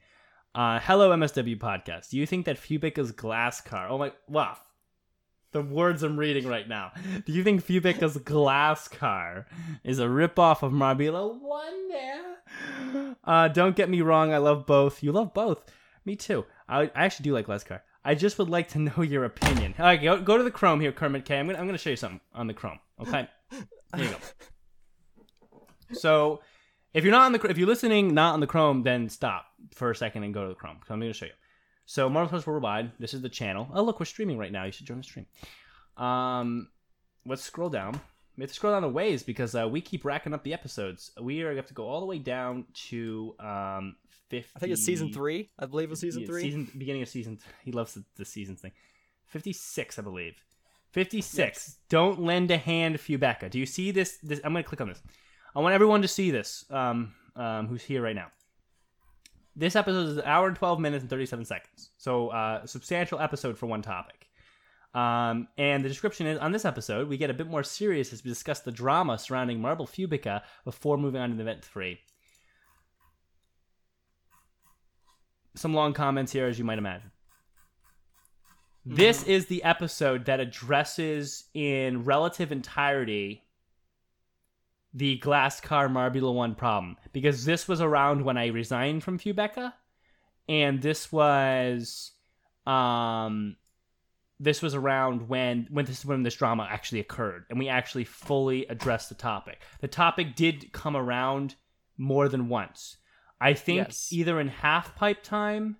[0.55, 2.09] Uh, hello, MSW podcast.
[2.09, 3.87] Do you think that Fubica's glass car?
[3.87, 4.57] Oh my, wow.
[5.51, 6.91] The words I'm reading right now.
[7.25, 9.45] Do you think Fubica's glass car
[9.83, 13.15] is a ripoff of Marbula One?
[13.23, 14.33] Uh, don't get me wrong.
[14.33, 15.03] I love both.
[15.03, 15.63] You love both.
[16.03, 16.45] Me too.
[16.67, 17.83] I, I actually do like glass car.
[18.03, 19.75] I just would like to know your opinion.
[19.77, 21.37] All right, go, go to the Chrome here, Kermit K.
[21.37, 22.79] I'm gonna I'm gonna show you something on the Chrome.
[23.01, 24.17] Okay, here you go.
[25.91, 26.41] So,
[26.93, 29.91] if you're not on the if you're listening not on the Chrome, then stop for
[29.91, 30.77] a second and go to the Chrome.
[30.87, 31.31] So I'm gonna show you.
[31.85, 32.91] So Marble Sports Worldwide.
[32.99, 33.67] This is the channel.
[33.73, 34.65] Oh look, we're streaming right now.
[34.65, 35.25] You should join the stream.
[35.97, 36.69] Um,
[37.25, 37.99] let's scroll down.
[38.37, 41.11] We have to scroll down the ways because uh, we keep racking up the episodes.
[41.21, 43.95] We are gonna have to go all the way down to um
[44.29, 44.51] 50.
[44.55, 45.49] I think it's season three.
[45.59, 46.43] I believe it's season three.
[46.43, 47.39] Season beginning of season.
[47.63, 48.71] He loves the, the season thing.
[49.25, 50.35] Fifty six, I believe.
[50.91, 51.77] Fifty six.
[51.89, 53.49] Don't lend a hand, Fubeca.
[53.49, 54.17] Do you see this?
[54.23, 55.01] This I'm gonna click on this.
[55.55, 56.65] I want everyone to see this.
[56.69, 58.27] Um, um, who's here right now?
[59.55, 61.91] This episode is an hour and twelve minutes and thirty seven seconds.
[61.97, 64.27] So, uh, substantial episode for one topic.
[64.93, 68.23] Um, and the description is on this episode, we get a bit more serious as
[68.23, 71.99] we discuss the drama surrounding Marble Fubica before moving on to event three.
[75.55, 77.11] Some long comments here, as you might imagine.
[78.85, 83.43] This is the episode that addresses in relative entirety
[84.93, 86.97] the glass car Marbula 1 problem.
[87.13, 89.73] Because this was around when I resigned from Fubeca.
[90.47, 92.11] And this was
[92.65, 93.55] um
[94.39, 98.65] this was around when when this when this drama actually occurred and we actually fully
[98.67, 99.61] addressed the topic.
[99.81, 101.55] The topic did come around
[101.97, 102.97] more than once.
[103.41, 104.09] I think Yes.
[104.11, 105.77] either in half pipe time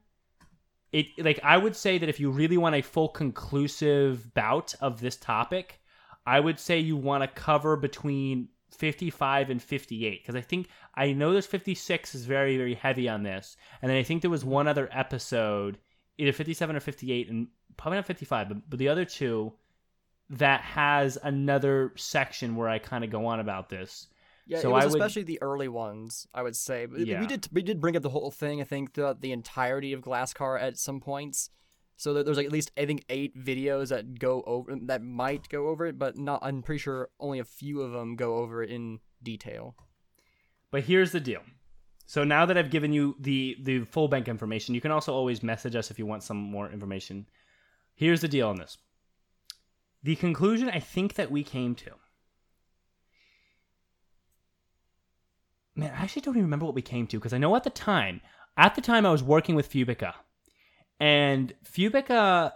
[0.91, 5.01] it like I would say that if you really want a full conclusive bout of
[5.01, 5.79] this topic,
[6.25, 11.11] I would say you want to cover between 55 and 58 because I think I
[11.13, 14.45] know there's 56 is very very heavy on this, and then I think there was
[14.45, 15.77] one other episode,
[16.17, 17.47] either 57 or 58, and
[17.77, 19.53] probably not 55, but, but the other two
[20.31, 24.07] that has another section where I kind of go on about this.
[24.45, 26.87] Yeah, So it was I would- especially the early ones, I would say.
[26.97, 27.21] Yeah.
[27.21, 30.01] We did we did bring up the whole thing, I think, throughout the entirety of
[30.01, 31.49] Glass Car at some points.
[31.99, 35.67] So there's like at least I think eight videos that go over that might go
[35.67, 36.39] over it, but not.
[36.41, 39.75] I'm pretty sure only a few of them go over it in detail.
[40.71, 41.41] But here's the deal.
[42.05, 45.43] So now that I've given you the the full bank information, you can also always
[45.43, 47.25] message us if you want some more information.
[47.95, 48.77] Here's the deal on this.
[50.01, 51.91] The conclusion I think that we came to.
[55.75, 57.69] Man, I actually don't even remember what we came to because I know at the
[57.69, 58.21] time,
[58.55, 60.13] at the time I was working with Fubica,
[60.99, 62.51] and Fubica,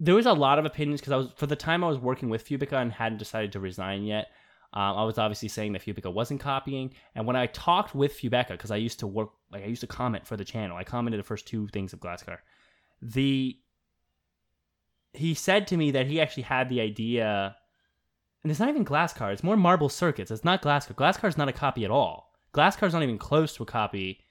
[0.00, 2.28] there was a lot of opinions because I was for the time I was working
[2.28, 4.28] with Fubica and hadn't decided to resign yet.
[4.72, 8.48] Um, I was obviously saying that Fubica wasn't copying, and when I talked with Fubica,
[8.48, 11.20] because I used to work, like I used to comment for the channel, I commented
[11.20, 12.38] the first two things of Glasscar.
[13.00, 13.56] The
[15.12, 17.54] he said to me that he actually had the idea,
[18.42, 20.32] and it's not even Glasscar; it's more Marble Circuits.
[20.32, 21.28] It's not Glasscar.
[21.28, 22.32] Is not a copy at all.
[22.52, 24.23] Glasscar is not even close to a copy.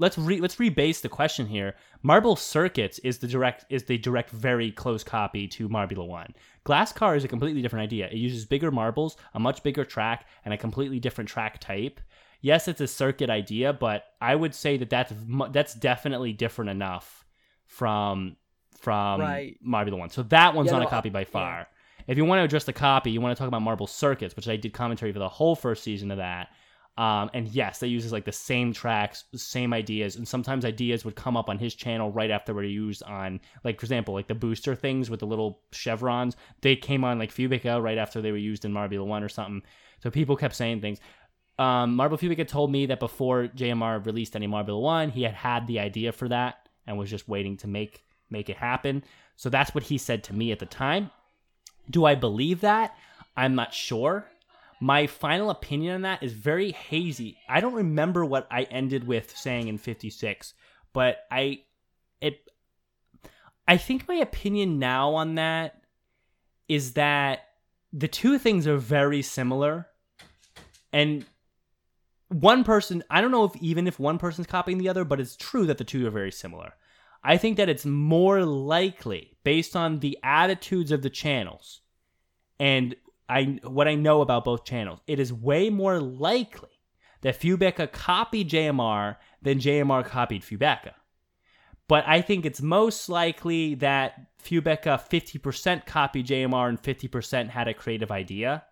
[0.00, 1.74] Let's re- let's rebase the question here.
[2.02, 6.34] Marble Circuits is the direct is the direct very close copy to Marbula One.
[6.64, 8.06] Glass Car is a completely different idea.
[8.06, 12.00] It uses bigger marbles, a much bigger track, and a completely different track type.
[12.40, 15.12] Yes, it's a circuit idea, but I would say that that's
[15.50, 17.26] that's definitely different enough
[17.66, 18.36] from
[18.80, 19.58] from Right.
[19.62, 20.08] Marbula One.
[20.08, 21.68] So that one's Yeah, not no, a copy by far.
[22.06, 24.48] If you want to address the copy, you want to talk about Marble Circuits, which
[24.48, 26.48] I did commentary for the whole first season of that.
[26.96, 31.16] Um, and yes, they uses like the same tracks, same ideas, and sometimes ideas would
[31.16, 34.26] come up on his channel right after they were used on, like for example, like
[34.26, 36.36] the booster things with the little chevrons.
[36.60, 39.62] They came on like Fubica right after they were used in Marbula One or something.
[40.02, 40.98] So people kept saying things.
[41.58, 45.66] Um, Marble Fubica told me that before JMR released any Marbula One, he had had
[45.66, 49.04] the idea for that and was just waiting to make make it happen.
[49.36, 51.10] So that's what he said to me at the time.
[51.88, 52.94] Do I believe that?
[53.36, 54.26] I'm not sure.
[54.80, 57.38] My final opinion on that is very hazy.
[57.46, 60.54] I don't remember what I ended with saying in 56,
[60.94, 61.64] but I
[62.20, 62.48] it
[63.68, 65.82] I think my opinion now on that
[66.66, 67.40] is that
[67.92, 69.86] the two things are very similar
[70.92, 71.26] and
[72.28, 75.36] one person I don't know if even if one person's copying the other, but it's
[75.36, 76.72] true that the two are very similar.
[77.22, 81.82] I think that it's more likely, based on the attitudes of the channels
[82.58, 82.94] and
[83.30, 86.68] I what I know about both channels, it is way more likely
[87.22, 90.92] that Fubeca copied JMR than JMR copied Fubeca.
[91.86, 97.74] But I think it's most likely that Fubeca 50% copied JMR and 50% had a
[97.74, 98.64] creative idea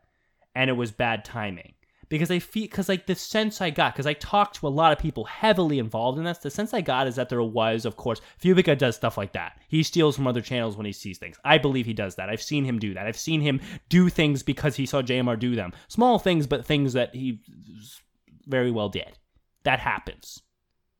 [0.54, 1.74] and it was bad timing
[2.08, 4.92] because I feel because like the sense I got because I talked to a lot
[4.92, 6.38] of people heavily involved in this.
[6.38, 9.60] The sense I got is that there was, of course, Fubica does stuff like that.
[9.68, 11.38] He steals from other channels when he sees things.
[11.44, 12.30] I believe he does that.
[12.30, 13.06] I've seen him do that.
[13.06, 15.72] I've seen him do things because he saw JMR do them.
[15.88, 17.40] Small things, but things that he
[18.46, 19.18] very well did.
[19.64, 20.40] That happens,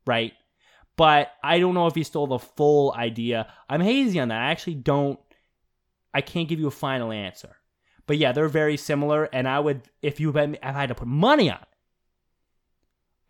[0.06, 0.32] right?
[0.96, 3.52] But I don't know if he stole the full idea.
[3.70, 4.42] I'm hazy on that.
[4.42, 5.18] I actually don't.
[6.12, 7.56] I can't give you a final answer.
[8.08, 9.24] But yeah, they're very similar.
[9.24, 11.68] And I would, if you if I had to put money on it,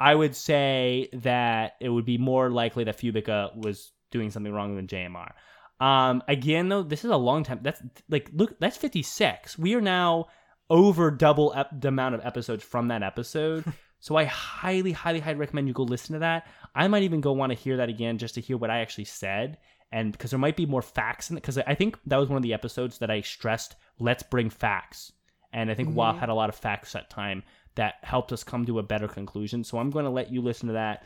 [0.00, 4.76] I would say that it would be more likely that Fubica was doing something wrong
[4.76, 5.32] than JMR.
[5.80, 7.58] Um, again, though, this is a long time.
[7.62, 9.58] That's like, look, that's 56.
[9.58, 10.28] We are now
[10.70, 13.64] over double ep- the amount of episodes from that episode.
[14.00, 16.46] so I highly, highly, highly recommend you go listen to that.
[16.76, 19.04] I might even go want to hear that again just to hear what I actually
[19.06, 19.58] said
[19.90, 22.36] and because there might be more facts in it because i think that was one
[22.36, 25.12] of the episodes that i stressed let's bring facts.
[25.52, 27.42] And i think mm had a lot of facts that time
[27.74, 29.64] that helped us come to a better conclusion.
[29.64, 31.04] So i'm going to let you listen to that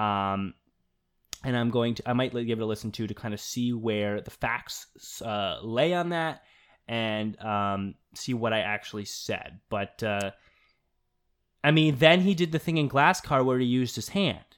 [0.00, 0.54] um,
[1.44, 3.72] and i'm going to i might give it a listen to to kind of see
[3.72, 6.42] where the facts uh, lay on that
[6.88, 9.60] and um, see what i actually said.
[9.68, 10.30] But uh,
[11.64, 14.49] i mean then he did the thing in glass car where he used his hand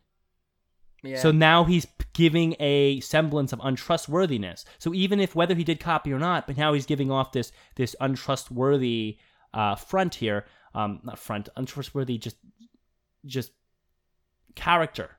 [1.03, 1.19] Yeah.
[1.19, 4.65] so now he's giving a semblance of untrustworthiness.
[4.79, 7.53] So even if whether he did copy or not, but now he's giving off this
[7.75, 9.19] this untrustworthy
[9.53, 12.37] uh, front here, um, not front, untrustworthy, just
[13.27, 13.53] just
[14.55, 15.11] character,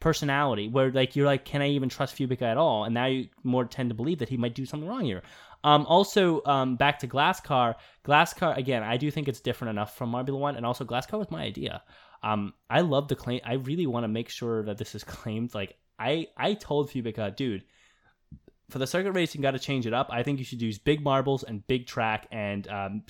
[0.00, 2.84] personality, where like you're like, can I even trust Fubica at all?
[2.84, 5.22] And now you more tend to believe that he might do something wrong here.
[5.64, 7.76] Um, also, um, back to Glasscar.
[8.04, 11.30] Glasscar again, I do think it's different enough from Marbula One, and also Glasscar was
[11.30, 11.82] my idea.
[12.22, 13.40] Um, I love the claim.
[13.44, 15.54] I really want to make sure that this is claimed.
[15.54, 17.64] Like I I told Fubica, dude,
[18.70, 20.08] for the circuit race, you got to change it up.
[20.10, 23.02] I think you should use big marbles and big track, and um,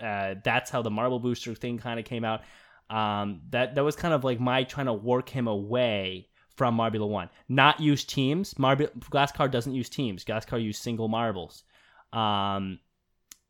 [0.00, 2.42] uh, that's how the marble booster thing kind of came out.
[2.88, 7.08] Um, that that was kind of like my trying to work him away from Marbula
[7.08, 7.30] One.
[7.48, 8.58] Not use teams.
[8.58, 10.24] Marble Glasscar doesn't use teams.
[10.24, 11.64] Glasscar use single marbles.
[12.12, 12.80] Um,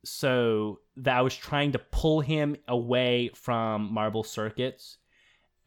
[0.05, 4.99] so that I was trying to pull him away from marble circuits,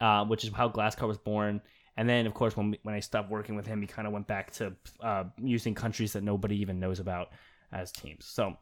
[0.03, 1.61] uh, which is how Glasscar was born.
[1.95, 4.27] And then, of course, when when I stopped working with him, he kind of went
[4.27, 7.29] back to uh, using countries that nobody even knows about
[7.71, 8.25] as teams.
[8.25, 8.57] So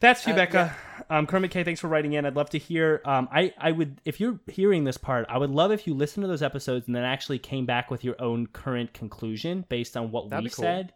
[0.00, 0.76] that's you, Uh, Becca.
[1.08, 2.26] Um, Kermit K, thanks for writing in.
[2.26, 3.00] I'd love to hear.
[3.04, 6.22] Um, I I would if you're hearing this part, I would love if you listen
[6.22, 10.10] to those episodes and then actually came back with your own current conclusion based on
[10.10, 10.64] what That'd we cool.
[10.64, 10.92] said,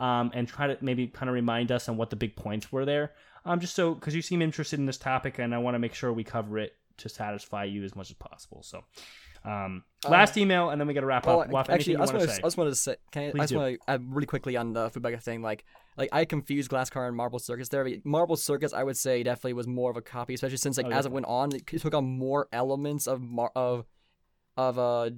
[0.00, 2.84] um, and try to maybe kind of remind us on what the big points were
[2.84, 3.12] there.
[3.44, 5.94] Um, just so because you seem interested in this topic, and I want to make
[5.94, 8.62] sure we cover it to satisfy you as much as possible.
[8.62, 8.84] So.
[9.44, 11.48] Um, last email, and then we got to wrap Oh, up.
[11.48, 12.32] Waff, actually, I just want want to to.
[12.34, 12.38] say?
[12.42, 12.96] I just wanted to say.
[13.12, 15.42] Can I, I just want to really quickly on the Fubeca thing.
[15.42, 15.64] Like,
[15.96, 17.86] like I confused Glasscar and Marble Circuits there.
[18.04, 20.90] Marble Circuits, I would say, definitely was more of a copy, especially since like Oh,
[20.90, 23.86] as it went on, it took on more elements of Mar- of
[24.56, 25.08] of uh,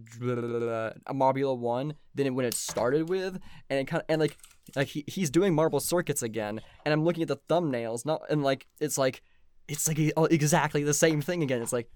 [1.07, 3.39] a Marbula One than it, when it started with,
[3.70, 4.36] and it kind of and like
[4.77, 8.43] like he, he's doing Marble Circuits again, and I'm looking at the thumbnails, not and
[8.43, 9.23] like it's like
[9.70, 11.62] it's like e- exactly the same thing again.
[11.62, 11.88] It's like,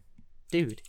[0.50, 0.80] dude,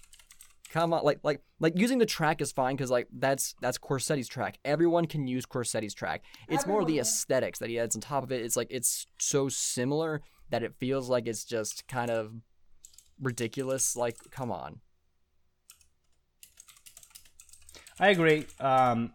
[0.70, 4.28] come on like like like using the track is fine because like that's that's corsetti's
[4.28, 8.24] track everyone can use corsetti's track it's more the aesthetics that he adds on top
[8.24, 12.34] of it it's like it's so similar that it feels like it's just kind of
[13.22, 14.82] ridiculous like come on
[18.00, 18.46] I agree.
[18.60, 19.14] Um,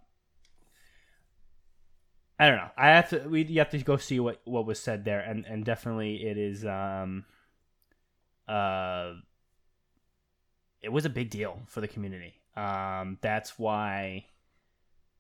[2.39, 2.71] I don't know.
[2.77, 3.29] I have to.
[3.29, 6.39] We you have to go see what what was said there, and and definitely it
[6.39, 6.65] is.
[6.65, 7.25] Um,
[8.51, 9.15] uh,
[10.83, 12.35] it was a big deal for the community.
[12.57, 14.27] Um, that's why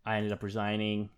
[0.05, 1.11] I ended up resigning.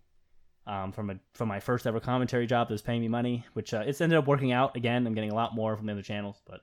[0.65, 3.75] Um, from a from my first ever commentary job that was paying me money, which
[3.75, 4.77] uh, it's ended up working out.
[4.77, 6.61] Again, I'm getting a lot more from the other channels, but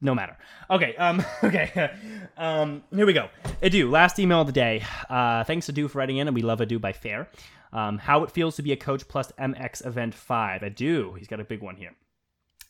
[0.00, 0.38] no matter.
[0.70, 1.90] Okay, um, okay,
[2.38, 3.28] um, here we go.
[3.62, 4.82] Adu, last email of the day.
[5.10, 7.28] Uh, thanks Adu for writing in, and we love Adu by Fair.
[7.70, 10.62] Um, how it feels to be a coach plus MX Event Five.
[10.62, 11.92] Adu, he's got a big one here.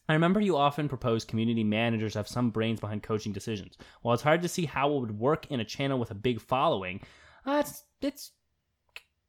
[0.09, 3.79] I remember you often proposed community managers have some brains behind coaching decisions.
[4.03, 6.41] While it's hard to see how it would work in a channel with a big
[6.41, 7.01] following,
[7.47, 8.33] uh, it's it's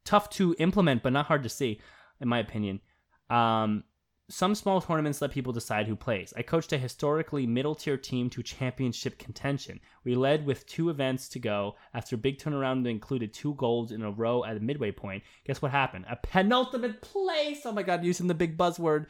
[0.04, 1.80] tough to implement, but not hard to see,
[2.20, 2.82] in my opinion.
[3.30, 3.84] Um,
[4.28, 6.34] some small tournaments let people decide who plays.
[6.36, 9.80] I coached a historically middle tier team to championship contention.
[10.04, 13.92] We led with two events to go after a big turnaround that included two golds
[13.92, 15.24] in a row at the midway point.
[15.46, 16.06] Guess what happened?
[16.10, 17.62] A penultimate place.
[17.66, 19.06] Oh my god, using the big buzzword.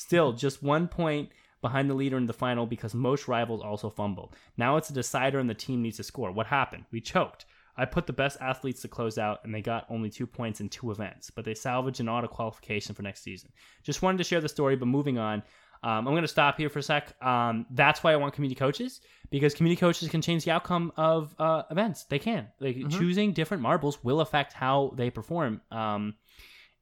[0.00, 1.28] Still, just one point
[1.60, 4.34] behind the leader in the final because most rivals also fumbled.
[4.56, 6.32] Now it's a decider and the team needs to score.
[6.32, 6.86] What happened?
[6.90, 7.44] We choked.
[7.76, 10.70] I put the best athletes to close out, and they got only two points in
[10.70, 13.50] two events, but they salvaged an auto qualification for next season.
[13.82, 15.42] Just wanted to share the story, but moving on.
[15.82, 17.14] Um, I'm going to stop here for a sec.
[17.22, 21.34] Um, that's why I want community coaches because community coaches can change the outcome of
[21.38, 22.04] uh, events.
[22.04, 22.48] They can.
[22.58, 25.60] Like choosing different marbles will affect how they perform.
[25.70, 26.14] Um,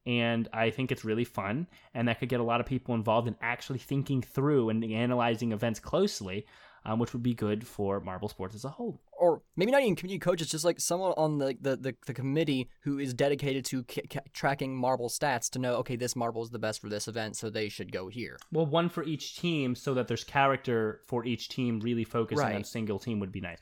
[0.07, 3.29] and I think it's really fun, and that could get a lot of people involved
[3.29, 6.47] in actually thinking through and analyzing events closely,
[6.85, 9.01] um, which would be good for marble sports as a whole.
[9.21, 12.71] or maybe not even community coaches, just like someone on the the, the, the committee
[12.83, 16.51] who is dedicated to ca- ca- tracking marble stats to know, okay, this marble is
[16.51, 18.39] the best for this event, so they should go here.
[18.53, 21.81] Well, one for each team, so that there's character for each team.
[21.81, 22.67] Really focusing on Right.
[22.67, 23.59] single team would be nice.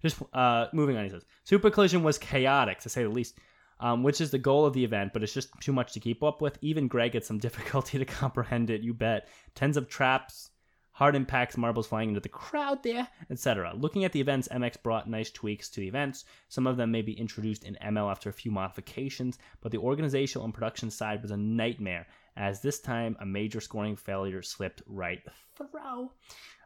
[0.00, 3.36] Just uh, moving on, he says Super Collision was chaotic to say the least,
[3.80, 6.22] um, which is the goal of the event, but it's just too much to keep
[6.22, 6.58] up with.
[6.60, 8.82] Even Greg had some difficulty to comprehend it.
[8.82, 9.28] You bet.
[9.54, 10.50] Tens of traps,
[10.92, 13.72] hard impacts, marbles flying into the crowd there, etc.
[13.74, 16.26] Looking at the events, MX brought nice tweaks to the events.
[16.48, 20.44] Some of them may be introduced in ML after a few modifications, but the organizational
[20.44, 25.20] and production side was a nightmare, as this time a major scoring failure slipped right
[25.56, 26.10] through.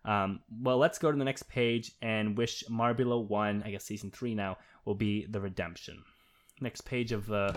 [0.05, 4.11] Um, well, let's go to the next page and wish Marbula 1, I guess season
[4.11, 6.03] 3 now, will be the redemption.
[6.61, 7.53] Next page of uh,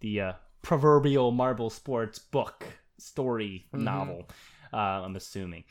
[0.00, 0.32] the uh,
[0.62, 2.64] proverbial Marble Sports book,
[2.98, 4.28] story, novel,
[4.72, 5.64] uh, I'm assuming.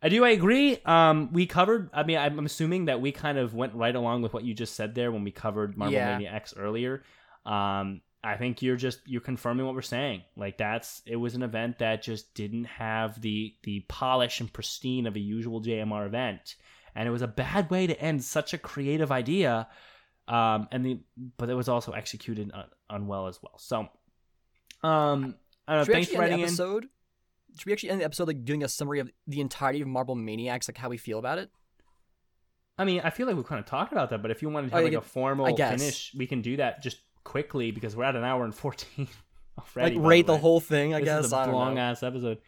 [0.00, 0.24] I do.
[0.24, 0.78] I agree.
[0.84, 1.90] Um, we covered.
[1.92, 4.76] I mean, I'm assuming that we kind of went right along with what you just
[4.76, 6.12] said there when we covered Marble Yeah.
[6.12, 7.02] Mania X earlier.
[7.44, 10.22] Um, I think you're just you're confirming what we're saying.
[10.36, 15.06] Like that's it was an event that just didn't have the the polish and pristine
[15.06, 16.54] of a usual JMR event,
[16.94, 19.66] and it was a bad way to end such a creative idea.
[20.28, 21.00] Um, and the
[21.38, 23.54] but it was also executed un, unwell as well.
[23.58, 23.88] So,
[24.86, 25.34] um,
[25.66, 25.84] I don't know.
[25.84, 26.48] Should Thanks for writing the in.
[26.48, 26.86] episode?
[27.58, 30.14] Should we actually end the episode like doing a summary of the entirety of Marble
[30.14, 31.50] Mania X, like how we feel about it?
[32.76, 34.68] I mean, I feel like we kind of talked about that, but if you wanted
[34.70, 37.96] to Oh, have you like a formal finish, we can do that just quickly because
[37.96, 39.08] we're at an hour and fourteen
[39.76, 39.96] already.
[39.96, 40.38] like rate the way.
[40.40, 41.24] whole thing, I this guess.
[41.24, 41.80] is a long know.
[41.80, 42.38] ass episode.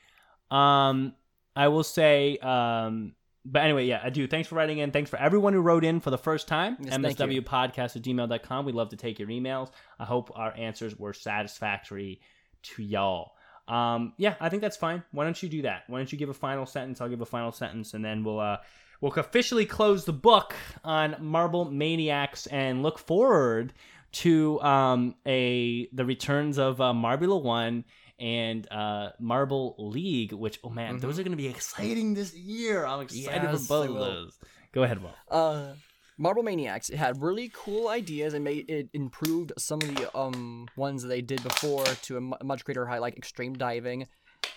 [0.50, 1.14] Um,
[1.56, 3.14] I will say, um,
[3.44, 4.26] but anyway, yeah, I do.
[4.26, 4.90] Thanks for writing in.
[4.90, 6.76] Thanks for everyone who wrote in for the first time.
[6.80, 6.96] Yes.
[6.96, 8.64] MSWpodcast at gmail.com.
[8.66, 9.70] We'd love to take your emails.
[9.98, 12.20] I hope our answers were satisfactory
[12.62, 13.32] to y'all.
[13.66, 15.02] Um, yeah, I think that's fine.
[15.12, 15.84] Why don't you do that?
[15.86, 17.00] Why don't you give a final sentence?
[17.00, 18.58] I'll give a final sentence, and then we'll uh,
[19.00, 20.54] we'll officially close the book
[20.84, 23.72] on Marble Mania X and look forward
[24.12, 27.84] to um, a the returns of uh, Marbula One
[28.20, 30.32] and uh, Marble League.
[30.32, 32.86] Which oh man, those are going to be exciting this year.
[32.86, 34.38] I'm excited Yes, for both of those.
[34.72, 35.14] Go ahead, Will.
[35.28, 35.72] Uh,
[36.18, 36.90] Marble Mania X.
[36.90, 41.08] It had really cool ideas and made it improved some of the um ones that
[41.08, 44.06] they did before to a much greater height, like extreme diving.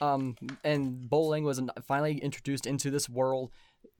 [0.02, 3.52] Um, and bowling was finally introduced into this world.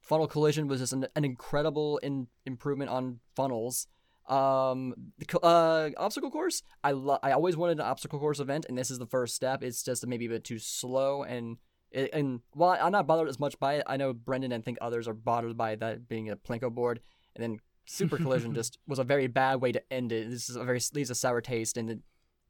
[0.02, 3.88] Funnel collision was just an, an incredible in, improvement on funnels.
[4.28, 6.64] Um, the uh, obstacle course.
[6.84, 9.64] I lo- I always wanted an obstacle course event, and this is the first step.
[9.64, 11.58] It's just maybe a bit too slow and
[11.94, 14.80] it, and while I'm not bothered as much by it, I know Brendan and think
[14.82, 17.00] others are bothered by that being a plinko board.
[17.36, 20.30] And then Super Collision just was a very bad way to end it.
[20.30, 22.00] This is a very leaves a sour taste, and it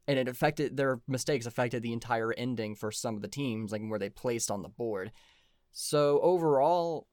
[0.07, 3.81] and it affected their mistakes affected the entire ending for some of the teams, like
[3.85, 5.11] where they placed on the board.
[5.71, 7.07] So overall,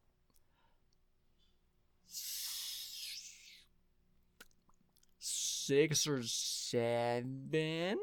[5.70, 7.96] six or seven.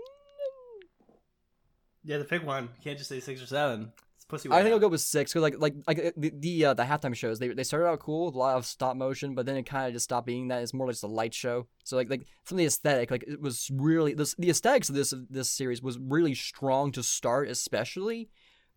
[2.06, 2.64] Yeah, the pick one.
[2.64, 3.92] You can't just say six or seven.
[4.16, 4.50] It's pussy.
[4.50, 5.34] I think I'll go with six.
[5.34, 8.00] Cause like like like uh, the the, uh, the halftime shows they they started out
[8.00, 10.48] cool with a lot of stop motion, but then it kind of just stopped being
[10.48, 10.64] that.
[10.64, 11.68] It's more like just a light show.
[11.84, 14.96] So like like some of the aesthetic like it was really this the aesthetics of
[14.96, 18.30] this this series was really strong to start, especially.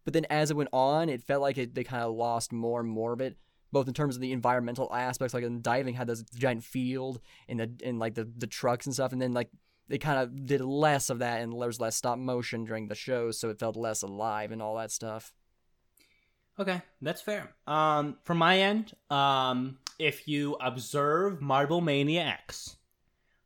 [0.04, 2.80] But then as it went on, it felt like it, they kind of lost more
[2.80, 3.36] and more of it,
[3.72, 5.34] both in terms of the environmental aspects.
[5.34, 8.94] Like in diving had this giant field and the and like the the trucks and
[8.94, 9.50] stuff, and then like
[9.88, 12.94] they kind of did less of that, and there was less stop motion during the
[12.94, 15.32] shows, so it felt less alive and all that stuff.
[16.60, 17.50] Okay, that's fair.
[17.66, 22.76] Um, from my end, um, if you observe Marble Mania X,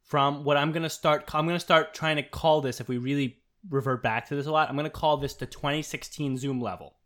[0.02, 2.80] from what I'm gonna start, I'm gonna start trying to call this.
[2.80, 3.38] If we really
[3.70, 6.96] revert back to this a lot, I'm gonna call this the 2016 Zoom level,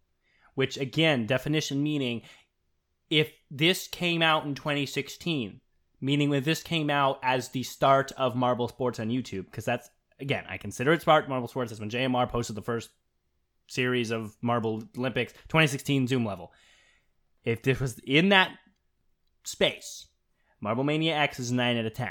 [0.54, 2.22] which again, definition meaning,
[3.10, 5.60] if this came out in 2016,
[6.00, 9.90] meaning when this came out as the start of Marble Sports on YouTube, because that's
[10.20, 11.70] again, I consider it start Marble Sports.
[11.70, 12.90] That's when JMR posted the first
[13.68, 16.52] series of Marble Olympics 2016 Zoom level.
[17.44, 18.50] If this was in that
[19.44, 20.06] space,
[20.60, 22.08] Marble Mania X is 9 out of 10.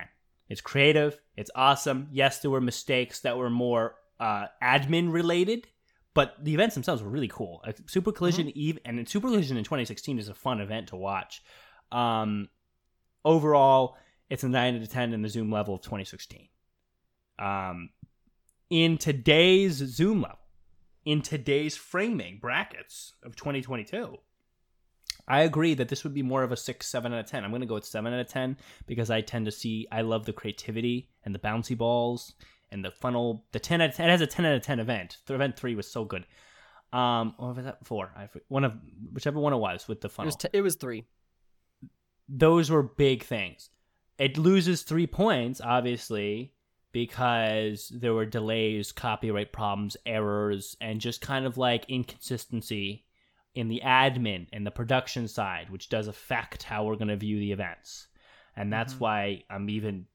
[0.49, 2.07] It's creative, it's awesome.
[2.11, 5.67] Yes, there were mistakes that were more uh, admin related,
[6.17, 7.63] but the events themselves were really cool.
[7.85, 11.43] Super Collision Eve and Super Collision in 2016 is a fun event to watch.
[11.91, 12.49] Um,
[13.23, 16.47] overall, it's a 9 out of 10 in the Zoom level of 2016.
[17.37, 17.91] Um,
[18.71, 20.39] in today's Zoom level,
[21.05, 24.17] in today's framing brackets of 2022,
[25.27, 27.43] I agree that this would be more of a six, seven out of ten.
[27.43, 28.57] I'm going to go with seven out of ten
[28.87, 32.33] because I tend to see I love the creativity and the bouncy balls
[32.71, 33.45] and the funnel.
[33.51, 35.17] The ten out of 10, it has a ten out of ten event.
[35.25, 36.25] The event three was so good.
[36.93, 38.11] Um, or was that four?
[38.15, 38.73] I forget- one of
[39.11, 41.05] whichever one it was with the It funnel was t- it was three.
[42.29, 43.69] those were big things.
[44.17, 46.53] It loses three points, obviously,
[46.91, 53.05] because there were delays, copyright problems, errors, and just kind of like inconsistency
[53.53, 57.39] in the admin and the production side, which does affect how we're going to view
[57.39, 58.07] the events.
[58.55, 58.99] And that's Mhm.
[58.99, 60.07] why I'm even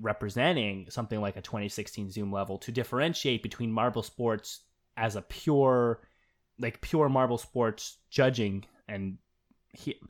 [0.00, 4.60] representing something like a 2016 Zoom level to differentiate between Marble Sports
[4.96, 6.00] as a pure,
[6.58, 9.18] like pure Marble Sports judging and
[9.72, 10.00] he,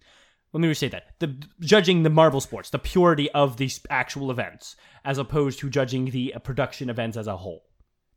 [0.52, 1.15] let me restate that.
[1.19, 6.06] The judging the marble sports the purity of these actual events as opposed to judging
[6.06, 7.65] the uh, production events as a whole.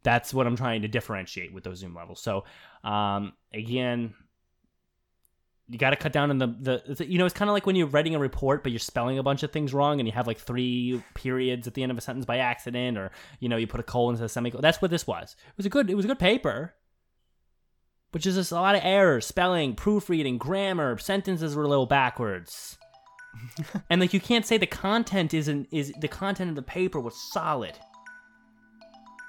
[0.04, 2.22] That's what i'm trying to differentiate with those zoom levels.
[2.22, 2.46] So
[2.84, 4.14] um again
[5.72, 7.66] you got to cut down on the, the the you know it's kind of like
[7.66, 10.14] when you're writing a report but you're spelling a bunch of things wrong and you
[10.14, 13.58] have like three periods at the end of a sentence by accident or you know
[13.58, 15.90] you put a colon instead of semicolon that's what this was it was a good
[15.90, 16.74] it was a good paper
[18.12, 22.78] which is just a lot of errors, spelling, proofreading, grammar, sentences were a little backwards.
[23.90, 27.16] and like you can't say the content isn't is the content of the paper was
[27.32, 27.78] solid.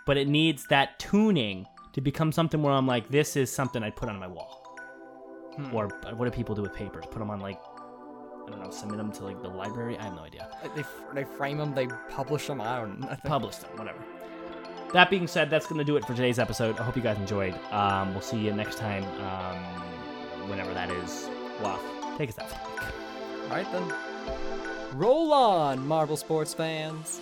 [0.04, 3.94] But it needs that tuning to become something where I'm like, this is something I'd
[3.94, 4.61] put on my wall.
[5.56, 5.74] Hmm.
[5.74, 7.04] Or uh, what do people do with papers?
[7.10, 7.60] Put them on like
[8.46, 9.96] I don't know, submit them to like the library.
[9.98, 10.48] I have no idea.
[10.74, 10.84] They
[11.14, 12.60] they frame them, they publish them.
[12.60, 13.16] I don't know.
[13.24, 13.98] publish them, whatever.
[14.92, 16.78] That being said, that's going to do it for today's episode.
[16.78, 17.58] I hope you guys enjoyed.
[17.70, 21.30] Um, we'll see you next time, um, whenever that is.
[21.62, 21.80] Waff,
[22.18, 22.52] take us out.
[23.44, 23.90] All right then.
[24.92, 27.20] Roll on, Marble sports fans.